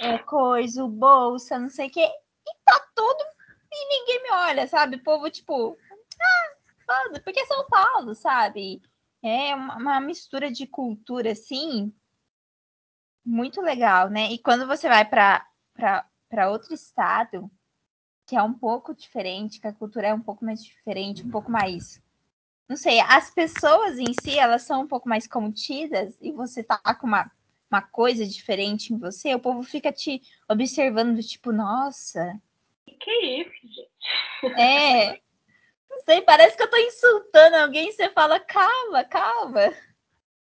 é, 0.01 0.19
coisa, 0.19 0.87
bolsa, 0.87 1.59
não 1.59 1.71
sei 1.71 1.89
o 1.89 1.91
que, 1.91 2.05
e 2.05 2.55
tá 2.65 2.87
tudo, 2.95 3.25
e 3.73 3.89
ninguém 3.89 4.23
me 4.23 4.31
olha, 4.33 4.67
sabe? 4.67 4.97
O 4.97 5.03
povo, 5.03 5.31
tipo, 5.31 5.77
ah, 6.21 6.57
foda, 6.87 7.21
porque 7.21 7.41
é 7.41 7.47
São 7.47 7.67
Paulo, 7.67 8.15
sabe? 8.15 8.83
É 9.23 9.55
uma, 9.55 9.77
uma 9.77 10.01
mistura 10.01 10.51
de 10.51 10.67
cultura, 10.67 11.33
assim, 11.33 11.93
muito 13.25 13.61
legal, 13.61 14.09
né? 14.11 14.31
E 14.33 14.39
quando 14.39 14.67
você 14.67 14.89
vai 14.89 15.05
para 15.05 16.51
outro 16.51 16.75
estado, 16.75 17.51
que 18.33 18.37
é 18.37 18.43
um 18.43 18.55
pouco 18.55 18.95
diferente, 18.95 19.61
que 19.61 19.67
a 19.67 19.75
cultura 19.75 20.09
é 20.09 20.15
um 20.15 20.23
pouco 20.23 20.43
mais 20.43 20.65
diferente, 20.65 21.23
um 21.23 21.31
pouco 21.31 21.51
mais. 21.51 22.03
Não 22.67 22.79
sei, 22.79 22.99
as 22.99 23.29
pessoas 23.29 23.99
em 23.99 24.15
si, 24.15 24.39
elas 24.39 24.63
são 24.63 24.81
um 24.81 24.89
pouco 24.89 25.07
mais 25.07 25.27
contidas 25.27 26.17
e 26.19 26.33
você 26.33 26.65
tá 26.65 26.81
com 26.99 27.07
uma, 27.07 27.31
uma 27.71 27.83
coisa 27.83 28.27
diferente 28.27 28.95
em 28.95 28.97
você, 28.97 29.35
o 29.35 29.39
povo 29.39 29.63
fica 29.63 29.93
te 29.93 30.23
observando 30.49 31.17
do 31.17 31.23
tipo, 31.23 31.53
nossa. 31.53 32.41
Que 32.87 33.11
isso, 33.43 33.53
gente? 33.65 34.59
É. 34.59 35.21
Não 35.91 36.01
sei, 36.07 36.23
parece 36.23 36.57
que 36.57 36.63
eu 36.63 36.71
tô 36.71 36.79
insultando 36.79 37.57
alguém 37.57 37.91
e 37.91 37.93
você 37.93 38.09
fala, 38.09 38.41
calma, 38.41 39.05
calma. 39.05 39.75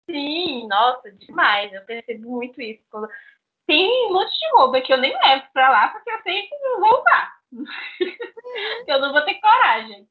Sim, 0.10 0.68
nossa, 0.68 1.10
demais. 1.14 1.72
Eu 1.72 1.86
percebo 1.86 2.32
muito 2.32 2.62
isso. 2.62 2.84
Tem 3.68 4.08
um 4.08 4.14
monte 4.14 4.32
de 4.32 4.50
roupa 4.56 4.82
que 4.82 4.94
eu 4.94 4.98
nem 4.98 5.14
levo 5.14 5.44
pra 5.54 5.70
lá 5.70 5.90
porque 5.90 6.10
eu 6.10 6.22
sei 6.22 6.44
que 6.44 6.58
não 6.58 6.80
vou 6.80 7.00
usar. 7.02 7.34
eu 8.88 9.02
não 9.02 9.12
vou 9.12 9.22
ter 9.24 9.36
coragem. 9.36 10.08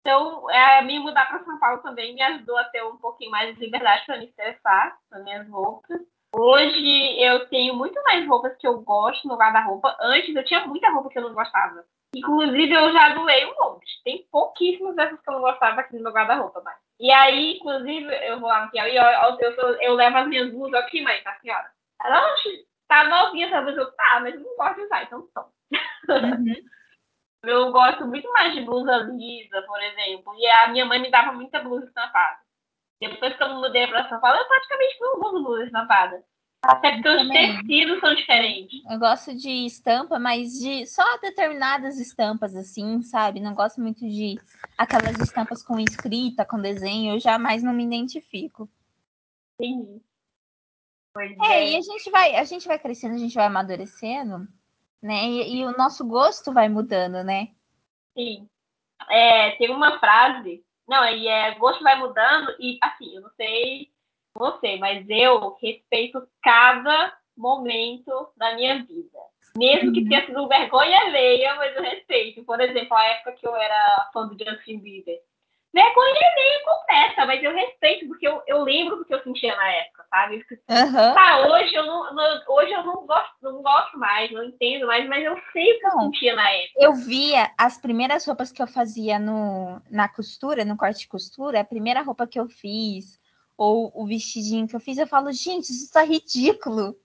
Então, 0.00 0.48
é, 0.50 0.80
me 0.82 0.98
mudar 0.98 1.26
para 1.28 1.44
São 1.44 1.58
Paulo 1.58 1.82
também 1.82 2.14
me 2.14 2.22
ajudou 2.22 2.56
a 2.56 2.64
ter 2.64 2.82
um 2.84 2.96
pouquinho 2.96 3.30
mais 3.30 3.54
de 3.54 3.60
liberdade 3.60 4.06
para 4.06 4.16
me 4.16 4.26
estressar 4.26 4.96
nas 5.10 5.22
minhas 5.24 5.48
roupas. 5.48 6.00
Hoje 6.32 7.20
eu 7.20 7.48
tenho 7.48 7.74
muito 7.74 8.00
mais 8.04 8.26
roupas 8.26 8.56
que 8.56 8.66
eu 8.66 8.80
gosto 8.80 9.26
no 9.26 9.36
guarda-roupa. 9.36 9.96
Antes 10.00 10.34
eu 10.34 10.44
tinha 10.44 10.64
muita 10.66 10.88
roupa 10.90 11.10
que 11.10 11.18
eu 11.18 11.22
não 11.22 11.34
gostava. 11.34 11.84
Inclusive, 12.14 12.72
eu 12.72 12.92
já 12.92 13.10
doei 13.10 13.44
um 13.46 13.54
monte. 13.58 14.02
Tem 14.04 14.26
pouquíssimas 14.30 14.96
dessas 14.96 15.20
que 15.20 15.28
eu 15.28 15.34
não 15.34 15.40
gostava 15.40 15.80
aqui 15.80 15.96
no 15.96 16.02
meu 16.02 16.12
guarda-roupa, 16.12 16.60
mas. 16.64 16.76
E 16.98 17.10
aí, 17.10 17.56
inclusive, 17.56 18.28
eu 18.28 18.38
vou 18.40 18.48
lá 18.48 18.64
no 18.64 18.70
Piauí, 18.70 18.96
eu, 18.96 19.02
eu, 19.02 19.50
eu, 19.50 19.80
eu 19.80 19.94
levo 19.94 20.16
as 20.18 20.28
minhas 20.28 20.52
blusas 20.52 20.74
aqui, 20.74 21.02
mãe, 21.02 21.22
tá 21.22 21.34
senhora? 21.40 21.70
Ela, 22.02 22.34
tá 22.90 23.08
novinha 23.08 23.62
blusa. 23.62 23.80
Eu, 23.80 23.92
tá, 23.92 24.20
mas 24.20 24.34
não 24.34 24.56
gosto 24.56 24.74
de 24.74 24.82
usar, 24.82 25.04
então 25.04 25.28
toma. 25.32 25.52
Uhum. 26.08 26.54
eu 27.44 27.72
gosto 27.72 28.04
muito 28.06 28.30
mais 28.32 28.52
de 28.52 28.62
blusa 28.62 28.96
lisa, 28.98 29.62
por 29.62 29.80
exemplo. 29.80 30.34
E 30.36 30.46
a 30.48 30.68
minha 30.68 30.84
mãe 30.84 31.00
me 31.00 31.10
dava 31.10 31.32
muita 31.32 31.60
blusa 31.60 31.86
estampada. 31.86 32.38
Depois 33.00 33.34
que 33.34 33.42
eu 33.42 33.54
mudei 33.54 33.86
pra 33.86 34.08
São 34.08 34.20
Paulo, 34.20 34.38
eu 34.38 34.48
praticamente 34.48 35.00
não 35.00 35.20
uso 35.20 35.44
blusa 35.44 35.64
estampada. 35.64 36.22
Até 36.62 36.92
porque 36.92 37.08
os 37.08 37.28
tecidos 37.28 38.00
são 38.00 38.14
diferentes. 38.14 38.82
Eu 38.90 38.98
gosto 38.98 39.34
de 39.34 39.64
estampa, 39.64 40.18
mas 40.18 40.58
de 40.58 40.84
só 40.84 41.16
determinadas 41.18 41.98
estampas, 41.98 42.54
assim, 42.54 43.00
sabe? 43.00 43.40
Não 43.40 43.54
gosto 43.54 43.80
muito 43.80 44.00
de 44.00 44.38
aquelas 44.76 45.18
estampas 45.20 45.62
com 45.62 45.80
escrita, 45.80 46.44
com 46.44 46.60
desenho. 46.60 47.14
Eu 47.14 47.18
jamais 47.18 47.62
não 47.62 47.72
me 47.72 47.84
identifico. 47.84 48.68
Entendi. 49.58 50.02
Pois 51.12 51.30
é, 51.40 51.44
é, 51.44 51.70
e 51.70 51.76
a 51.76 51.80
gente 51.80 52.10
vai, 52.10 52.36
a 52.36 52.44
gente 52.44 52.68
vai 52.68 52.78
crescendo, 52.78 53.14
a 53.14 53.18
gente 53.18 53.34
vai 53.34 53.46
amadurecendo, 53.46 54.46
né? 55.02 55.24
E, 55.24 55.56
e 55.56 55.66
o 55.66 55.76
nosso 55.76 56.06
gosto 56.06 56.52
vai 56.52 56.68
mudando, 56.68 57.24
né? 57.24 57.48
Sim. 58.16 58.48
É, 59.08 59.52
tem 59.56 59.70
uma 59.70 59.98
frase, 59.98 60.64
não, 60.86 61.04
e 61.06 61.26
é 61.26 61.54
gosto 61.54 61.82
vai 61.82 61.98
mudando, 61.98 62.54
e 62.60 62.78
assim, 62.82 63.16
eu 63.16 63.22
não 63.22 63.30
sei 63.30 63.90
você, 64.34 64.76
mas 64.76 65.04
eu 65.08 65.56
respeito 65.60 66.26
cada 66.42 67.16
momento 67.36 68.28
da 68.36 68.54
minha 68.54 68.84
vida. 68.84 69.18
Mesmo 69.56 69.92
que 69.92 70.00
uhum. 70.02 70.08
tenha 70.08 70.26
sido 70.26 70.48
vergonha 70.48 71.00
alheia, 71.00 71.54
mas 71.56 71.74
eu 71.74 71.82
respeito. 71.82 72.44
Por 72.44 72.60
exemplo, 72.60 72.96
a 72.96 73.04
época 73.04 73.32
que 73.32 73.46
eu 73.46 73.56
era 73.56 74.10
fã 74.12 74.28
do 74.28 74.38
Justin 74.38 74.78
Bieber. 74.78 75.20
Vergonha 75.72 76.20
alheia 76.32 76.64
completa, 76.64 77.26
mas 77.26 77.42
eu 77.44 77.54
respeito, 77.54 78.08
porque 78.08 78.26
eu, 78.26 78.42
eu 78.46 78.62
lembro 78.64 78.96
do 78.96 79.04
que 79.04 79.14
eu 79.14 79.22
sentia 79.22 79.54
na 79.54 79.68
época, 79.68 80.04
sabe? 80.10 80.44
Uhum. 80.68 81.14
Tá, 81.14 81.46
hoje 81.46 81.74
eu 81.74 81.86
não, 81.86 82.12
não, 82.12 82.42
hoje 82.48 82.72
eu 82.72 82.82
não 82.82 83.06
gosto, 83.06 83.34
não 83.40 83.62
gosto 83.62 83.96
mais, 83.96 84.32
não 84.32 84.42
entendo 84.42 84.88
mais, 84.88 85.08
mas 85.08 85.24
eu 85.24 85.40
sei 85.52 85.72
o 85.72 85.78
que 85.78 85.82
não, 85.82 85.92
eu 85.92 86.00
sentia 86.00 86.34
na 86.34 86.50
época. 86.50 86.74
Eu 86.76 86.94
via 86.94 87.52
as 87.56 87.78
primeiras 87.78 88.26
roupas 88.26 88.50
que 88.50 88.60
eu 88.60 88.66
fazia 88.66 89.18
no, 89.18 89.80
na 89.88 90.08
costura, 90.08 90.64
no 90.64 90.76
corte 90.76 91.00
de 91.00 91.08
costura, 91.08 91.60
a 91.60 91.64
primeira 91.64 92.02
roupa 92.02 92.26
que 92.26 92.40
eu 92.40 92.48
fiz, 92.48 93.20
ou 93.56 93.92
o 93.94 94.06
vestidinho 94.06 94.66
que 94.66 94.74
eu 94.74 94.80
fiz, 94.80 94.98
eu 94.98 95.06
falo, 95.06 95.30
gente, 95.30 95.70
isso 95.70 95.92
tá 95.92 96.02
ridículo. 96.02 96.96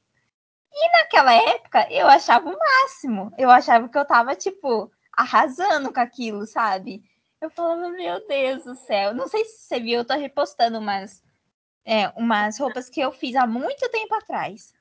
E 0.74 0.92
naquela 0.98 1.34
época 1.34 1.88
eu 1.92 2.08
achava 2.08 2.50
o 2.50 2.58
máximo. 2.58 3.32
Eu 3.38 3.50
achava 3.52 3.88
que 3.88 3.98
eu 3.98 4.06
tava, 4.06 4.36
tipo, 4.36 4.92
arrasando 5.16 5.94
com 5.94 6.00
aquilo, 6.00 6.46
sabe? 6.48 7.04
Eu 7.42 7.50
falava, 7.50 7.90
meu 7.90 8.26
Deus 8.28 8.64
do 8.64 8.76
céu. 8.76 9.14
Não 9.14 9.28
sei 9.28 9.46
se 9.46 9.68
você 9.68 9.80
viu, 9.80 10.00
eu 10.00 10.06
tô 10.06 10.14
repostando 10.16 10.80
umas, 10.80 11.24
é, 11.84 12.10
umas 12.10 12.58
roupas 12.60 12.90
que 12.90 13.00
eu 13.00 13.12
fiz 13.12 13.36
há 13.36 13.46
muito 13.46 13.90
tempo 13.90 14.16
atrás. 14.16 14.74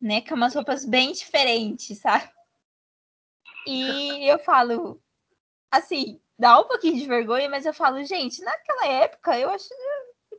Né? 0.00 0.20
Que 0.20 0.32
é 0.32 0.36
umas 0.36 0.54
roupas 0.54 0.84
bem 0.84 1.12
diferentes, 1.12 1.98
sabe? 1.98 2.30
E 3.66 4.30
eu 4.30 4.38
falo, 4.38 5.02
assim, 5.70 6.20
dá 6.38 6.60
um 6.60 6.64
pouquinho 6.64 6.98
de 6.98 7.06
vergonha, 7.06 7.48
mas 7.48 7.64
eu 7.64 7.72
falo, 7.72 8.04
gente, 8.04 8.42
naquela 8.42 8.86
época 8.86 9.38
eu 9.38 9.48
acho 9.50 9.68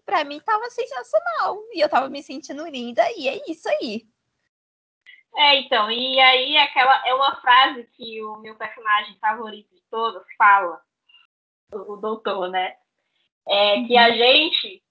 para 0.05 0.23
mim 0.23 0.39
tava 0.39 0.69
sensacional. 0.69 1.59
E 1.73 1.83
eu 1.83 1.89
tava 1.89 2.07
me 2.09 2.21
sentindo 2.21 2.67
linda, 2.67 3.03
e 3.17 3.27
é 3.27 3.41
isso 3.49 3.67
aí. 3.67 4.07
É, 5.35 5.59
então, 5.59 5.91
e 5.91 6.19
aí 6.19 6.55
aquela 6.57 7.05
é 7.05 7.13
uma 7.13 7.35
frase 7.41 7.83
que 7.93 8.23
o 8.23 8.37
meu 8.37 8.55
personagem 8.55 9.17
favorito 9.19 9.73
de 9.73 9.81
todos 9.89 10.23
fala, 10.37 10.81
o, 11.71 11.97
doutor, 11.97 12.49
né? 12.49 12.75
É 13.47 13.83
que 13.83 13.97
a 13.97 14.07
uhum. 14.07 14.15
gente, 14.15 14.83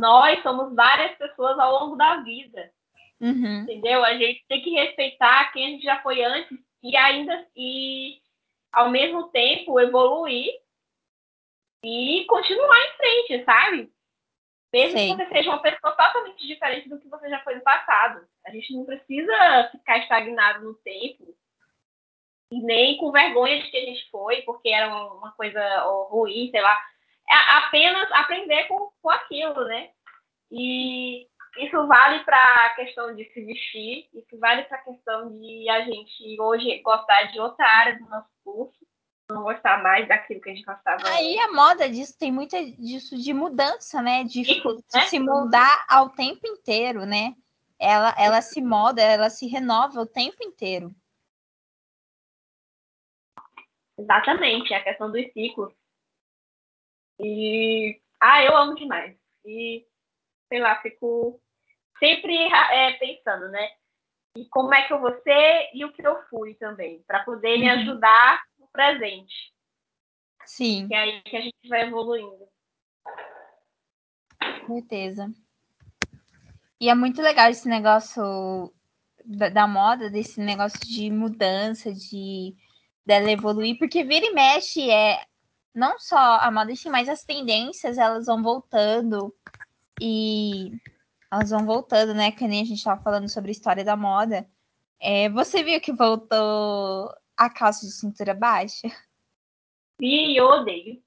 nós 0.00 0.42
somos 0.42 0.74
várias 0.74 1.16
pessoas 1.18 1.58
ao 1.58 1.80
longo 1.80 1.96
da 1.96 2.16
vida. 2.22 2.72
Uhum. 3.20 3.62
Entendeu? 3.62 4.04
A 4.04 4.14
gente 4.14 4.44
tem 4.48 4.62
que 4.62 4.70
respeitar 4.70 5.52
quem 5.52 5.66
a 5.66 5.70
gente 5.70 5.84
já 5.84 6.02
foi 6.02 6.22
antes 6.24 6.58
e 6.82 6.96
ainda 6.96 7.46
e 7.54 8.20
ao 8.72 8.90
mesmo 8.90 9.28
tempo 9.28 9.78
evoluir 9.78 10.52
e 11.84 12.24
continuar 12.26 12.78
em 12.78 12.96
frente, 12.96 13.44
sabe? 13.44 13.92
Mesmo 14.72 14.98
Sim. 14.98 15.16
que 15.16 15.24
você 15.24 15.28
seja 15.28 15.50
uma 15.50 15.60
pessoa 15.60 15.94
totalmente 15.94 16.46
diferente 16.46 16.88
do 16.88 16.98
que 16.98 17.08
você 17.08 17.28
já 17.28 17.40
foi 17.44 17.56
no 17.56 17.60
passado. 17.60 18.26
A 18.46 18.50
gente 18.50 18.72
não 18.72 18.84
precisa 18.86 19.68
ficar 19.70 19.98
estagnado 19.98 20.64
no 20.64 20.74
tempo 20.76 21.36
nem 22.60 22.96
com 22.98 23.12
vergonha 23.12 23.62
de 23.62 23.70
que 23.70 23.76
a 23.76 23.84
gente 23.86 24.10
foi, 24.10 24.42
porque 24.42 24.68
era 24.68 24.94
uma 24.94 25.32
coisa 25.32 25.60
ruim, 26.10 26.50
sei 26.50 26.60
lá. 26.60 26.78
É 27.28 27.34
apenas 27.56 28.10
aprender 28.12 28.64
com, 28.64 28.90
com 29.00 29.10
aquilo, 29.10 29.64
né? 29.64 29.90
E 30.50 31.26
isso 31.58 31.86
vale 31.86 32.24
para 32.24 32.66
a 32.66 32.74
questão 32.74 33.14
de 33.14 33.24
se 33.32 33.44
vestir, 33.44 34.08
isso 34.12 34.38
vale 34.38 34.64
para 34.64 34.78
a 34.78 34.82
questão 34.82 35.38
de 35.38 35.68
a 35.68 35.82
gente 35.82 36.40
hoje 36.40 36.78
gostar 36.82 37.24
de 37.24 37.40
outra 37.40 37.66
área 37.66 37.98
do 37.98 38.08
nosso 38.08 38.28
curso 38.44 38.82
não 39.32 39.42
gostar 39.42 39.82
mais 39.82 40.06
daquilo 40.06 40.40
que 40.40 40.50
a 40.50 40.54
gente 40.54 40.64
gostava. 40.64 41.08
Aí 41.08 41.38
a 41.38 41.52
moda 41.52 41.88
disso 41.88 42.16
tem 42.18 42.30
muita 42.30 42.62
disso 42.64 43.16
de 43.16 43.32
mudança, 43.32 44.02
né? 44.02 44.24
De, 44.24 44.42
de 44.42 44.62
né? 44.94 45.06
se 45.06 45.18
mudar 45.18 45.84
ao 45.88 46.10
tempo 46.10 46.46
inteiro, 46.46 47.04
né? 47.06 47.34
Ela, 47.78 48.14
ela 48.16 48.42
se 48.42 48.60
moda, 48.60 49.02
ela 49.02 49.28
se 49.28 49.46
renova 49.46 50.00
o 50.00 50.06
tempo 50.06 50.36
inteiro. 50.42 50.94
Exatamente, 53.98 54.72
é 54.72 54.76
a 54.76 54.84
questão 54.84 55.10
dos 55.10 55.32
ciclos. 55.32 55.72
E 57.20 58.00
ah, 58.20 58.42
eu 58.44 58.56
amo 58.56 58.74
demais. 58.74 59.16
E 59.44 59.86
sei 60.48 60.60
lá, 60.60 60.80
fico 60.80 61.40
sempre 61.98 62.36
é, 62.36 62.92
pensando, 62.92 63.48
né? 63.48 63.70
E 64.36 64.46
como 64.46 64.74
é 64.74 64.86
que 64.86 64.92
eu 64.92 65.00
vou 65.00 65.12
ser 65.22 65.70
e 65.74 65.84
o 65.84 65.92
que 65.92 66.06
eu 66.06 66.22
fui 66.30 66.54
também, 66.54 67.02
para 67.06 67.22
poder 67.24 67.58
me 67.58 67.70
uhum. 67.70 67.80
ajudar 67.80 68.42
presente. 68.72 69.52
Sim. 70.44 70.88
Que 70.88 70.94
é 70.94 70.98
aí 70.98 71.22
que 71.22 71.36
a 71.36 71.40
gente 71.40 71.68
vai 71.68 71.82
evoluindo. 71.82 72.48
Com 74.66 74.74
certeza. 74.74 75.30
E 76.80 76.88
é 76.88 76.94
muito 76.94 77.22
legal 77.22 77.50
esse 77.50 77.68
negócio 77.68 78.72
da, 79.24 79.48
da, 79.48 79.68
moda, 79.68 80.10
desse 80.10 80.40
negócio 80.40 80.80
de 80.80 81.10
mudança, 81.10 81.92
de 81.92 82.56
dela 83.04 83.30
evoluir, 83.30 83.78
porque 83.78 84.04
vira 84.04 84.26
e 84.26 84.32
mexe 84.32 84.90
é 84.90 85.24
não 85.74 85.98
só 85.98 86.16
a 86.16 86.50
moda, 86.50 86.72
mas 86.90 87.08
as 87.08 87.24
tendências 87.24 87.98
elas 87.98 88.26
vão 88.26 88.42
voltando 88.42 89.34
e 90.00 90.72
elas 91.30 91.50
vão 91.50 91.64
voltando, 91.64 92.14
né? 92.14 92.30
Que 92.30 92.46
nem 92.46 92.62
a 92.62 92.64
gente 92.64 92.78
estava 92.78 93.02
falando 93.02 93.28
sobre 93.28 93.50
a 93.50 93.52
história 93.52 93.84
da 93.84 93.96
moda. 93.96 94.46
É, 95.00 95.28
você 95.30 95.62
viu 95.62 95.80
que 95.80 95.92
voltou 95.92 97.10
a 97.36 97.50
calça 97.50 97.86
de 97.86 97.92
cintura 97.92 98.34
baixa? 98.34 98.88
Sim, 99.98 100.36
eu 100.36 100.46
odeio. 100.46 101.02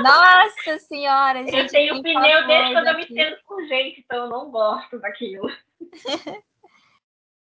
Nossa 0.00 0.78
senhora, 0.80 1.44
gente. 1.44 1.56
Eu 1.56 1.68
tenho 1.68 2.02
pneu 2.02 2.46
desde 2.46 2.72
quando 2.72 2.86
eu 2.86 2.96
me 2.96 3.04
entendo 3.04 3.36
com 3.44 3.66
gente, 3.66 4.00
então 4.00 4.24
eu 4.24 4.28
não 4.30 4.50
gosto 4.50 4.98
daquilo. 4.98 5.48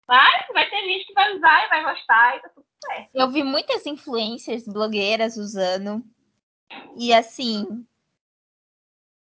Mas 0.08 0.48
vai 0.54 0.70
ter 0.70 0.82
gente 0.82 1.06
que 1.06 1.14
vai 1.14 1.36
usar 1.36 1.66
e 1.66 1.70
vai 1.70 1.84
gostar 1.84 2.38
e 2.38 2.42
tá 2.42 2.50
tudo 2.50 2.66
certo. 2.86 3.10
Eu 3.14 3.32
vi 3.32 3.44
muitas 3.44 3.86
influências 3.86 4.68
blogueiras 4.68 5.38
usando. 5.38 6.04
E 6.98 7.14
assim, 7.14 7.86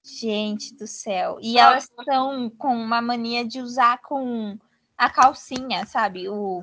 Gente 0.06 0.72
do 0.76 0.86
céu. 0.86 1.38
E 1.42 1.58
elas 1.58 1.90
estão 1.98 2.48
com 2.48 2.76
uma 2.76 3.02
mania 3.02 3.44
de 3.44 3.60
usar 3.60 4.00
com 4.02 4.56
a 4.96 5.10
calcinha, 5.10 5.84
sabe? 5.84 6.28
O 6.28 6.62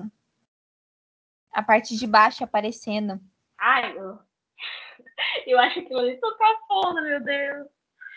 a 1.52 1.62
parte 1.62 1.98
de 1.98 2.08
baixo 2.08 2.44
aparecendo. 2.46 3.20
Ai, 3.60 3.98
eu, 3.98 4.18
eu 5.46 5.60
acho 5.60 5.82
que 5.82 5.94
ali 5.94 6.18
tô 6.22 6.36
cafona, 6.38 7.02
meu 7.02 7.22
Deus. 7.22 7.68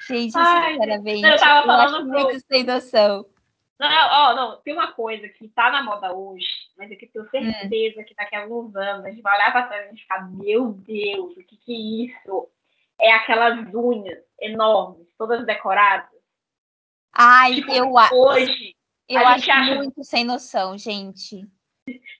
Gente, 0.06 0.32
Ai, 0.36 0.74
sinceramente, 0.74 1.26
eu 1.26 1.38
tava 1.38 1.60
eu 1.60 1.66
falando 1.66 1.96
acho 1.96 2.06
muito 2.06 2.46
sem 2.46 2.62
noção. 2.62 3.26
Não, 3.78 3.88
ó, 3.88 4.34
não, 4.34 4.62
tem 4.62 4.72
uma 4.72 4.92
coisa 4.92 5.28
que 5.28 5.48
tá 5.48 5.70
na 5.70 5.82
moda 5.82 6.14
hoje, 6.14 6.46
mas 6.78 6.90
eu 6.90 6.96
que 6.96 7.06
tenho 7.06 7.24
Hum. 7.26 7.30
certeza 7.30 8.02
que 8.04 8.14
daqui 8.14 8.34
a 8.34 8.42
alguns 8.42 8.74
anos 8.74 9.04
a 9.04 9.10
gente 9.10 9.20
vai 9.20 9.36
olhar 9.36 9.52
pra 9.52 9.66
trás 9.66 9.92
e 9.92 9.98
ficar, 9.98 10.30
meu 10.30 10.72
Deus, 10.72 11.36
o 11.36 11.44
que 11.44 11.56
que 11.58 11.72
é 11.74 12.06
isso? 12.14 12.48
É 12.98 13.12
aquelas 13.12 13.58
unhas 13.74 14.18
enormes, 14.40 15.06
todas 15.18 15.44
decoradas. 15.44 16.08
Ai, 17.12 17.54
Tipo, 17.56 17.72
eu, 17.72 17.92
Hoje, 18.12 18.74
eu 19.08 19.18
acho 19.18 19.50
acha- 19.50 19.74
muito 19.74 20.02
sem 20.04 20.24
noção, 20.24 20.76
gente. 20.78 21.46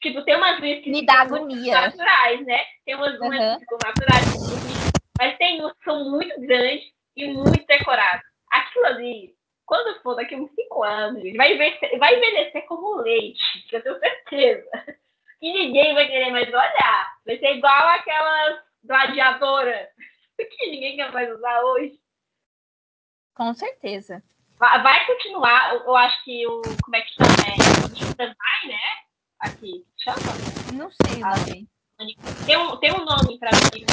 tipo, 0.03 0.23
tem 0.25 0.37
umas 0.37 0.61
unhas 0.61 0.85
que 0.85 0.91
Me 0.91 1.01
ficam 1.01 1.15
dá 1.15 1.21
agonia. 1.23 1.81
naturais, 1.81 2.47
né? 2.47 2.59
Tem 2.85 2.95
umas 2.95 3.19
unhas 3.21 3.35
Aham. 3.43 3.55
que 3.55 3.61
ficam 3.61 3.79
naturais, 3.79 4.27
mas 5.19 5.39
tem 5.39 5.61
umas 5.61 5.73
que 5.73 5.85
são 5.85 6.11
muito 6.11 6.39
grandes 6.43 6.85
e 7.17 7.29
muito 7.33 7.67
decoradas. 7.67 8.23
Aquilo 8.51 8.87
ali, 8.87 9.35
quando 9.67 10.01
for 10.03 10.14
daqui 10.14 10.37
uns 10.37 10.51
5 10.55 10.83
anos, 10.85 11.23
gente, 11.23 11.37
vai 11.37 11.53
envelhecer, 11.55 11.99
vai 11.99 12.17
envelhecer 12.17 12.64
como 12.67 12.97
leite, 13.03 13.67
que 13.69 13.77
eu 13.77 13.83
tenho 13.83 13.99
certeza. 13.99 14.71
E 15.43 15.53
ninguém 15.53 15.93
vai 15.93 16.07
querer 16.07 16.31
mais 16.31 16.49
olhar. 16.49 17.19
Vai 17.27 17.39
ser 17.39 17.57
igual 17.57 17.89
aquelas 17.89 18.62
gladiadoras 18.83 19.89
que 20.37 20.71
ninguém 20.71 20.97
quer 20.97 21.12
mais 21.12 21.31
usar 21.31 21.62
hoje. 21.62 22.01
Com 23.35 23.53
certeza. 23.53 24.23
Vai, 24.59 24.83
vai 24.83 25.07
continuar, 25.07 25.75
eu, 25.75 25.81
eu 25.81 25.97
acho 25.97 26.25
que 26.25 26.47
o. 26.47 26.62
Como 26.83 26.97
é 26.97 27.03
que 27.03 27.12
chama? 27.12 27.29
É, 27.45 28.27
vai, 28.27 28.69
né? 28.69 28.79
Aqui, 29.41 29.87
chama? 29.99 30.17
Não 30.73 30.91
sei 30.91 31.23
Ah. 31.23 31.37
nome. 31.37 31.69
Tem 32.47 32.57
um, 32.57 32.77
tem 32.79 32.93
um 32.93 33.05
nome 33.05 33.39
pra 33.39 33.51
mim. 33.51 33.85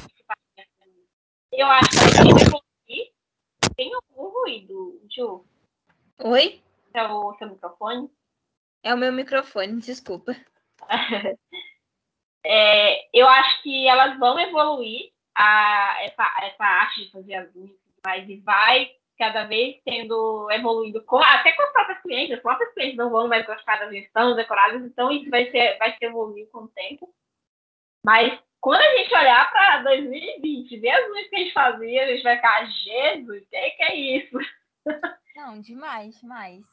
Eu 1.52 1.68
acho 1.68 1.90
que 1.90 1.98
vai. 1.98 3.14
Tem 3.76 3.92
algum 3.94 4.30
ruído, 4.30 5.02
Ju? 5.14 5.46
Oi? 6.20 6.62
É 6.94 7.04
o 7.04 7.34
seu 7.36 7.50
microfone? 7.50 8.10
É 8.84 8.94
o 8.94 8.98
meu 8.98 9.12
microfone, 9.12 9.80
desculpa. 9.80 10.36
É, 12.46 13.08
eu 13.18 13.26
acho 13.26 13.64
que 13.64 13.88
elas 13.88 14.20
vão 14.20 14.38
evoluir 14.38 15.14
a, 15.34 15.98
essa, 16.04 16.24
essa 16.42 16.64
arte 16.66 17.06
de 17.06 17.12
fazer 17.12 17.36
as 17.36 17.50
mas 18.06 18.28
e 18.28 18.42
vai 18.42 18.92
cada 19.18 19.46
vez 19.46 19.82
tendo 19.86 20.52
evoluído 20.52 21.02
com, 21.06 21.18
até 21.18 21.54
com 21.54 21.64
as 21.64 21.72
próprias 21.72 22.02
clientes, 22.02 22.36
as 22.36 22.42
próprias 22.42 22.74
clientes 22.74 22.98
não 22.98 23.10
vão 23.10 23.30
mais 23.30 23.46
gostar 23.46 23.78
das 23.78 24.12
tão 24.12 24.36
decoradas, 24.36 24.84
então 24.84 25.10
isso 25.10 25.30
vai 25.30 25.50
ser, 25.52 25.78
vai 25.78 25.96
ser 25.98 26.06
evoluir 26.08 26.50
com 26.52 26.64
o 26.64 26.68
tempo. 26.68 27.14
Mas 28.06 28.38
quando 28.60 28.82
a 28.82 28.98
gente 28.98 29.16
olhar 29.16 29.50
para 29.50 29.84
2020, 29.84 30.80
ver 30.80 30.90
as 30.90 31.10
unhas 31.12 31.30
que 31.30 31.36
a 31.36 31.40
gente 31.40 31.54
fazia, 31.54 32.04
a 32.04 32.08
gente 32.08 32.24
vai 32.24 32.36
ficar, 32.36 32.66
Jesus, 32.66 33.44
o 33.44 33.50
que, 33.50 33.70
que 33.72 33.84
é 33.84 33.96
isso? 33.96 34.38
Não, 35.36 35.60
demais, 35.60 36.20
demais. 36.20 36.64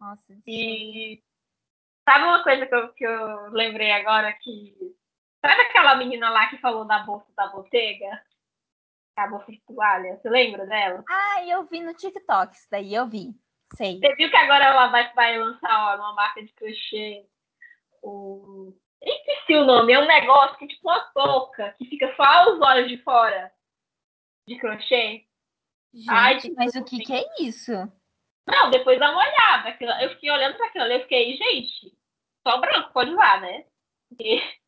Nossa. 0.00 0.38
E 0.46 1.22
sabe 2.08 2.24
uma 2.24 2.42
coisa 2.42 2.66
que 2.66 2.74
eu, 2.74 2.92
que 2.94 3.04
eu 3.04 3.50
lembrei 3.50 3.92
agora 3.92 4.32
que. 4.32 4.74
Sabe 5.44 5.60
aquela 5.62 5.96
menina 5.96 6.30
lá 6.30 6.48
que 6.48 6.58
falou 6.58 6.84
da 6.84 7.00
bolsa 7.00 7.30
da 7.36 7.48
botega? 7.48 8.22
A 9.16 9.26
bolsa 9.26 9.50
de 9.50 9.60
toalha, 9.66 10.16
você 10.16 10.30
lembra 10.30 10.66
dela? 10.66 11.04
Ah, 11.08 11.44
eu 11.44 11.64
vi 11.64 11.80
no 11.80 11.92
TikTok, 11.92 12.54
isso 12.54 12.68
daí 12.70 12.94
eu 12.94 13.06
vi. 13.06 13.34
Sei. 13.76 13.98
Você 13.98 14.14
viu 14.14 14.30
que 14.30 14.36
agora 14.36 14.64
ela 14.64 14.88
vai, 14.88 15.12
vai 15.12 15.38
lançar 15.38 15.68
ó, 15.70 15.96
uma 15.96 16.14
marca 16.14 16.42
de 16.42 16.52
crochê? 16.52 17.26
O... 18.02 18.72
Eu 19.02 19.12
esqueci 19.14 19.56
o 19.56 19.64
nome, 19.64 19.92
é 19.92 19.98
um 19.98 20.06
negócio 20.06 20.56
que 20.56 20.64
é 20.64 20.68
tipo 20.68 20.88
uma 20.88 21.00
touca, 21.12 21.74
que 21.76 21.84
fica 21.86 22.14
só 22.16 22.52
os 22.52 22.60
olhos 22.60 22.88
de 22.88 22.98
fora 23.02 23.52
de 24.46 24.56
crochê. 24.58 25.27
Gente, 25.94 26.10
Ai, 26.10 26.40
que 26.40 26.50
mas 26.52 26.74
o 26.74 26.84
que, 26.84 26.98
que 26.98 27.12
é 27.12 27.24
isso? 27.40 27.72
Não, 28.46 28.70
depois 28.70 28.98
dá 28.98 29.10
uma 29.10 29.20
olhada. 29.22 29.68
Aquilo- 29.70 29.92
Eu 30.00 30.10
fiquei 30.10 30.30
olhando 30.30 30.56
para 30.56 30.66
aquilo 30.66 30.84
ali, 30.84 30.94
eu 30.94 31.00
fiquei, 31.02 31.36
gente, 31.36 31.92
só 32.46 32.58
branco 32.58 32.92
pode 32.92 33.10
usar, 33.10 33.40
né? 33.40 33.64
Porque 34.08 34.42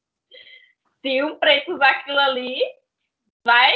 se 1.03 1.23
um 1.23 1.37
preto 1.39 1.73
usar 1.75 1.91
aquilo 1.91 2.19
ali, 2.19 2.61
vai. 3.45 3.73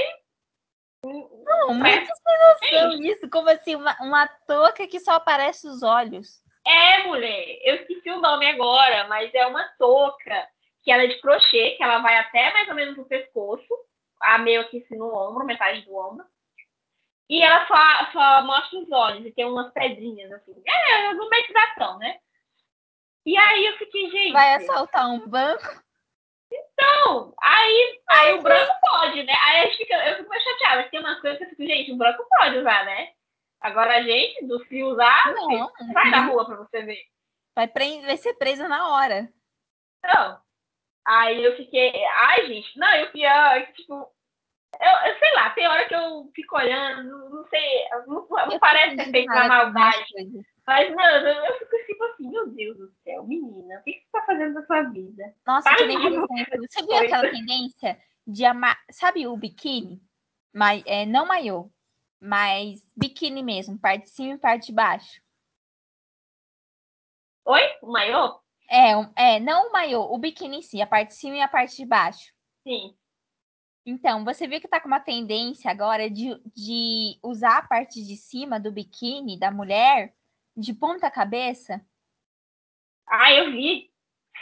Não, 1.05 1.79
vai- 1.79 1.99
muito 2.01 2.13
sem 2.17 2.39
noção 2.81 3.03
isso. 3.03 3.31
Como 3.31 3.49
assim? 3.49 3.75
Uma, 3.77 3.97
uma 4.01 4.27
touca 4.47 4.87
que 4.87 5.01
só 5.01 5.13
aparece 5.13 5.67
os 5.67 5.83
olhos. 5.83 6.43
É, 6.67 7.03
mulher, 7.07 7.59
eu 7.63 7.77
esqueci 7.77 8.11
o 8.11 8.21
nome 8.21 8.47
agora, 8.47 9.07
mas 9.07 9.33
é 9.35 9.47
uma 9.47 9.69
touca 9.79 10.49
que 10.83 10.91
ela 10.91 11.03
é 11.03 11.07
de 11.09 11.21
crochê, 11.21 11.73
que 11.77 11.83
ela 11.83 11.99
vai 11.99 12.17
até 12.17 12.53
mais 12.55 12.69
ou 12.69 12.75
menos 12.75 12.97
no 12.97 13.05
pescoço, 13.05 13.67
a 14.21 14.39
meio 14.39 14.63
aqui 14.63 14.83
assim, 14.83 14.97
no 14.97 15.15
ombro, 15.15 15.45
metade 15.45 15.83
do 15.83 15.95
ombro. 15.95 16.25
E 17.29 17.43
ela 17.43 17.67
só, 17.67 18.13
só 18.13 18.43
mostra 18.47 18.79
os 18.79 18.91
olhos 18.93 19.25
e 19.27 19.33
tem 19.33 19.45
umas 19.47 19.73
pedrinhas 19.73 20.31
assim. 20.33 20.55
É, 20.67 21.13
no 21.15 21.29
meio 21.29 21.53
gatão, 21.53 21.99
né? 21.99 22.19
E 23.25 23.37
aí 23.37 23.67
eu 23.67 23.79
fiquei, 23.79 24.11
gente. 24.11 24.33
Vai 24.33 24.55
assaltar 24.55 25.09
um 25.11 25.27
banco? 25.27 25.83
Não, 26.79 27.35
aí, 27.41 28.01
aí 28.09 28.35
o 28.35 28.43
branco 28.43 28.73
pode, 28.81 29.23
né? 29.23 29.33
Aí 29.45 29.63
gente 29.67 29.79
fica, 29.79 29.95
eu 30.09 30.17
fico 30.19 30.29
mais 30.29 30.43
chateada, 30.43 30.83
porque 30.83 30.97
tem 30.97 31.01
umas 31.01 31.21
coisas 31.21 31.39
que 31.39 31.45
eu 31.45 31.49
fico, 31.51 31.65
gente, 31.67 31.93
o 31.93 31.97
branco 31.97 32.25
pode 32.39 32.59
usar, 32.59 32.85
né? 32.85 33.13
Agora 33.61 33.97
a 33.97 34.03
gente, 34.03 34.47
do 34.47 34.61
fio 34.67 34.89
usar, 34.89 35.33
Não. 35.33 35.73
sai 35.93 36.11
na 36.11 36.27
rua 36.27 36.45
pra 36.45 36.57
você 36.57 36.83
ver. 36.83 37.03
Vai, 37.57 37.67
pre- 37.67 38.03
vai 38.03 38.17
ser 38.17 38.35
presa 38.35 38.69
na 38.69 38.89
hora. 38.91 39.33
Então, 39.99 40.41
aí 41.07 41.43
eu 41.43 41.57
fiquei, 41.57 41.93
ai, 42.05 42.47
gente, 42.47 42.79
não, 42.79 42.93
e 42.97 43.05
o 43.05 43.13
pior 43.13 43.57
é 43.57 43.63
que, 43.63 43.73
tipo, 43.75 44.14
eu, 44.81 45.13
eu 45.13 45.19
sei 45.19 45.33
lá, 45.35 45.51
tem 45.51 45.67
hora 45.67 45.87
que 45.87 45.95
eu 45.95 46.31
fico 46.35 46.57
olhando, 46.57 47.09
não, 47.09 47.31
não 47.31 47.45
sei, 47.49 47.89
não, 48.07 48.27
não 48.29 48.59
parece 48.59 48.97
ser 48.97 49.11
feito 49.11 49.29
na 49.29 49.49
maldade, 49.49 50.05
mas, 50.67 50.95
mano, 50.95 51.27
eu 51.29 51.59
fico 51.59 51.77
tipo 51.87 52.05
assim, 52.05 52.31
meu 52.31 52.49
Deus 52.51 52.79
do 52.79 52.91
céu, 53.03 53.25
menina, 53.25 53.79
o 53.79 53.83
que, 53.83 53.93
que 53.93 54.01
você 54.01 54.13
tá 54.13 54.23
fazendo 54.25 54.55
da 54.55 54.67
sua 54.67 54.83
vida? 54.83 55.35
Nossa, 55.47 55.69
Para 55.69 55.77
que 55.77 55.87
nem 55.87 55.99
você 55.99 56.83
viu 56.83 56.97
aquela 56.97 57.31
tendência 57.31 58.01
de 58.27 58.45
amar, 58.45 58.79
sabe 58.91 59.27
o 59.27 59.37
biquíni? 59.37 60.01
Mas, 60.53 60.83
é, 60.87 61.05
não 61.05 61.27
maiô, 61.27 61.71
mas 62.21 62.83
biquíni 62.97 63.43
mesmo, 63.43 63.79
parte 63.79 64.05
de 64.05 64.11
cima 64.11 64.35
e 64.35 64.39
parte 64.39 64.67
de 64.67 64.73
baixo. 64.73 65.21
Oi? 67.45 67.63
O 67.83 67.93
maior? 67.93 68.41
É, 68.71 68.93
é, 69.35 69.41
não 69.41 69.69
o 69.69 69.73
maiô, 69.73 70.03
o 70.15 70.19
biquíni 70.19 70.59
em 70.59 70.63
si, 70.63 70.81
a 70.81 70.87
parte 70.87 71.09
de 71.09 71.15
cima 71.17 71.37
e 71.37 71.43
a 71.43 71.49
parte 71.49 71.77
de 71.77 71.85
baixo. 71.85 72.33
Sim. 72.63 72.97
Então, 73.87 74.25
você 74.25 74.49
viu 74.49 74.61
que 74.61 74.69
tá 74.69 74.81
com 74.81 74.89
uma 74.89 75.01
tendência 75.01 75.71
agora 75.71 76.09
de, 76.09 76.41
de 76.55 77.19
usar 77.23 77.59
a 77.59 77.67
parte 77.67 78.03
de 78.03 78.17
cima 78.17 78.59
do 78.59 78.73
biquíni 78.73 79.39
da 79.39 79.51
mulher 79.51 80.15
de 80.57 80.73
ponta 80.73 81.11
cabeça? 81.11 81.85
Ah, 83.07 83.33
eu 83.33 83.53
vi. 83.53 83.93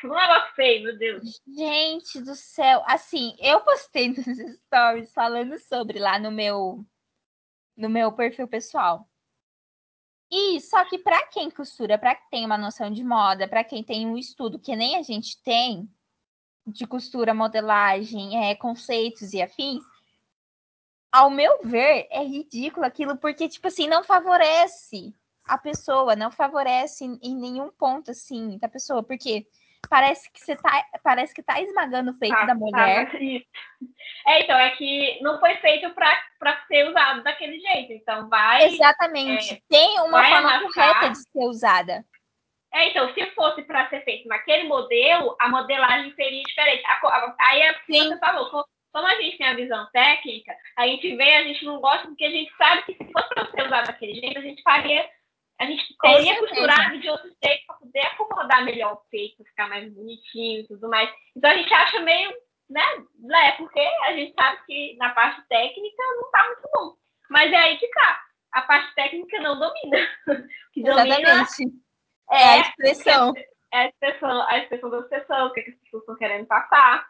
Um 0.05 0.09
negócio 0.09 0.55
feio, 0.55 0.85
meu 0.85 0.99
Deus. 0.99 1.41
Gente 1.47 2.21
do 2.21 2.35
céu, 2.35 2.83
assim, 2.87 3.37
eu 3.39 3.61
postei 3.61 4.09
nos 4.09 4.25
stories 4.65 5.13
falando 5.13 5.59
sobre 5.59 5.99
lá 5.99 6.19
no 6.19 6.31
meu 6.31 6.85
no 7.77 7.89
meu 7.89 8.13
perfil 8.13 8.47
pessoal. 8.47 9.09
E 10.31 10.61
só 10.61 10.85
que 10.85 10.99
para 10.99 11.27
quem 11.27 11.51
costura, 11.51 11.99
para 11.99 12.15
quem 12.15 12.29
tem 12.31 12.47
uma 12.47 12.59
noção 12.59 12.91
de 12.91 13.05
moda, 13.05 13.47
para 13.47 13.63
quem 13.65 13.83
tem 13.83 14.07
um 14.07 14.17
estudo 14.17 14.59
que 14.59 14.75
nem 14.75 14.97
a 14.97 15.03
gente 15.03 15.41
tem 15.43 15.89
de 16.67 16.87
costura, 16.87 17.35
modelagem, 17.35 18.49
é, 18.51 18.55
conceitos 18.55 19.33
e 19.33 19.43
afins, 19.43 19.83
ao 21.11 21.29
meu 21.31 21.61
ver, 21.63 22.07
é 22.11 22.23
ridículo 22.25 22.87
aquilo 22.87 23.17
porque 23.17 23.49
tipo 23.49 23.67
assim, 23.69 23.87
não 23.87 24.03
favorece 24.03 25.15
a 25.45 25.59
pessoa, 25.59 26.17
não 26.17 26.31
favorece 26.31 27.05
em, 27.05 27.35
nenhum 27.37 27.71
ponto 27.71 28.11
assim 28.13 28.57
da 28.59 28.69
pessoa, 28.69 29.03
porque 29.03 29.47
parece 29.91 30.31
que 30.31 30.41
você 30.41 30.57
tá, 30.57 30.85
parece 31.03 31.35
que 31.35 31.43
tá 31.43 31.61
esmagando 31.61 32.13
o 32.13 32.15
peito 32.19 32.35
Tá, 32.37 32.47
da 32.47 32.55
mulher. 32.55 33.11
tá. 33.11 33.19
É, 34.29 34.45
então, 34.45 34.57
é 34.57 34.71
que 34.77 35.19
não 35.21 35.41
foi 35.41 35.57
feito 35.57 35.93
para 35.93 36.67
ser 36.69 36.89
usado 36.89 37.23
daquele 37.25 37.59
jeito. 37.59 37.93
Então, 37.93 38.29
vai. 38.29 38.67
Exatamente. 38.67 39.63
Tem 39.69 39.99
uma 40.01 40.23
forma 40.23 40.55
amassar. 40.55 40.63
correta 40.95 41.09
de 41.11 41.19
ser 41.19 41.45
usada. 41.45 42.07
É, 42.75 42.89
então, 42.89 43.13
se 43.13 43.27
fosse 43.33 43.63
para 43.63 43.89
ser 43.91 44.03
feito 44.05 44.27
naquele 44.29 44.65
modelo, 44.65 45.37
a 45.39 45.49
modelagem 45.49 46.15
seria 46.15 46.43
diferente. 46.43 46.83
A 46.87 46.95
a- 47.07 47.37
aí 47.41 47.61
é 47.63 47.73
o 47.73 47.75
que 47.81 47.93
Sim. 47.93 48.09
você 48.09 48.19
falou. 48.19 48.51
co- 48.51 48.65
Como 48.93 49.07
a 49.07 49.15
gente 49.15 49.39
tem 49.39 49.47
a 49.47 49.55
visão 49.55 49.89
técnica, 49.91 50.55
a 50.77 50.87
gente 50.87 51.17
vê, 51.17 51.37
a 51.37 51.43
gente 51.45 51.65
não 51.65 51.81
gosta, 51.81 52.07
porque 52.09 52.25
a 52.27 52.31
gente 52.31 52.55
sabe 52.57 52.83
que 52.83 52.93
se 52.95 53.11
fosse 53.13 53.29
para 53.31 53.51
ser 53.51 53.67
usado 53.67 53.87
daquele 53.87 54.15
jeito, 54.21 54.39
a 54.39 54.43
gente 54.43 54.63
faria. 54.63 55.09
A 55.59 55.65
gente 55.65 55.97
teria 56.01 56.39
costurado 56.41 56.99
de 56.99 57.09
outro 57.09 57.31
jeito 57.43 57.67
para 57.67 57.77
poder 57.77 58.01
acomodar 58.01 58.65
melhor 58.65 58.93
o 58.95 59.03
peito, 59.11 59.45
ficar 59.45 59.69
mais 59.69 59.91
bonitinho 59.95 60.61
e 60.61 60.67
tudo 60.67 60.89
mais. 60.91 61.09
Então 61.37 61.51
a 61.51 61.55
gente 61.57 61.73
acha 61.73 62.01
meio, 62.01 62.33
né, 62.69 62.83
né, 63.21 63.53
porque 63.53 63.81
a 63.81 64.13
gente 64.13 64.35
sabe 64.35 64.59
que 64.67 64.95
na 64.99 65.11
parte 65.11 65.41
técnica 65.49 66.03
não 66.17 66.31
tá 66.31 66.45
muito 66.47 66.69
bom. 66.75 66.97
Mas 67.31 67.53
é 67.53 67.57
aí 67.57 67.77
que 67.79 67.89
tá. 67.89 68.21
A 68.53 68.63
parte 68.63 68.95
técnica 68.95 69.41
não 69.41 69.59
domina. 69.59 70.09
que 70.75 70.81
Exatamente. 70.81 71.73
É, 72.31 72.37
é 72.37 72.49
a 72.49 72.61
expressão. 72.61 73.35
É 73.73 73.79
a 73.79 73.89
expressão, 73.89 74.49
a 74.49 74.59
expressão 74.59 74.91
das 74.91 75.09
pessoas, 75.09 75.51
o 75.51 75.53
que, 75.53 75.61
é 75.61 75.63
que 75.63 75.71
as 75.71 75.77
pessoas 75.79 76.03
estão 76.03 76.17
querendo 76.17 76.47
passar. 76.47 77.07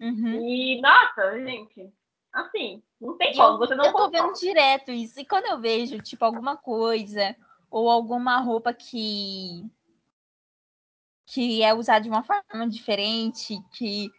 Uhum. 0.00 0.46
E, 0.46 0.80
nossa, 0.80 1.40
gente, 1.44 1.92
assim, 2.32 2.82
não 3.00 3.16
tem 3.16 3.34
como. 3.34 3.54
Eu, 3.54 3.58
você 3.58 3.74
não 3.74 3.86
eu 3.86 3.92
tô 3.92 4.10
vendo 4.10 4.32
direto 4.34 4.90
isso. 4.90 5.18
E 5.18 5.24
quando 5.24 5.46
eu 5.46 5.58
vejo, 5.58 6.00
tipo, 6.00 6.24
alguma 6.24 6.56
coisa 6.56 7.34
ou 7.70 7.90
alguma 7.90 8.38
roupa 8.38 8.72
que 8.72 9.64
que 11.30 11.62
é 11.62 11.74
usada 11.74 12.00
de 12.00 12.08
uma 12.08 12.22
forma 12.22 12.66
diferente, 12.68 13.62
que 13.72 14.10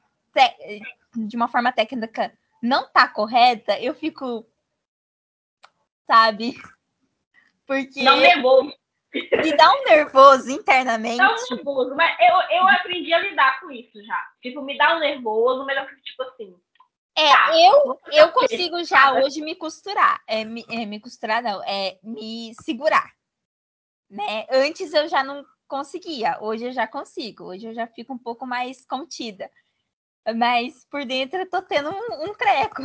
de 1.16 1.36
uma 1.36 1.48
forma 1.48 1.72
técnica 1.72 2.32
não 2.62 2.88
tá 2.88 3.08
correta, 3.08 3.80
eu 3.80 3.96
fico, 3.96 4.46
sabe? 6.06 6.56
Porque 7.66 8.04
não 8.04 8.18
nervoso. 8.18 8.72
Me 9.14 9.56
dá 9.56 9.74
um 9.74 9.84
nervoso 9.86 10.52
internamente. 10.52 11.18
Dá 11.18 11.32
um 11.32 11.56
nervoso, 11.56 11.96
mas 11.96 12.16
eu, 12.20 12.58
eu 12.58 12.68
aprendi 12.68 13.12
a 13.12 13.20
lidar 13.20 13.60
com 13.60 13.72
isso 13.72 14.04
já. 14.04 14.32
Tipo, 14.42 14.62
me 14.62 14.78
dá 14.78 14.96
um 14.96 15.00
nervoso, 15.00 15.66
melhor 15.66 15.88
que 15.88 15.96
tipo 16.02 16.24
assim. 16.24 16.56
É, 17.16 17.30
tá, 17.30 17.52
eu, 17.60 18.00
eu 18.14 18.32
consigo 18.32 18.84
já 18.84 19.14
hoje 19.14 19.42
me 19.42 19.56
costurar. 19.56 20.22
É, 20.28 20.46
me, 20.46 20.64
é, 20.70 20.86
me 20.86 21.00
costurar, 21.00 21.42
não, 21.42 21.64
é 21.64 21.98
me 22.04 22.54
segurar. 22.62 23.12
Né? 24.10 24.46
Antes 24.50 24.94
eu 24.94 25.08
já 25.08 25.24
não 25.24 25.44
conseguia, 25.68 26.38
hoje 26.42 26.66
eu 26.66 26.72
já 26.72 26.88
consigo, 26.88 27.46
hoje 27.46 27.68
eu 27.68 27.74
já 27.74 27.86
fico 27.88 28.14
um 28.14 28.18
pouco 28.18 28.46
mais 28.46 28.86
contida. 28.86 29.52
Mas 30.36 30.86
por 30.86 31.04
dentro 31.06 31.40
eu 31.40 31.50
tô 31.50 31.62
tendo 31.62 31.90
um, 31.90 32.30
um 32.30 32.34
treco. 32.34 32.84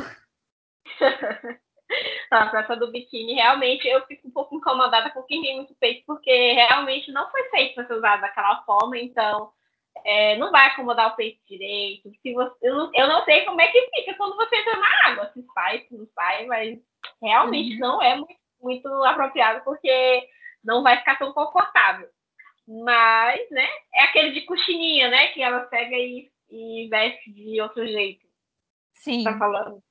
a 2.30 2.46
peça 2.46 2.76
do 2.76 2.90
biquíni, 2.90 3.34
realmente 3.34 3.86
eu 3.86 4.04
fico 4.06 4.28
um 4.28 4.30
pouco 4.30 4.56
incomodada 4.56 5.10
com 5.10 5.22
quem 5.22 5.42
tem 5.42 5.56
muito 5.56 5.74
peito, 5.74 6.04
porque 6.06 6.52
realmente 6.52 7.12
não 7.12 7.30
foi 7.30 7.44
feito 7.50 7.74
para 7.74 7.86
ser 7.86 7.94
usado 7.94 8.20
daquela 8.20 8.62
forma, 8.64 8.98
então 8.98 9.52
é, 10.04 10.36
não 10.36 10.50
vai 10.50 10.66
acomodar 10.66 11.12
o 11.12 11.16
peito 11.16 11.40
direito. 11.46 12.10
Se 12.22 12.32
você, 12.32 12.54
eu, 12.62 12.74
não, 12.74 12.90
eu 12.94 13.08
não 13.08 13.24
sei 13.24 13.44
como 13.44 13.60
é 13.60 13.68
que 13.68 13.90
fica 13.94 14.14
quando 14.14 14.36
você 14.36 14.56
entra 14.56 14.76
na 14.76 15.06
água, 15.06 15.30
se 15.32 15.44
sai, 15.54 15.80
se 15.88 15.96
não 15.96 16.06
sai, 16.14 16.46
mas 16.46 16.78
realmente 17.22 17.74
uhum. 17.74 17.80
não 17.80 18.02
é 18.02 18.16
muito, 18.16 18.34
muito 18.60 18.88
apropriado, 19.04 19.62
porque 19.64 20.28
não 20.62 20.82
vai 20.82 20.98
ficar 20.98 21.18
tão 21.18 21.32
confortável. 21.32 22.08
Mas, 22.66 23.50
né, 23.50 23.68
é 23.94 24.04
aquele 24.04 24.32
de 24.32 24.40
coxininha, 24.42 25.10
né, 25.10 25.28
que 25.28 25.42
ela 25.42 25.60
pega 25.60 25.94
e, 25.94 26.30
e 26.50 26.88
veste 26.88 27.30
de 27.30 27.60
outro 27.60 27.86
jeito. 27.86 28.26
Sim. 28.94 29.22
Tá 29.22 29.36
falando? 29.38 29.82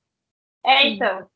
É, 0.66 0.82
Sim. 0.82 0.88
então. 0.90 1.30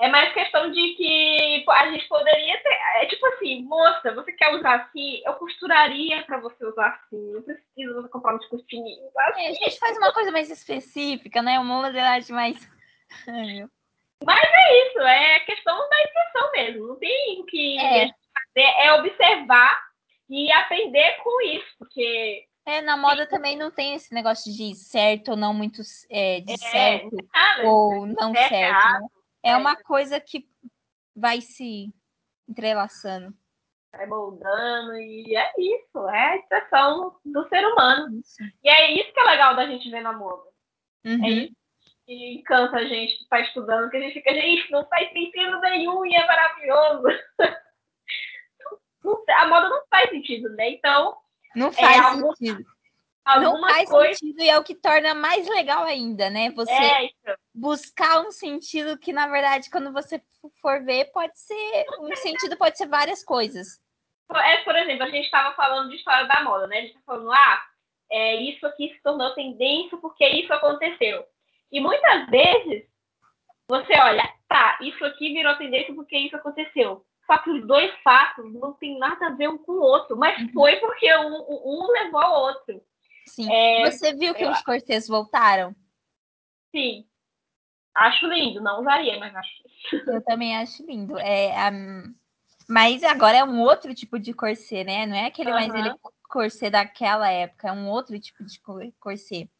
É 0.00 0.08
mais 0.08 0.32
questão 0.32 0.70
de 0.70 0.94
que 0.94 1.64
a 1.68 1.90
gente 1.90 2.06
poderia 2.06 2.62
ter. 2.62 2.78
É 3.02 3.06
tipo 3.06 3.26
assim, 3.26 3.64
moça, 3.64 4.14
você 4.14 4.32
quer 4.32 4.54
usar 4.54 4.76
assim? 4.76 5.20
Eu 5.24 5.34
costuraria 5.34 6.22
para 6.22 6.38
você 6.38 6.64
usar 6.64 6.88
assim. 6.88 7.32
Não 7.32 7.42
precisa 7.42 7.94
você 7.94 8.08
comprar 8.08 8.36
uns 8.36 8.46
coxinhos. 8.46 8.98
Assim. 9.16 9.44
É, 9.44 9.48
a 9.48 9.52
gente 9.54 9.78
faz 9.78 9.96
uma 9.96 10.12
coisa 10.12 10.30
mais 10.30 10.50
específica, 10.50 11.42
né? 11.42 11.58
Uma 11.58 11.82
modelagem 11.82 12.34
mais. 12.34 12.70
Mas 14.24 14.42
é 14.44 14.86
isso, 14.86 14.98
é 15.00 15.40
questão 15.40 15.76
da 15.88 16.02
expressão 16.02 16.52
mesmo. 16.52 16.86
Não 16.88 16.96
tem 16.96 17.40
o 17.40 17.44
que 17.44 17.78
é. 17.78 18.08
fazer, 18.08 18.68
é 18.80 18.92
observar 18.94 19.80
e 20.30 20.52
aprender 20.52 21.16
com 21.24 21.40
isso, 21.42 21.74
porque. 21.78 22.44
É, 22.66 22.82
na 22.82 22.96
moda 22.96 23.26
também 23.26 23.56
não 23.56 23.70
tem 23.70 23.94
esse 23.94 24.12
negócio 24.12 24.52
de 24.52 24.74
certo 24.74 25.30
ou 25.30 25.36
não 25.36 25.54
muito 25.54 25.80
é, 26.10 26.40
de 26.40 26.52
é, 26.52 26.56
certo 26.56 27.16
ou 27.64 28.06
não 28.06 28.34
é 28.34 28.48
certo. 28.48 29.00
Né? 29.00 29.08
É 29.42 29.56
uma 29.56 29.76
coisa 29.76 30.20
que 30.20 30.48
vai 31.14 31.40
se 31.40 31.92
entrelaçando. 32.48 33.36
Vai 33.92 34.06
moldando, 34.06 34.96
e 34.96 35.34
é 35.34 35.52
isso, 35.58 36.08
é 36.08 36.32
a 36.32 36.36
expressão 36.36 37.16
do 37.24 37.48
ser 37.48 37.66
humano. 37.66 38.20
E 38.62 38.68
é 38.68 38.92
isso 38.92 39.12
que 39.12 39.20
é 39.20 39.24
legal 39.24 39.56
da 39.56 39.66
gente 39.66 39.90
ver 39.90 40.02
na 40.02 40.12
moda. 40.12 40.48
É 41.04 41.08
uhum. 41.08 41.24
É 41.24 41.28
isso 41.30 41.58
que 42.08 42.38
encanta 42.38 42.78
a 42.78 42.84
gente 42.86 43.16
que 43.18 43.22
está 43.24 43.38
estudando, 43.40 43.90
que 43.90 43.98
a 43.98 44.00
gente 44.00 44.14
fica, 44.14 44.32
gente, 44.32 44.70
não 44.70 44.86
faz 44.88 45.12
sentido 45.12 45.60
nenhum 45.60 46.06
e 46.06 46.14
é 46.14 46.26
maravilhoso. 46.26 47.02
a 49.36 49.46
moda 49.46 49.68
não 49.68 49.82
faz 49.90 50.08
sentido, 50.08 50.48
né? 50.50 50.70
Então. 50.70 51.14
Não 51.54 51.70
faz 51.70 51.96
é 51.96 52.00
algo, 52.00 52.34
sentido. 52.36 52.64
Não 53.36 53.60
faz 53.60 53.90
coisa... 53.90 54.14
sentido 54.14 54.40
e 54.40 54.48
é 54.48 54.58
o 54.58 54.64
que 54.64 54.74
torna 54.74 55.14
mais 55.14 55.46
legal 55.48 55.84
ainda, 55.84 56.30
né? 56.30 56.50
Você 56.52 56.72
é 56.72 57.10
buscar 57.54 58.20
um 58.20 58.30
sentido 58.30 58.98
que, 58.98 59.12
na 59.12 59.26
verdade, 59.26 59.70
quando 59.70 59.92
você 59.92 60.22
for 60.62 60.82
ver, 60.84 61.06
pode 61.12 61.38
ser. 61.38 61.86
Um 62.00 62.14
sentido 62.16 62.56
pode 62.56 62.78
ser 62.78 62.86
várias 62.86 63.22
coisas. 63.24 63.80
É, 64.34 64.58
por 64.58 64.76
exemplo, 64.76 65.04
a 65.04 65.10
gente 65.10 65.24
estava 65.24 65.54
falando 65.54 65.90
de 65.90 65.96
história 65.96 66.26
da 66.26 66.42
moda, 66.42 66.66
né? 66.66 66.78
A 66.78 66.80
gente 66.80 66.90
está 66.90 67.00
falando, 67.04 67.32
ah, 67.32 67.62
é, 68.10 68.36
isso 68.36 68.66
aqui 68.66 68.92
se 68.94 69.02
tornou 69.02 69.34
tendência 69.34 69.96
porque 69.98 70.26
isso 70.26 70.52
aconteceu. 70.52 71.24
E 71.70 71.80
muitas 71.80 72.26
vezes 72.28 72.86
você 73.68 73.92
olha, 74.00 74.26
tá, 74.48 74.78
isso 74.80 75.04
aqui 75.04 75.32
virou 75.32 75.56
tendência 75.56 75.94
porque 75.94 76.16
isso 76.16 76.36
aconteceu. 76.36 77.04
Só 77.26 77.36
que 77.38 77.50
os 77.50 77.66
dois 77.66 77.94
fatos 78.02 78.52
não 78.54 78.72
tem 78.72 78.98
nada 78.98 79.26
a 79.26 79.34
ver 79.34 79.48
um 79.48 79.58
com 79.58 79.72
o 79.72 79.82
outro, 79.82 80.16
mas 80.16 80.40
uhum. 80.40 80.52
foi 80.54 80.76
porque 80.76 81.14
um, 81.18 81.34
um 81.46 81.86
levou 81.92 82.20
ao 82.20 82.42
outro. 82.44 82.82
Sim. 83.28 83.52
É, 83.52 83.90
Você 83.90 84.14
viu 84.14 84.34
que 84.34 84.44
os 84.44 84.62
cortês 84.62 85.06
voltaram? 85.06 85.74
Sim. 86.74 87.06
Acho 87.94 88.26
lindo, 88.26 88.60
não 88.60 88.80
usaria, 88.80 89.18
mas 89.18 89.34
acho. 89.34 89.62
Eu 90.06 90.22
também 90.22 90.56
acho 90.56 90.84
lindo. 90.84 91.18
É, 91.18 91.70
um, 91.70 92.14
mas 92.68 93.02
agora 93.02 93.38
é 93.38 93.44
um 93.44 93.60
outro 93.60 93.94
tipo 93.94 94.18
de 94.18 94.32
corset, 94.32 94.84
né? 94.84 95.06
Não 95.06 95.16
é 95.16 95.26
aquele 95.26 95.50
uhum. 95.50 95.56
mais 95.56 95.74
ele 95.74 95.94
corset 96.28 96.70
daquela 96.70 97.30
época, 97.30 97.68
é 97.68 97.72
um 97.72 97.88
outro 97.88 98.18
tipo 98.20 98.44
de 98.44 98.60
corset. 99.00 99.50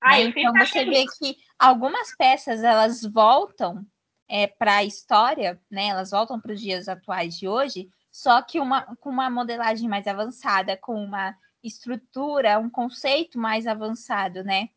Ah, 0.00 0.16
né? 0.16 0.22
Então 0.22 0.52
você 0.54 0.84
vê 0.84 1.04
que 1.06 1.36
algumas 1.58 2.16
peças 2.16 2.62
elas 2.62 3.02
voltam 3.02 3.86
é, 4.28 4.46
para 4.46 4.76
a 4.76 4.84
história, 4.84 5.60
né? 5.70 5.88
Elas 5.88 6.10
voltam 6.10 6.40
para 6.40 6.52
os 6.52 6.60
dias 6.60 6.88
atuais 6.88 7.38
de 7.38 7.46
hoje, 7.46 7.88
só 8.10 8.40
que 8.42 8.58
uma, 8.58 8.96
com 8.96 9.10
uma 9.10 9.28
modelagem 9.28 9.88
mais 9.88 10.06
avançada, 10.06 10.76
com 10.76 10.94
uma 10.94 11.36
estrutura, 11.62 12.58
um 12.58 12.70
conceito 12.70 13.38
mais 13.38 13.66
avançado, 13.66 14.42
né? 14.44 14.68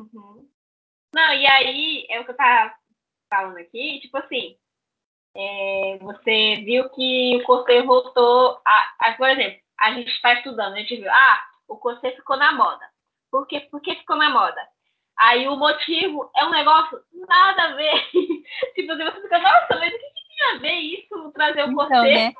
Uhum. 0.00 0.48
Não, 1.14 1.34
e 1.34 1.46
aí 1.46 2.06
é 2.08 2.20
o 2.20 2.24
que 2.24 2.30
eu 2.30 2.36
tava 2.36 2.74
falando 3.28 3.58
aqui, 3.58 4.00
tipo 4.00 4.16
assim, 4.16 4.56
é, 5.34 5.98
você 6.00 6.56
viu 6.64 6.88
que 6.90 7.36
o 7.36 7.44
corset 7.44 7.86
voltou 7.86 8.60
a, 8.66 8.94
a, 8.98 9.12
por 9.14 9.28
exemplo, 9.28 9.60
a 9.78 9.92
gente 9.92 10.10
está 10.10 10.34
estudando, 10.34 10.74
a 10.74 10.78
gente 10.78 10.96
viu, 10.96 11.10
ah, 11.10 11.44
o 11.68 11.76
corset 11.76 12.16
ficou 12.16 12.36
na 12.36 12.52
moda. 12.52 12.84
Por, 13.30 13.46
quê? 13.46 13.60
Por 13.60 13.80
que 13.80 13.94
ficou 13.94 14.16
na 14.16 14.30
moda? 14.30 14.60
Aí 15.16 15.46
o 15.46 15.56
motivo 15.56 16.30
é 16.36 16.44
um 16.44 16.50
negócio 16.50 17.00
nada 17.12 17.64
a 17.64 17.74
ver. 17.74 18.10
tipo, 18.74 18.96
você 18.96 19.22
fica, 19.22 19.38
nossa, 19.38 19.78
mas 19.78 19.94
o 19.94 19.98
que, 19.98 20.04
que 20.04 20.28
tem 20.28 20.46
a 20.46 20.58
ver 20.58 20.72
isso, 20.72 21.32
trazer 21.32 21.62
o 21.62 21.70
então, 21.70 21.74
corset? 21.74 22.14
Né? 22.14 22.32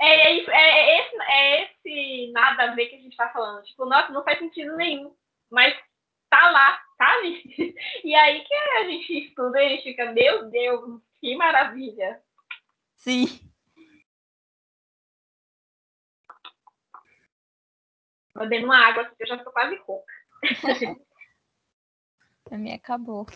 É, 0.00 0.06
é, 0.06 0.38
é, 0.50 1.00
esse, 1.00 1.16
é 1.22 1.62
esse 1.64 2.32
nada 2.32 2.64
a 2.64 2.74
ver 2.74 2.86
que 2.86 2.96
a 2.96 2.98
gente 3.00 3.12
está 3.12 3.28
falando. 3.30 3.64
Tipo, 3.64 3.84
nossa, 3.84 4.12
não 4.12 4.24
faz 4.24 4.38
sentido 4.38 4.76
nenhum. 4.76 5.14
Mas 5.50 5.76
tá 6.30 6.50
lá, 6.50 6.80
sabe? 6.96 7.42
E 8.04 8.14
aí 8.14 8.44
que 8.44 8.54
a 8.54 8.84
gente 8.84 9.26
estuda 9.26 9.60
e 9.60 9.66
a 9.66 9.68
gente 9.70 9.82
fica, 9.82 10.12
meu 10.12 10.48
Deus, 10.50 11.02
que 11.20 11.36
maravilha. 11.36 12.22
Sim. 12.96 13.26
Bebendo 18.36 18.66
uma 18.66 18.78
água, 18.78 19.04
porque 19.04 19.24
eu 19.24 19.26
já 19.26 19.36
estou 19.36 19.52
quase 19.52 19.76
rouca. 19.76 20.12
a 22.50 22.56
minha 22.56 22.76
acabou. 22.76 23.26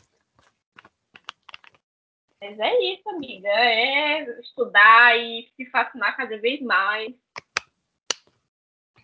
Mas 2.43 2.59
é 2.59 2.93
isso, 2.93 3.09
amiga. 3.09 3.49
É 3.49 4.41
estudar 4.41 5.17
e 5.17 5.49
se 5.55 5.65
fascinar 5.67 6.17
cada 6.17 6.37
vez 6.41 6.61
mais. 6.61 7.15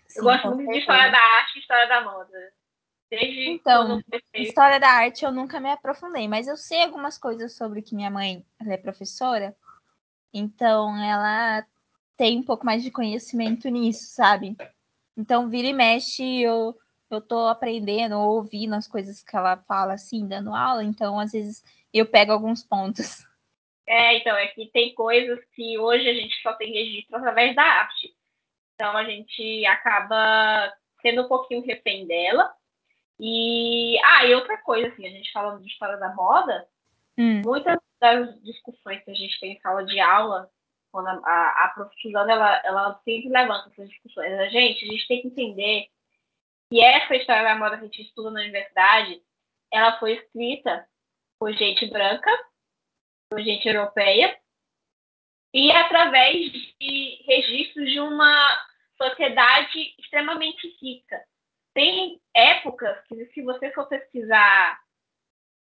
Sim, 0.09 0.19
eu 0.19 0.25
gosto 0.25 0.49
muito 0.49 0.73
de 0.73 0.79
história 0.79 1.13
da 1.13 1.21
arte 1.21 1.57
e 1.57 1.61
história 1.61 1.87
da 1.87 2.01
moda. 2.03 2.53
Desde 3.09 3.51
então, 3.51 4.03
história 4.35 4.81
da 4.81 4.89
arte 4.89 5.25
eu 5.25 5.31
nunca 5.31 5.61
me 5.61 5.71
aprofundei, 5.71 6.27
mas 6.27 6.49
eu 6.49 6.57
sei 6.57 6.83
algumas 6.83 7.17
coisas 7.17 7.57
sobre 7.57 7.81
que 7.81 7.95
minha 7.95 8.11
mãe 8.11 8.45
é 8.67 8.77
professora, 8.77 9.57
então 10.35 10.95
ela 11.03 11.65
tem 12.19 12.39
um 12.39 12.43
pouco 12.43 12.67
mais 12.67 12.83
de 12.83 12.91
conhecimento 12.91 13.69
nisso, 13.71 14.15
sabe? 14.15 14.57
Então, 15.17 15.49
vira 15.49 15.69
e 15.69 15.73
mexe, 15.73 16.43
eu, 16.43 16.79
eu 17.09 17.21
tô 17.21 17.47
aprendendo, 17.47 18.19
ouvindo 18.19 18.75
as 18.75 18.87
coisas 18.87 19.23
que 19.23 19.35
ela 19.35 19.57
fala, 19.57 19.95
assim, 19.95 20.27
dando 20.27 20.55
aula, 20.55 20.85
então, 20.85 21.19
às 21.19 21.33
vezes, 21.33 21.65
eu 21.95 22.05
pego 22.05 22.33
alguns 22.33 22.63
pontos. 22.63 23.27
É, 23.89 24.19
então, 24.19 24.37
é 24.37 24.49
que 24.49 24.67
tem 24.67 24.95
coisas 24.95 25.43
que 25.55 25.79
hoje 25.79 26.07
a 26.07 26.13
gente 26.13 26.35
só 26.43 26.53
tem 26.53 26.71
registro 26.71 27.17
através 27.17 27.57
da 27.57 27.63
arte. 27.63 28.15
Então, 28.75 28.95
a 28.95 29.03
gente 29.05 29.65
acaba 29.65 30.71
sendo 31.01 31.23
um 31.23 31.29
pouquinho 31.29 31.65
refém 31.65 32.07
dela. 32.07 32.53
E, 33.19 33.99
ah, 34.05 34.27
e 34.27 34.35
outra 34.35 34.59
coisa, 34.59 34.89
assim, 34.89 35.07
a 35.07 35.11
gente 35.11 35.33
falando 35.33 35.63
de 35.63 35.69
história 35.69 35.97
da 35.97 36.15
moda, 36.15 36.69
hum. 37.17 37.41
muitas 37.43 37.79
das 37.99 38.41
discussões 38.43 39.03
que 39.03 39.11
a 39.11 39.15
gente 39.15 39.41
tem 39.41 39.55
em 39.55 39.61
sala 39.61 39.83
de 39.87 39.99
aula, 39.99 40.51
quando 40.93 41.09
a, 41.09 41.13
a, 41.25 41.65
a 41.65 41.69
professora 41.71 42.31
ela, 42.31 42.63
ela 42.65 43.01
sempre 43.05 43.31
levanta 43.31 43.71
essas 43.71 43.89
discussões. 43.89 44.33
A 44.35 44.49
gente, 44.51 44.85
a 44.85 44.93
gente 44.93 45.09
tem 45.09 45.23
que 45.23 45.29
entender 45.29 45.89
que 46.71 46.85
essa 46.85 47.17
história 47.17 47.43
da 47.43 47.57
moda 47.57 47.79
que 47.79 47.85
a 47.85 47.87
gente 47.87 48.03
estuda 48.03 48.31
na 48.31 48.41
universidade, 48.41 49.23
ela 49.73 49.99
foi 49.99 50.13
escrita 50.13 50.87
por 51.41 51.53
gente 51.55 51.87
branca, 51.87 52.31
gente 53.37 53.69
europeia, 53.69 54.37
e 55.53 55.71
através 55.73 56.51
de 56.53 57.23
registros 57.27 57.91
de 57.91 58.01
uma 58.01 58.67
sociedade 58.97 59.95
extremamente 59.99 60.67
rica. 60.81 61.23
Tem 61.75 62.21
épocas 62.35 62.99
que, 63.07 63.27
se 63.27 63.43
você 63.43 63.71
for 63.73 63.87
pesquisar 63.87 64.81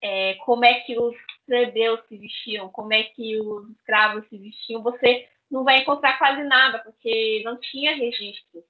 é, 0.02 0.34
como 0.44 0.64
é 0.64 0.80
que 0.80 0.98
os 0.98 1.16
plebeus 1.46 2.00
se 2.09 2.16
vestiam, 2.16 2.68
como 2.68 2.92
é 2.92 3.04
que 3.04 3.40
os 3.40 3.70
escravos 3.70 4.28
se 4.28 4.38
vestiam, 4.38 4.82
você 4.82 5.28
não 5.50 5.64
vai 5.64 5.78
encontrar 5.78 6.18
quase 6.18 6.42
nada, 6.44 6.78
porque 6.80 7.42
não 7.44 7.59
tinha 7.59 7.96
registro. 7.96 8.62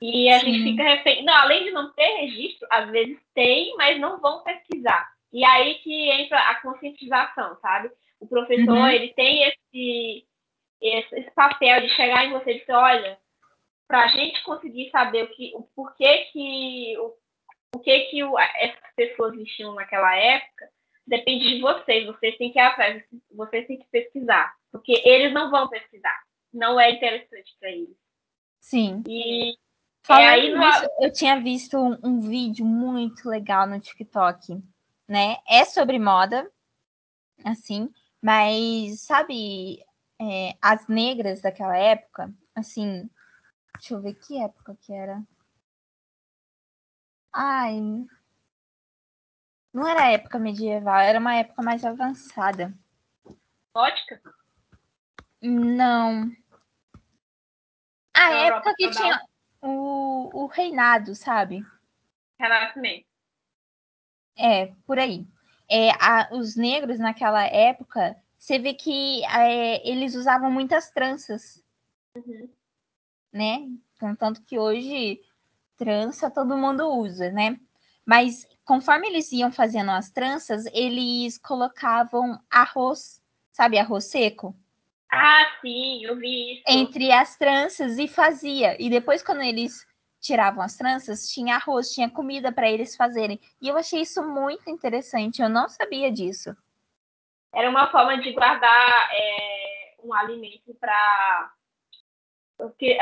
E 0.00 0.28
a 0.30 0.40
Sim. 0.40 0.46
gente 0.46 0.70
fica 0.70 0.82
refém. 0.82 1.24
Não, 1.24 1.34
além 1.34 1.64
de 1.64 1.70
não 1.70 1.92
ter 1.92 2.08
registro, 2.22 2.66
às 2.70 2.90
vezes 2.90 3.18
tem, 3.34 3.74
mas 3.76 4.00
não 4.00 4.20
vão 4.20 4.42
pesquisar. 4.42 5.12
E 5.32 5.44
aí 5.44 5.74
que 5.76 6.10
entra 6.10 6.38
a 6.38 6.60
conscientização, 6.60 7.56
sabe? 7.60 7.90
O 8.22 8.26
professor, 8.28 8.70
uhum. 8.70 8.86
ele 8.86 9.12
tem 9.14 9.42
esse, 9.42 10.24
esse, 10.80 11.14
esse, 11.16 11.30
papel 11.32 11.80
de 11.80 11.88
chegar 11.88 12.24
em 12.24 12.30
você 12.30 12.52
e 12.52 12.60
dizer, 12.60 12.72
olha, 12.72 13.18
para 13.88 14.04
a 14.04 14.08
gente 14.08 14.40
conseguir 14.44 14.90
saber 14.90 15.24
o, 15.24 15.28
que, 15.28 15.52
o 15.56 15.62
porquê 15.74 16.28
que 16.32 16.96
o, 16.98 17.16
o 17.74 17.78
que 17.80 17.98
que 18.04 18.22
o, 18.22 18.38
essas 18.38 18.94
pessoas 18.94 19.34
vestiam 19.36 19.74
naquela 19.74 20.14
época, 20.16 20.70
depende 21.04 21.56
de 21.56 21.60
vocês. 21.60 22.06
Vocês 22.06 22.38
têm 22.38 22.52
que 22.52 22.60
ir 22.60 22.62
atrás, 22.62 23.02
vocês 23.32 23.66
têm 23.66 23.80
que 23.80 23.88
pesquisar, 23.90 24.54
porque 24.70 25.02
eles 25.04 25.32
não 25.32 25.50
vão 25.50 25.68
pesquisar. 25.68 26.22
Não 26.52 26.78
é 26.78 26.92
interessante 26.92 27.56
para 27.58 27.70
eles. 27.70 27.96
Sim. 28.60 29.02
E 29.08 29.56
Falando 30.04 30.22
é, 30.22 30.28
aí 30.28 30.54
no... 30.54 30.62
eu 31.00 31.12
tinha 31.12 31.40
visto 31.40 31.76
um, 31.76 31.98
um, 32.04 32.20
vídeo 32.20 32.64
muito 32.64 33.28
legal 33.28 33.66
no 33.66 33.80
TikTok, 33.80 34.62
né? 35.08 35.38
É 35.48 35.64
sobre 35.64 35.98
moda, 35.98 36.48
assim, 37.44 37.90
mas 38.22 39.00
sabe, 39.00 39.84
é, 40.20 40.56
as 40.62 40.86
negras 40.86 41.40
daquela 41.40 41.76
época, 41.76 42.32
assim, 42.54 43.10
deixa 43.74 43.94
eu 43.94 44.00
ver 44.00 44.14
que 44.14 44.40
época 44.40 44.76
que 44.80 44.92
era. 44.92 45.22
Ai, 47.34 47.80
não 49.72 49.88
era 49.88 50.12
época 50.12 50.38
medieval, 50.38 51.00
era 51.00 51.18
uma 51.18 51.34
época 51.34 51.62
mais 51.62 51.84
avançada. 51.84 52.72
Gótica? 53.74 54.20
Não. 55.40 56.30
A 58.14 58.30
Na 58.30 58.36
época 58.44 58.74
que 58.76 58.90
tinha 58.90 59.20
o, 59.62 60.44
o 60.44 60.46
reinado, 60.46 61.14
sabe? 61.14 61.64
Renascimento. 62.38 63.06
É, 64.36 64.66
por 64.86 64.98
aí. 64.98 65.26
É, 65.74 65.90
a, 65.92 66.28
os 66.32 66.54
negros 66.54 66.98
naquela 66.98 67.46
época, 67.46 68.14
você 68.36 68.58
vê 68.58 68.74
que 68.74 69.24
é, 69.24 69.88
eles 69.88 70.14
usavam 70.14 70.50
muitas 70.50 70.90
tranças. 70.90 71.64
Uhum. 72.14 72.48
Né? 73.32 73.68
Tanto 74.18 74.42
que 74.42 74.58
hoje 74.58 75.20
trança 75.78 76.30
todo 76.30 76.58
mundo 76.58 76.86
usa, 76.88 77.30
né? 77.30 77.58
Mas 78.04 78.46
conforme 78.64 79.08
eles 79.08 79.32
iam 79.32 79.50
fazendo 79.50 79.90
as 79.90 80.10
tranças, 80.10 80.66
eles 80.66 81.38
colocavam 81.38 82.38
arroz, 82.50 83.22
sabe, 83.52 83.78
arroz 83.78 84.04
seco? 84.04 84.54
Ah, 85.10 85.46
sim, 85.60 86.04
eu 86.04 86.16
vi 86.16 86.54
isso. 86.54 86.64
Entre 86.66 87.12
as 87.12 87.36
tranças 87.36 87.98
e 87.98 88.08
fazia. 88.08 88.76
E 88.82 88.90
depois, 88.90 89.22
quando 89.22 89.42
eles 89.42 89.86
tiravam 90.22 90.62
as 90.62 90.76
tranças, 90.76 91.28
tinha 91.28 91.56
arroz, 91.56 91.92
tinha 91.92 92.08
comida 92.08 92.52
para 92.52 92.70
eles 92.70 92.96
fazerem. 92.96 93.40
E 93.60 93.68
eu 93.68 93.76
achei 93.76 94.00
isso 94.00 94.22
muito 94.22 94.70
interessante. 94.70 95.42
Eu 95.42 95.48
não 95.48 95.68
sabia 95.68 96.10
disso. 96.10 96.56
Era 97.52 97.68
uma 97.68 97.90
forma 97.90 98.16
de 98.18 98.32
guardar 98.32 99.10
é, 99.12 99.94
um 100.02 100.14
alimento 100.14 100.74
para. 100.80 101.52
Porque 102.56 102.96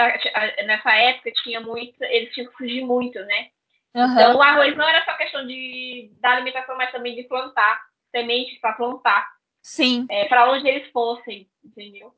nessa 0.65 0.93
época 0.97 1.31
tinha 1.43 1.61
muito. 1.61 2.03
Eles 2.03 2.33
tinham 2.33 2.51
que 2.51 2.57
fugir 2.57 2.85
muito, 2.85 3.21
né? 3.21 3.51
Uhum. 3.95 4.13
Então 4.13 4.37
o 4.37 4.43
arroz 4.43 4.77
não 4.77 4.89
era 4.89 5.05
só 5.05 5.17
questão 5.17 5.47
de 5.47 6.13
da 6.21 6.31
alimentação, 6.31 6.77
mas 6.77 6.91
também 6.91 7.15
de 7.15 7.25
plantar 7.25 7.81
sementes 8.11 8.59
para 8.61 8.73
plantar. 8.73 9.29
Sim. 9.63 10.07
É, 10.09 10.25
para 10.27 10.51
onde 10.51 10.67
eles 10.67 10.91
fossem, 10.91 11.49
entendeu? 11.63 12.15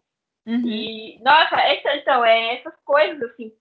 Uhum. 0.46 0.66
E, 0.66 1.18
nossa, 1.22 1.57
essa, 1.61 1.96
então, 1.96 2.24
é, 2.24 2.57
essas 2.57 2.74
coisas, 2.84 3.20
assim, 3.30 3.53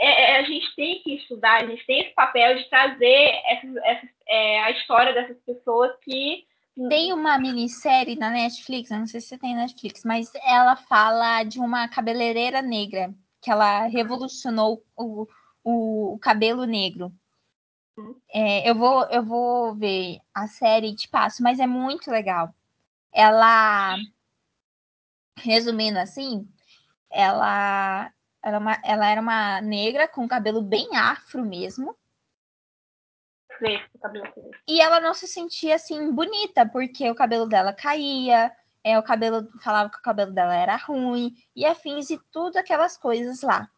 é, 0.00 0.32
é, 0.32 0.40
a 0.40 0.42
gente 0.44 0.74
tem 0.74 1.02
que 1.02 1.14
estudar, 1.16 1.62
a 1.62 1.66
gente 1.66 1.84
tem 1.86 2.00
esse 2.00 2.14
papel 2.14 2.56
de 2.56 2.68
trazer 2.68 3.32
essas, 3.46 3.76
essas, 3.76 4.10
é, 4.26 4.62
a 4.62 4.70
história 4.70 5.12
dessas 5.12 5.38
pessoas 5.44 5.92
que. 6.02 6.44
Tem 6.88 7.12
uma 7.12 7.38
minissérie 7.38 8.16
na 8.16 8.30
Netflix, 8.30 8.90
não 8.90 9.06
sei 9.06 9.20
se 9.20 9.28
você 9.28 9.38
tem 9.38 9.54
Netflix, 9.54 10.02
mas 10.04 10.32
ela 10.42 10.76
fala 10.76 11.42
de 11.42 11.58
uma 11.58 11.88
cabeleireira 11.88 12.62
negra, 12.62 13.12
que 13.42 13.50
ela 13.50 13.86
revolucionou 13.86 14.82
o, 14.96 15.26
o, 15.62 16.14
o 16.14 16.18
cabelo 16.18 16.64
negro. 16.64 17.12
É, 18.32 18.70
eu, 18.70 18.74
vou, 18.74 19.04
eu 19.10 19.22
vou 19.22 19.74
ver 19.74 20.20
a 20.32 20.46
série 20.46 20.88
e 20.88 20.96
te 20.96 21.06
passo, 21.06 21.42
mas 21.42 21.60
é 21.60 21.66
muito 21.66 22.10
legal 22.10 22.54
ela, 23.12 23.96
resumindo 25.36 25.98
assim, 25.98 26.48
ela, 27.10 28.12
era 28.42 28.58
uma, 28.58 28.78
ela 28.84 29.08
era 29.08 29.20
uma 29.20 29.60
negra 29.60 30.08
com 30.08 30.26
cabelo 30.28 30.62
bem 30.62 30.96
afro 30.96 31.44
mesmo. 31.44 31.96
E 34.66 34.80
ela 34.80 35.00
não 35.00 35.12
se 35.12 35.26
sentia 35.26 35.74
assim 35.74 36.10
bonita, 36.12 36.66
porque 36.66 37.10
o 37.10 37.14
cabelo 37.14 37.46
dela 37.46 37.72
caía, 37.72 38.50
é, 38.82 38.98
o 38.98 39.02
cabelo 39.02 39.48
falava 39.60 39.90
que 39.90 39.98
o 39.98 40.02
cabelo 40.02 40.32
dela 40.32 40.54
era 40.54 40.76
ruim, 40.76 41.34
e 41.54 41.66
afins 41.66 42.08
e 42.10 42.18
tudo 42.32 42.56
aquelas 42.56 42.96
coisas 42.96 43.42
lá. 43.42 43.68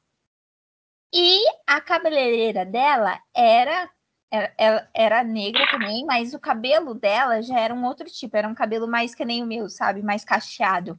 E 1.12 1.40
a 1.66 1.80
cabeleireira 1.80 2.64
dela 2.64 3.20
era 3.34 3.90
era, 4.32 4.90
era 4.94 5.22
negra 5.22 5.66
também, 5.70 6.06
mas 6.06 6.32
o 6.32 6.40
cabelo 6.40 6.94
dela 6.94 7.42
já 7.42 7.60
era 7.60 7.74
um 7.74 7.84
outro 7.84 8.06
tipo, 8.08 8.34
era 8.34 8.48
um 8.48 8.54
cabelo 8.54 8.88
mais 8.88 9.14
que 9.14 9.26
nem 9.26 9.42
o 9.42 9.46
meu, 9.46 9.68
sabe? 9.68 10.02
Mais 10.02 10.24
cacheado. 10.24 10.98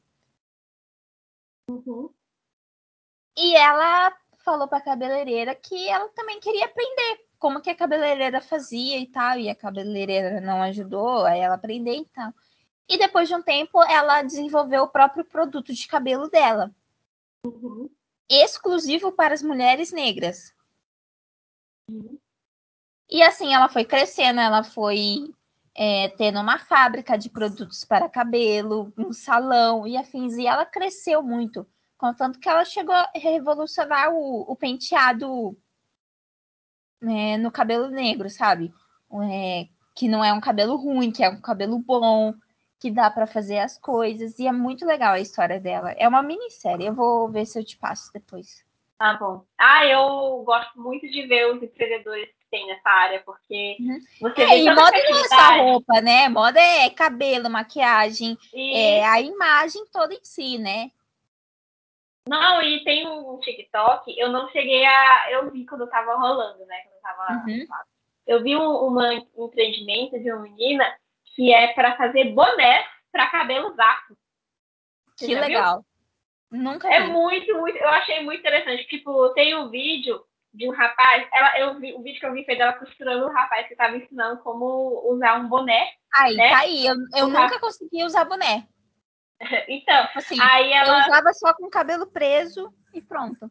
Uhum. 1.67 2.13
E 3.37 3.55
ela 3.55 4.15
falou 4.43 4.67
para 4.67 4.77
a 4.79 4.83
cabeleireira 4.83 5.55
que 5.55 5.87
ela 5.87 6.09
também 6.09 6.39
queria 6.39 6.65
aprender 6.65 7.25
como 7.39 7.61
que 7.61 7.69
a 7.69 7.75
cabeleireira 7.75 8.39
fazia 8.39 8.97
e 8.97 9.05
tal, 9.05 9.37
e 9.37 9.49
a 9.49 9.55
cabeleireira 9.55 10.39
não 10.39 10.61
ajudou 10.63 11.25
a 11.25 11.35
ela 11.35 11.55
aprender 11.55 11.97
e 11.97 12.05
tal. 12.05 12.33
E 12.87 12.97
depois 12.97 13.27
de 13.27 13.35
um 13.35 13.41
tempo, 13.41 13.83
ela 13.83 14.21
desenvolveu 14.21 14.83
o 14.83 14.87
próprio 14.87 15.25
produto 15.25 15.73
de 15.73 15.85
cabelo 15.85 16.29
dela. 16.29 16.73
Uhum. 17.45 17.89
Exclusivo 18.29 19.11
para 19.11 19.33
as 19.33 19.41
mulheres 19.41 19.91
negras. 19.91 20.53
Uhum. 21.89 22.17
E 23.09 23.21
assim 23.21 23.53
ela 23.53 23.67
foi 23.67 23.83
crescendo, 23.83 24.39
ela 24.39 24.63
foi 24.63 25.33
é, 25.75 26.09
tendo 26.17 26.39
uma 26.39 26.59
fábrica 26.59 27.17
de 27.17 27.29
produtos 27.29 27.83
para 27.83 28.07
cabelo, 28.07 28.93
um 28.97 29.11
salão 29.11 29.85
e 29.85 29.97
afins, 29.97 30.35
e 30.35 30.47
ela 30.47 30.65
cresceu 30.65 31.21
muito, 31.21 31.67
contanto 31.97 32.39
que 32.39 32.49
ela 32.49 32.65
chegou 32.65 32.93
a 32.93 33.09
revolucionar 33.15 34.11
o, 34.13 34.41
o 34.41 34.55
penteado 34.55 35.57
né, 37.01 37.37
no 37.37 37.51
cabelo 37.51 37.89
negro, 37.89 38.29
sabe? 38.29 38.73
É, 39.31 39.67
que 39.95 40.07
não 40.07 40.23
é 40.23 40.33
um 40.33 40.41
cabelo 40.41 40.75
ruim, 40.75 41.11
que 41.11 41.23
é 41.23 41.29
um 41.29 41.41
cabelo 41.41 41.77
bom, 41.79 42.33
que 42.79 42.89
dá 42.89 43.09
para 43.09 43.27
fazer 43.27 43.59
as 43.59 43.77
coisas, 43.77 44.39
e 44.39 44.47
é 44.47 44.51
muito 44.51 44.85
legal 44.85 45.13
a 45.13 45.19
história 45.19 45.59
dela. 45.59 45.91
É 45.91 46.07
uma 46.07 46.23
minissérie, 46.23 46.87
eu 46.87 46.93
vou 46.93 47.29
ver 47.29 47.45
se 47.45 47.59
eu 47.59 47.63
te 47.63 47.77
passo 47.77 48.11
depois. 48.11 48.65
Tá 48.97 49.13
bom. 49.15 49.45
Ah, 49.57 49.85
eu 49.85 50.43
gosto 50.43 50.79
muito 50.79 51.07
de 51.09 51.27
ver 51.27 51.53
os 51.53 51.61
empreendedores 51.61 52.29
tem 52.53 52.67
nessa 52.67 52.87
área, 52.87 53.19
porque 53.25 53.77
uhum. 53.79 53.99
você 54.21 54.43
é, 54.43 54.59
e 54.59 54.65
moda 54.65 54.91
não 54.91 55.19
é 55.19 55.27
só 55.27 55.57
roupa, 55.57 56.01
né? 56.01 56.29
Moda 56.29 56.59
é 56.59 56.87
cabelo, 56.91 57.49
maquiagem, 57.49 58.37
e... 58.53 58.75
é 58.75 59.05
a 59.07 59.19
imagem 59.19 59.83
toda 59.91 60.13
em 60.13 60.23
si, 60.23 60.59
né? 60.59 60.91
Não, 62.27 62.61
e 62.61 62.83
tem 62.83 63.07
um 63.07 63.37
TikTok, 63.39 64.17
eu 64.17 64.29
não 64.29 64.49
cheguei 64.49 64.85
a. 64.85 65.31
Eu 65.31 65.51
vi 65.51 65.65
quando 65.65 65.81
eu 65.81 65.89
tava 65.89 66.15
rolando, 66.15 66.65
né? 66.65 66.81
Quando 66.83 66.95
eu 66.95 67.01
tava. 67.01 67.43
Uhum. 67.45 67.67
Eu 68.25 68.41
vi 68.41 68.55
um, 68.55 68.69
uma, 68.87 69.09
um 69.35 69.45
empreendimento 69.47 70.17
de 70.17 70.31
uma 70.31 70.41
menina 70.41 70.85
que 71.35 71.53
é 71.53 71.73
para 71.73 71.97
fazer 71.97 72.31
bonés 72.31 72.85
para 73.11 73.29
cabelos 73.29 73.77
afro. 73.77 74.17
Que 75.17 75.35
legal. 75.35 75.83
Viu? 76.49 76.61
Nunca 76.61 76.87
É 76.87 77.01
vi. 77.01 77.11
muito, 77.11 77.53
muito. 77.57 77.77
Eu 77.77 77.89
achei 77.89 78.23
muito 78.23 78.39
interessante. 78.39 78.87
Tipo, 78.87 79.29
tem 79.33 79.55
um 79.55 79.69
vídeo 79.69 80.23
de 80.53 80.69
um 80.69 80.71
rapaz. 80.71 81.27
Ela, 81.33 81.59
eu 81.59 81.79
vi, 81.79 81.93
o 81.93 82.01
vídeo 82.01 82.19
que 82.19 82.25
eu 82.25 82.33
vi 82.33 82.45
foi 82.45 82.55
dela 82.55 82.73
costurando 82.73 83.25
um 83.25 83.33
rapaz 83.33 83.67
que 83.67 83.73
estava 83.73 83.97
ensinando 83.97 84.41
como 84.41 85.01
usar 85.11 85.39
um 85.39 85.49
boné. 85.49 85.93
Aí, 86.13 86.35
né? 86.35 86.49
tá 86.49 86.59
aí. 86.59 86.85
Eu, 86.85 86.95
eu 87.15 87.27
nunca 87.27 87.59
consegui 87.59 88.03
usar 88.03 88.25
boné. 88.25 88.67
Então, 89.67 90.07
Assim, 90.15 90.37
aí 90.41 90.71
eu 90.71 90.77
ela. 90.77 91.01
usava 91.01 91.33
só 91.33 91.53
com 91.53 91.65
o 91.65 91.69
cabelo 91.69 92.07
preso 92.07 92.73
e 92.93 93.01
pronto. 93.01 93.49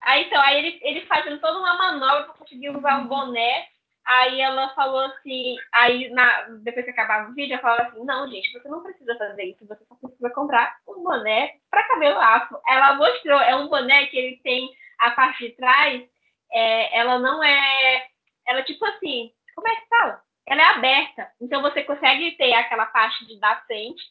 Aí, 0.00 0.24
então, 0.24 0.40
aí 0.40 0.58
ele, 0.58 0.80
ele 0.82 1.06
fazendo 1.06 1.40
toda 1.40 1.58
uma 1.58 1.76
manobra 1.76 2.24
para 2.24 2.34
conseguir 2.34 2.70
usar 2.70 3.02
o 3.02 3.08
boné. 3.08 3.66
Aí 4.04 4.40
ela 4.40 4.70
falou 4.74 5.00
assim, 5.00 5.56
aí 5.72 6.08
na, 6.10 6.42
depois 6.62 6.84
que 6.84 6.90
acabava 6.90 7.30
o 7.30 7.34
vídeo, 7.34 7.52
ela 7.52 7.62
falava 7.62 7.82
assim, 7.88 8.04
não, 8.04 8.28
gente, 8.28 8.50
você 8.52 8.68
não 8.68 8.82
precisa 8.82 9.14
fazer 9.16 9.44
isso, 9.44 9.66
você 9.66 9.84
só 9.84 9.94
precisa 9.94 10.30
comprar 10.30 10.78
um 10.88 11.02
boné 11.02 11.56
para 11.70 11.86
cabelo 11.86 12.18
afro. 12.18 12.58
Ela 12.66 12.94
mostrou, 12.94 13.38
é 13.40 13.54
um 13.54 13.68
boné 13.68 14.06
que 14.06 14.16
ele 14.16 14.36
tem 14.38 14.68
a 14.98 15.10
parte 15.10 15.46
de 15.46 15.54
trás, 15.54 16.02
é, 16.50 16.98
ela 16.98 17.18
não 17.18 17.42
é. 17.44 18.06
Ela 18.46 18.62
tipo 18.62 18.84
assim, 18.86 19.32
como 19.54 19.68
é 19.68 19.76
que 19.76 19.88
fala? 19.88 20.22
Ela 20.46 20.62
é 20.62 20.64
aberta. 20.66 21.30
Então 21.40 21.62
você 21.62 21.84
consegue 21.84 22.32
ter 22.32 22.52
aquela 22.54 22.86
parte 22.86 23.24
de 23.26 23.38
da 23.38 23.56
frente, 23.66 24.02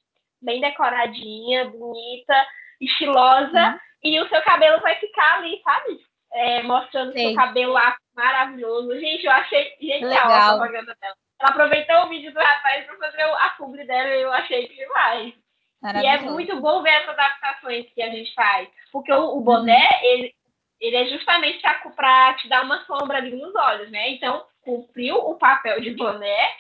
bem 0.42 0.62
decoradinha, 0.62 1.70
bonita, 1.70 2.48
estilosa, 2.80 3.72
uhum. 3.72 3.80
e 4.04 4.20
o 4.22 4.30
seu 4.30 4.42
cabelo 4.42 4.82
vai 4.82 4.96
ficar 4.96 5.38
ali, 5.38 5.62
sabe? 5.64 6.00
É, 6.32 6.64
mostrando 6.64 7.12
Sei. 7.14 7.28
seu 7.28 7.36
cabelo 7.36 7.74
lá 7.74 7.96
maravilhoso. 8.16 9.00
Gente, 9.00 9.26
eu 9.26 9.32
achei 9.32 9.76
genial 9.82 10.28
Legal. 10.28 10.32
a 10.32 10.58
propaganda 10.58 10.96
dela. 11.02 11.16
Ela 11.40 11.50
aproveitou 11.52 12.04
o 12.04 12.10
vídeo 12.10 12.34
do 12.34 12.40
rapaz 12.40 12.86
para 12.86 12.98
fazer 12.98 13.24
a 13.24 13.50
publi 13.58 13.86
dela 13.88 14.10
e 14.10 14.22
eu 14.22 14.32
achei 14.32 14.68
demais. 14.68 15.34
E 15.82 16.06
é 16.06 16.20
muito 16.20 16.60
bom 16.60 16.84
ver 16.84 16.90
essas 16.90 17.10
adaptações 17.10 17.88
que 17.94 18.02
a 18.02 18.10
gente 18.10 18.34
faz. 18.34 18.68
Porque 18.92 19.12
o, 19.14 19.38
o 19.38 19.42
boné, 19.42 19.74
uhum. 19.74 20.00
ele, 20.04 20.34
ele 20.82 20.96
é 20.98 21.06
justamente 21.06 21.62
para 21.96 22.34
te 22.34 22.50
dar 22.50 22.64
uma 22.64 22.86
sombra 22.86 23.18
ali 23.18 23.32
nos 23.32 23.56
olhos, 23.56 23.90
né? 23.90 24.10
Então, 24.10 24.46
cumpriu 24.62 25.16
o 25.16 25.36
papel 25.36 25.80
de 25.80 25.92
boné 25.92 26.52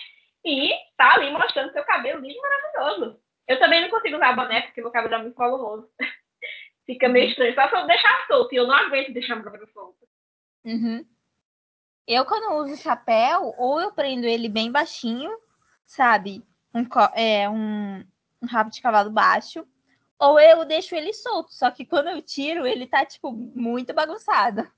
e 0.45 0.73
tá 0.97 1.15
ali 1.15 1.31
mostrando 1.31 1.73
seu 1.73 1.83
cabelo 1.83 2.21
lindo 2.21 2.39
maravilhoso. 2.41 3.19
Eu 3.49 3.57
também 3.57 3.81
não 3.81 3.89
consigo 3.89 4.15
usar 4.15 4.33
boné 4.33 4.61
porque 4.61 4.79
meu 4.79 4.91
cabelo 4.91 5.15
é 5.15 5.17
muito 5.23 5.35
volumoso. 5.35 5.89
Fica 6.85 7.09
meio 7.09 7.25
uhum. 7.25 7.31
estranho. 7.31 7.55
Só 7.55 7.67
se 7.67 7.75
eu 7.75 7.87
deixar 7.87 8.27
solto. 8.27 8.53
E 8.53 8.57
eu 8.57 8.67
não 8.67 8.75
aguento 8.75 9.11
deixar 9.11 9.35
meu 9.35 9.43
cabelo 9.43 9.67
solto. 9.73 10.07
Uhum. 10.63 11.03
Eu, 12.07 12.25
quando 12.25 12.63
uso 12.63 12.79
chapéu, 12.81 13.55
ou 13.57 13.81
eu 13.81 13.91
prendo 13.91 14.25
ele 14.25 14.47
bem 14.47 14.71
baixinho, 14.71 15.35
sabe? 15.83 16.43
Um, 16.73 16.85
é, 17.15 17.49
um, 17.49 18.05
um 18.41 18.47
rabo 18.47 18.69
de 18.69 18.81
cavalo 18.81 19.09
baixo, 19.09 19.67
ou 20.19 20.39
eu 20.39 20.63
deixo 20.63 20.93
ele 20.93 21.11
solto. 21.11 21.51
Só 21.51 21.71
que 21.71 21.85
quando 21.85 22.09
eu 22.09 22.21
tiro, 22.21 22.67
ele 22.67 22.85
tá, 22.85 23.03
tipo, 23.03 23.31
muito 23.31 23.95
bagunçado. 23.95 24.71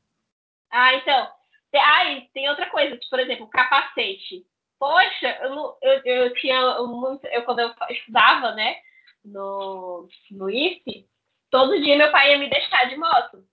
Ah, 0.69 0.93
então. 0.95 1.29
Ah, 1.75 2.05
e 2.05 2.29
tem 2.33 2.49
outra 2.49 2.69
coisa, 2.69 2.97
por 3.09 3.19
exemplo, 3.19 3.49
capacete. 3.49 4.45
Poxa, 4.81 5.37
eu, 5.43 5.77
eu, 5.79 6.01
eu 6.03 6.33
tinha 6.33 6.79
muito. 6.79 7.23
Eu, 7.27 7.43
quando 7.43 7.59
eu 7.59 7.71
estudava, 7.91 8.53
né, 8.53 8.77
no, 9.23 10.09
no 10.31 10.49
IFE, 10.49 11.05
todo 11.51 11.79
dia 11.79 11.95
meu 11.95 12.11
pai 12.11 12.31
ia 12.31 12.39
me 12.39 12.49
deixar 12.49 12.89
de 12.89 12.97
moto. 12.97 13.45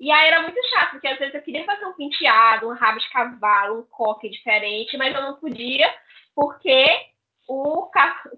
E 0.00 0.10
aí 0.10 0.26
era 0.26 0.42
muito 0.42 0.58
chato, 0.70 0.90
porque 0.90 1.06
às 1.06 1.16
vezes 1.16 1.32
eu 1.32 1.42
queria 1.42 1.64
fazer 1.64 1.86
um 1.86 1.92
penteado, 1.92 2.68
um 2.68 2.74
rabo 2.74 2.98
de 2.98 3.08
cavalo, 3.10 3.78
um 3.78 3.86
coque 3.86 4.28
diferente, 4.28 4.96
mas 4.96 5.14
eu 5.14 5.22
não 5.22 5.36
podia, 5.36 5.88
porque 6.34 6.84
o 7.48 7.88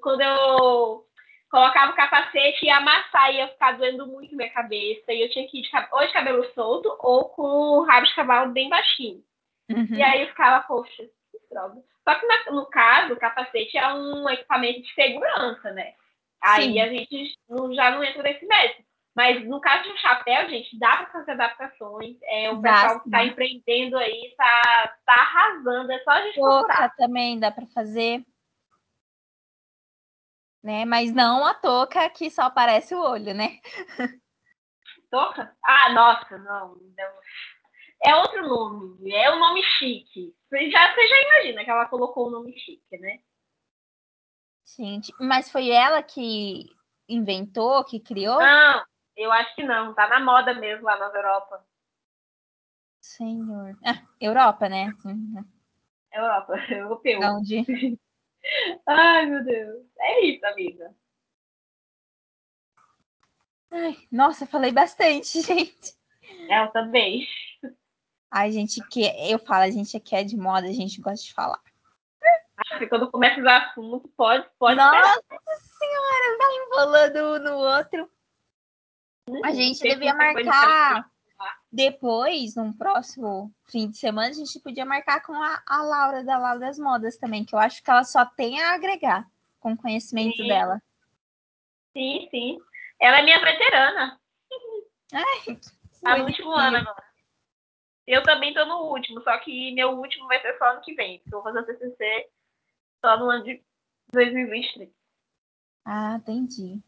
quando 0.03 0.21
eu 0.21 1.07
colocava 1.51 1.93
o 1.93 1.97
capacete 1.97 2.67
ia 2.67 2.77
amassar, 2.77 3.35
ia 3.35 3.49
ficar 3.49 3.79
doendo 3.79 4.07
muito 4.07 4.37
minha 4.37 4.51
cabeça, 4.51 5.11
e 5.11 5.23
eu 5.23 5.31
tinha 5.31 5.49
que 5.49 5.61
ir 5.61 5.63
de, 5.63 5.71
ou 5.91 6.07
de 6.07 6.13
cabelo 6.13 6.45
solto 6.53 6.95
ou 7.01 7.31
com 7.31 7.43
o 7.79 7.85
rabo 7.85 8.07
de 8.07 8.15
cavalo 8.15 8.53
bem 8.53 8.69
baixinho. 8.69 9.25
Uhum. 9.71 9.87
E 9.97 10.03
aí 10.03 10.21
eu 10.21 10.29
ficava, 10.29 10.63
poxa, 10.67 11.03
droga. 11.57 11.83
Só 12.05 12.15
que 12.15 12.27
na, 12.27 12.53
no 12.53 12.67
caso, 12.67 13.15
o 13.15 13.19
capacete 13.19 13.77
é 13.79 13.93
um 13.93 14.29
equipamento 14.29 14.83
de 14.83 14.95
segurança, 14.95 15.71
né? 15.73 15.95
Aí 16.43 16.73
Sim. 16.73 16.81
a 16.81 16.89
gente 16.89 17.39
não, 17.49 17.75
já 17.75 17.91
não 17.91 18.05
entra 18.05 18.23
nesse 18.23 18.47
método. 18.47 18.85
Mas 19.15 19.43
no 19.47 19.61
caso 19.61 19.91
do 19.91 19.97
chapéu, 19.97 20.49
gente, 20.51 20.79
dá 20.79 20.99
para 20.99 21.07
fazer 21.07 21.33
adaptações. 21.33 22.19
É, 22.25 22.51
o 22.51 22.61
pessoal 22.61 23.01
que 23.01 23.09
está 23.09 23.25
empreendendo 23.25 23.97
aí 23.97 24.27
está 24.27 24.95
tá 25.07 25.15
arrasando. 25.15 25.91
É 25.91 25.99
só 26.01 26.11
a 26.11 26.23
gente 26.23 26.39
Boca 26.39 26.67
procurar. 26.67 26.97
também 26.97 27.41
dá 27.41 27.51
para 27.51 27.67
fazer. 27.69 28.23
Né? 30.63 30.85
Mas 30.85 31.15
não 31.15 31.47
a 31.47 31.55
touca 31.55 32.11
que 32.11 32.31
só 32.31 32.43
aparece 32.43 32.95
o 32.95 33.01
olho, 33.01 33.33
né? 33.33 33.59
Touca? 35.11 35.57
Ah, 35.65 35.93
nossa, 35.95 36.37
não. 36.37 36.77
É 38.05 38.15
outro 38.17 38.47
nome. 38.47 39.11
É 39.13 39.33
um 39.35 39.39
nome 39.39 39.63
chique. 39.63 40.36
Você 40.57 40.71
já, 40.71 40.95
você 40.95 41.07
já 41.07 41.21
imagina 41.21 41.65
que 41.65 41.71
ela 41.71 41.85
colocou 41.85 42.29
o 42.29 42.31
nome 42.31 42.59
chique, 42.59 42.97
né? 42.97 43.21
Gente, 44.65 45.13
mas 45.21 45.51
foi 45.51 45.69
ela 45.69 46.03
que 46.03 46.65
inventou, 47.07 47.85
que 47.85 48.01
criou? 48.01 48.39
Não, 48.39 48.85
eu 49.19 49.31
acho 49.33 49.55
que 49.55 49.63
não, 49.63 49.93
tá 49.93 50.09
na 50.09 50.19
moda 50.19 50.55
mesmo 50.55 50.87
lá 50.87 50.99
na 50.99 51.15
Europa. 51.15 51.63
Senhor. 53.03 53.77
Ah, 53.85 54.03
Europa, 54.19 54.67
né? 54.67 54.91
Europa, 56.11 56.55
europeu. 56.73 57.21
Onde? 57.21 57.63
Ai, 58.89 59.27
meu 59.27 59.45
Deus. 59.45 59.85
É 60.01 60.25
isso, 60.25 60.47
amiga. 60.47 60.95
Ai, 63.71 63.95
nossa, 64.11 64.47
falei 64.47 64.73
bastante, 64.73 65.43
gente. 65.45 65.95
Eu 66.49 66.73
também. 66.73 67.27
A 68.37 68.51
gente 68.51 68.87
que 68.89 69.01
eu 69.31 69.39
falo, 69.39 69.65
a 69.65 69.71
gente 69.71 69.97
aqui 69.97 70.15
é 70.15 70.23
de 70.23 70.37
moda, 70.37 70.67
a 70.67 70.73
gente 70.73 71.01
gosta 71.01 71.25
de 71.25 71.33
falar. 71.33 71.59
Acho 72.59 72.79
que 72.79 72.87
quando 72.87 73.11
começa 73.11 73.41
os 73.41 73.47
assuntos, 73.47 74.11
pode, 74.15 74.47
pode. 74.59 74.77
Nossa 74.77 75.23
senhora, 75.79 76.37
vai 76.37 76.55
enrolando 76.55 77.17
um 77.17 77.39
no 77.39 77.57
outro. 77.57 78.11
A 79.43 79.53
gente 79.53 79.81
devia 79.81 80.15
marcar 80.15 81.11
depois, 81.73 82.55
num 82.57 82.75
próximo 82.75 83.51
fim 83.71 83.89
de 83.89 83.97
semana, 83.97 84.29
a 84.29 84.35
gente 84.35 84.61
podia 84.61 84.85
marcar 84.85 85.23
com 85.23 85.33
a, 85.33 85.63
a 85.67 85.83
Laura 85.83 86.23
da 86.23 86.37
Laura 86.37 86.59
das 86.59 86.79
Modas 86.79 87.17
também, 87.17 87.43
que 87.43 87.55
eu 87.55 87.59
acho 87.59 87.83
que 87.83 87.91
ela 87.91 88.05
só 88.05 88.27
tem 88.27 88.63
a 88.63 88.75
agregar 88.75 89.27
com 89.61 89.73
o 89.73 89.77
conhecimento 89.79 90.37
sim. 90.37 90.49
dela. 90.49 90.83
Sim, 91.95 92.29
sim. 92.31 92.59
Ela 93.01 93.21
é 93.21 93.23
minha 93.23 93.41
veterana. 93.41 94.21
Ai, 95.11 96.19
no 96.19 96.25
último 96.27 96.51
ano 96.53 96.77
agora. 96.77 97.07
Eu 98.07 98.23
também 98.23 98.55
tô 98.55 98.65
no 98.65 98.85
último, 98.85 99.21
só 99.23 99.37
que 99.39 99.73
meu 99.73 99.91
último 99.91 100.29
vai 100.29 100.41
ser 100.41 100.57
só 100.59 100.71
ano 100.71 100.81
que 100.81 100.95
vem. 100.95 101.21
Eu 101.27 101.33
vou 101.33 101.43
fazer 101.43 101.61
o 101.61 101.67
TCC 101.67 102.29
só 103.05 103.19
no 103.19 103.31
ano 103.31 103.45
de 103.45 103.63
2023. 104.13 104.91
Ah, 105.85 106.17
entendi. 106.17 106.81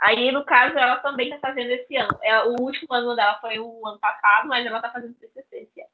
Aí, 0.00 0.32
no 0.32 0.44
caso, 0.44 0.78
ela 0.78 0.96
também 0.98 1.28
está 1.28 1.48
fazendo 1.48 1.70
esse 1.70 1.96
ano. 1.96 2.18
É, 2.22 2.44
o 2.44 2.56
último 2.60 2.92
ano 2.94 3.14
dela 3.14 3.38
foi 3.40 3.58
o 3.58 3.86
ano 3.86 3.98
passado, 3.98 4.48
mas 4.48 4.64
ela 4.64 4.76
está 4.76 4.90
fazendo 4.90 5.14
TCC 5.14 5.56
esse 5.56 5.80
ano. 5.80 5.90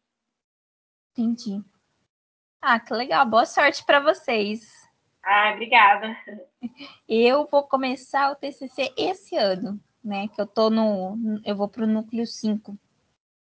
Entendi. 1.12 1.64
Ah, 2.60 2.78
que 2.78 2.92
legal. 2.94 3.26
Boa 3.26 3.46
sorte 3.46 3.84
para 3.84 4.00
vocês. 4.00 4.86
Ah, 5.24 5.52
obrigada. 5.54 6.16
Eu 7.08 7.48
vou 7.50 7.66
começar 7.66 8.30
o 8.30 8.36
TCC 8.36 8.92
esse 8.96 9.36
ano, 9.36 9.80
né? 10.04 10.28
Que 10.28 10.40
eu 10.40 10.46
tô 10.46 10.70
no. 10.70 11.16
Eu 11.44 11.56
vou 11.56 11.68
para 11.68 11.84
o 11.84 11.86
núcleo 11.86 12.26
5. 12.26 12.78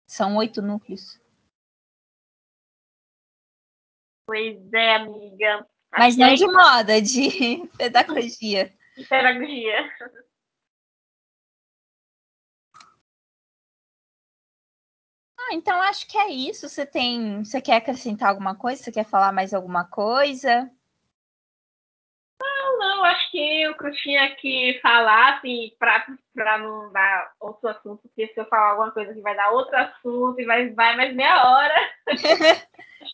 São 0.08 0.38
oito 0.38 0.62
núcleos. 0.62 1.20
Pois 4.26 4.74
é, 4.74 4.96
amiga. 4.96 5.68
Mas 5.92 6.16
não 6.16 6.34
de 6.34 6.46
moda, 6.46 7.02
de 7.02 7.68
pedagogia. 7.78 8.74
De 8.96 9.06
pedagogia. 9.06 9.90
Ah, 15.40 15.54
então 15.54 15.82
acho 15.82 16.08
que 16.08 16.18
é 16.18 16.30
isso. 16.30 16.68
Você 16.68 16.86
tem, 16.86 17.44
você 17.44 17.62
quer 17.62 17.78
acrescentar 17.78 18.30
alguma 18.30 18.56
coisa? 18.56 18.84
Você 18.84 18.92
quer 18.92 19.06
falar 19.06 19.32
mais 19.32 19.54
alguma 19.54 19.86
coisa? 19.86 20.70
Que 23.38 23.68
o 23.68 23.78
que 23.78 23.86
eu 23.86 23.92
tinha 23.92 24.36
que 24.36 24.80
falar, 24.82 25.36
assim, 25.36 25.72
para 25.78 26.58
não 26.58 26.92
dar 26.92 27.34
outro 27.40 27.70
assunto, 27.70 28.02
porque 28.02 28.34
se 28.34 28.40
eu 28.40 28.48
falar 28.48 28.72
alguma 28.72 28.92
coisa 28.92 29.14
que 29.14 29.22
vai 29.22 29.36
dar 29.36 29.52
outro 29.52 29.78
assunto 29.78 30.42
e 30.42 30.46
vai, 30.46 30.70
vai 30.72 30.96
mais 30.96 31.14
meia 31.14 31.48
hora. 31.48 31.76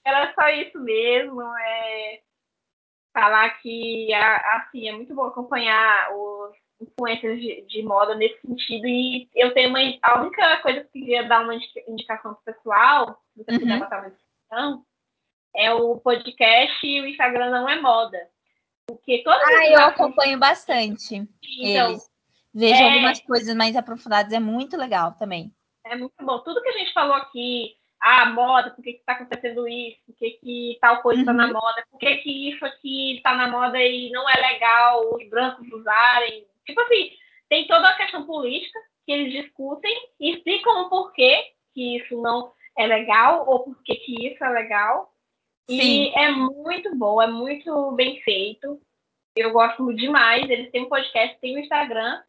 era 0.06 0.34
só 0.34 0.48
isso 0.48 0.80
mesmo. 0.80 1.42
É 1.42 2.22
falar 3.14 3.50
que, 3.62 4.14
assim, 4.14 4.88
é 4.88 4.94
muito 4.94 5.14
bom 5.14 5.26
acompanhar 5.26 6.16
os 6.16 6.56
influências 6.80 7.42
de, 7.42 7.66
de, 7.68 7.84
moda 7.84 8.16
nesse 8.16 8.40
sentido. 8.40 8.88
E 8.88 9.30
eu 9.36 9.54
tenho 9.54 9.72
uma. 9.72 9.80
A 10.04 10.22
única 10.22 10.58
coisa 10.62 10.80
que 10.80 10.86
eu 10.86 10.92
queria 10.92 11.28
dar 11.28 11.42
uma 11.42 11.56
indicação 11.86 12.34
pro 12.34 12.54
pessoal, 12.54 13.22
se 13.34 13.44
você 13.44 13.52
uhum. 13.52 13.60
quiser 13.60 13.80
botar 13.80 14.00
uma 14.00 14.10
descrição, 14.10 14.86
é 15.54 15.74
o 15.74 15.98
podcast 16.00 16.88
e 16.88 17.02
o 17.02 17.08
Instagram 17.08 17.50
não 17.50 17.68
é 17.68 17.78
moda. 17.82 18.18
Porque 18.88 19.24
todas 19.24 19.42
Ah, 19.44 19.68
eu 19.68 19.80
acompanho 19.80 20.38
bastante 20.38 21.16
então, 21.16 21.92
eles. 21.92 22.12
Vejo 22.54 22.82
é... 22.82 22.94
algumas 22.94 23.20
coisas 23.22 23.56
mais 23.56 23.76
aprofundadas, 23.76 24.32
é 24.32 24.40
muito 24.40 24.78
legal 24.78 25.14
também. 25.14 25.52
É 25.86 25.96
muito 25.96 26.14
bom. 26.22 26.40
Tudo 26.40 26.62
que 26.62 26.70
a 26.70 26.78
gente 26.78 26.94
falou 26.94 27.16
aqui, 27.16 27.76
a 28.00 28.26
moda, 28.28 28.72
por 28.72 28.84
que 28.84 28.92
está 28.92 29.14
acontecendo 29.14 29.68
isso, 29.68 29.98
por 30.06 30.16
que, 30.16 30.32
que 30.32 30.78
tal 30.80 31.02
coisa 31.02 31.22
está 31.22 31.32
uhum. 31.32 31.38
na 31.38 31.48
moda, 31.48 31.84
por 31.90 32.00
que, 32.00 32.18
que 32.18 32.50
isso 32.50 32.66
aqui 32.66 33.18
está 33.18 33.34
na 33.36 33.48
moda 33.48 33.82
e 33.82 34.10
não 34.12 34.30
é 34.30 34.36
legal 34.36 35.16
os 35.16 35.30
brancos 35.30 35.72
usarem, 35.72 36.46
Tipo 36.66 36.82
assim, 36.82 37.12
tem 37.50 37.68
toda 37.68 37.90
a 37.90 37.98
questão 37.98 38.26
política 38.26 38.80
que 39.06 39.12
eles 39.12 39.34
discutem 39.34 39.94
e 40.20 40.34
explicam 40.34 40.84
o 40.84 40.90
porquê 40.90 41.52
que 41.74 41.98
isso 41.98 42.22
não 42.22 42.54
é 42.78 42.88
legal 42.88 43.48
ou 43.48 43.64
porquê 43.64 43.96
que 43.96 44.28
isso 44.28 44.44
é 44.44 44.50
legal. 44.50 45.13
Sim. 45.70 45.78
E 45.78 46.10
é 46.16 46.32
muito 46.32 46.96
bom, 46.96 47.22
é 47.22 47.28
muito 47.28 47.92
bem 47.92 48.22
feito. 48.22 48.82
Eu 49.36 49.52
gosto 49.52 49.94
demais. 49.94 50.50
Eles 50.50 50.72
têm 50.72 50.84
um 50.84 50.90
podcast, 50.90 51.40
têm 51.40 51.56
um 51.56 51.60
Instagram. 51.60 52.22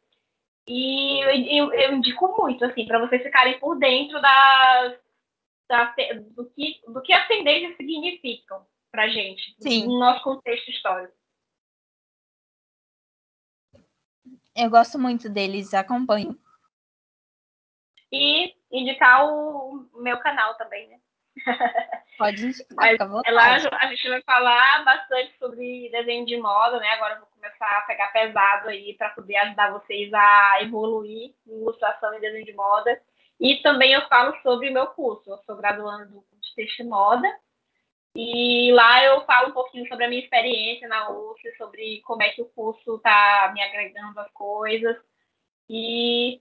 E 0.67 1.21
eu, 1.21 1.31
eu, 1.31 1.75
eu 1.75 1.93
indico 1.95 2.35
muito, 2.41 2.65
assim, 2.65 2.87
para 2.87 2.99
vocês 2.99 3.23
ficarem 3.23 3.59
por 3.59 3.79
dentro 3.79 4.21
das, 4.21 4.99
das, 5.69 5.95
do, 6.31 6.49
que, 6.51 6.81
do 6.89 7.03
que 7.03 7.13
as 7.13 7.29
tendências 7.29 7.77
significam 7.77 8.67
para 8.91 9.09
gente, 9.09 9.55
Sim. 9.59 9.87
no 9.87 9.99
nosso 9.99 10.23
contexto 10.23 10.71
histórico. 10.71 11.13
Eu 14.57 14.71
gosto 14.71 14.99
muito 14.99 15.29
deles, 15.29 15.75
acompanho. 15.75 16.39
E 18.11 18.55
indicar 18.71 19.27
o 19.27 19.91
meu 19.95 20.19
canal 20.21 20.57
também, 20.57 20.89
né? 20.89 21.01
Pode 22.17 22.53
fica 22.53 23.05
Lá 23.33 23.55
a 23.55 23.87
gente 23.89 24.09
vai 24.09 24.23
falar 24.23 24.85
bastante 24.85 25.37
sobre 25.39 25.91
desenho 25.91 26.25
de 26.25 26.37
moda, 26.37 26.79
né? 26.79 26.91
Agora 26.91 27.15
eu 27.15 27.21
vou 27.21 27.29
começar 27.29 27.79
a 27.79 27.83
pegar 27.83 28.13
pesado 28.13 28.69
aí 28.69 28.95
para 28.95 29.11
poder 29.11 29.37
ajudar 29.37 29.73
vocês 29.73 30.13
a 30.15 30.63
evoluir 30.63 31.35
em 31.47 31.61
ilustração 31.61 32.15
e 32.15 32.21
desenho 32.21 32.45
de 32.45 32.55
moda. 32.55 33.01
E 33.41 33.57
também 33.63 33.93
eu 33.93 34.07
falo 34.09 34.37
sobre 34.43 34.71
o 34.71 34.73
meu 34.73 34.87
curso. 34.89 35.29
Eu 35.29 35.39
sou 35.39 35.57
graduando 35.57 36.07
do 36.07 36.23
curso 36.23 36.41
de 36.41 36.55
texto 36.55 36.81
e 36.81 36.85
moda. 36.85 37.29
E 38.17 38.73
lá 38.73 39.05
eu 39.05 39.25
falo 39.25 39.49
um 39.49 39.53
pouquinho 39.53 39.89
sobre 39.89 40.05
a 40.05 40.09
minha 40.09 40.23
experiência 40.23 40.87
na 40.87 41.11
UF, 41.11 41.57
sobre 41.57 42.01
como 42.03 42.23
é 42.23 42.29
que 42.29 42.43
o 42.43 42.49
curso 42.51 42.95
está 42.95 43.51
me 43.53 43.61
agregando 43.61 44.21
as 44.21 44.31
coisas. 44.31 44.97
E 45.69 46.41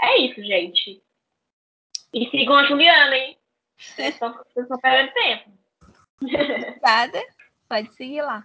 é 0.00 0.16
isso, 0.18 0.42
gente. 0.42 1.02
E 2.12 2.30
sigam 2.30 2.56
a 2.56 2.64
Juliana, 2.64 3.14
hein? 3.14 3.39
Vocês 3.80 4.14
estão 4.14 4.78
perdendo 4.80 5.12
tempo. 5.12 5.50
Obrigada. 6.22 7.22
Pode 7.68 7.94
seguir 7.94 8.22
lá. 8.22 8.44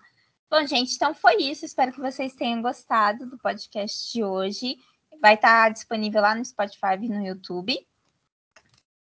Bom, 0.50 0.66
gente, 0.66 0.96
então 0.96 1.14
foi 1.14 1.36
isso. 1.38 1.66
Espero 1.66 1.92
que 1.92 2.00
vocês 2.00 2.34
tenham 2.34 2.62
gostado 2.62 3.26
do 3.26 3.38
podcast 3.38 4.12
de 4.14 4.24
hoje. 4.24 4.78
Vai 5.22 5.36
estar 5.36 5.72
disponível 5.72 6.22
lá 6.22 6.34
no 6.34 6.46
Spotify 6.46 6.94
e 7.02 7.10
no 7.10 7.26
YouTube. 7.26 7.86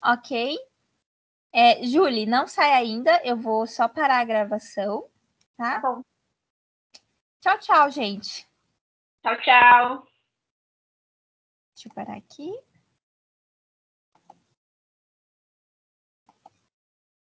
Ok? 0.02 0.56
É, 1.52 1.84
Julie, 1.84 2.26
não 2.26 2.46
sai 2.46 2.72
ainda. 2.72 3.20
Eu 3.24 3.36
vou 3.36 3.66
só 3.66 3.88
parar 3.88 4.20
a 4.20 4.24
gravação. 4.24 5.08
Tá? 5.56 5.80
tá 5.80 5.90
bom. 5.90 6.02
Tchau, 7.40 7.58
tchau, 7.58 7.90
gente. 7.90 8.46
Tchau, 9.22 9.36
tchau. 9.40 10.06
Deixa 11.74 11.88
eu 11.88 11.94
parar 11.94 12.16
aqui. 12.16 12.52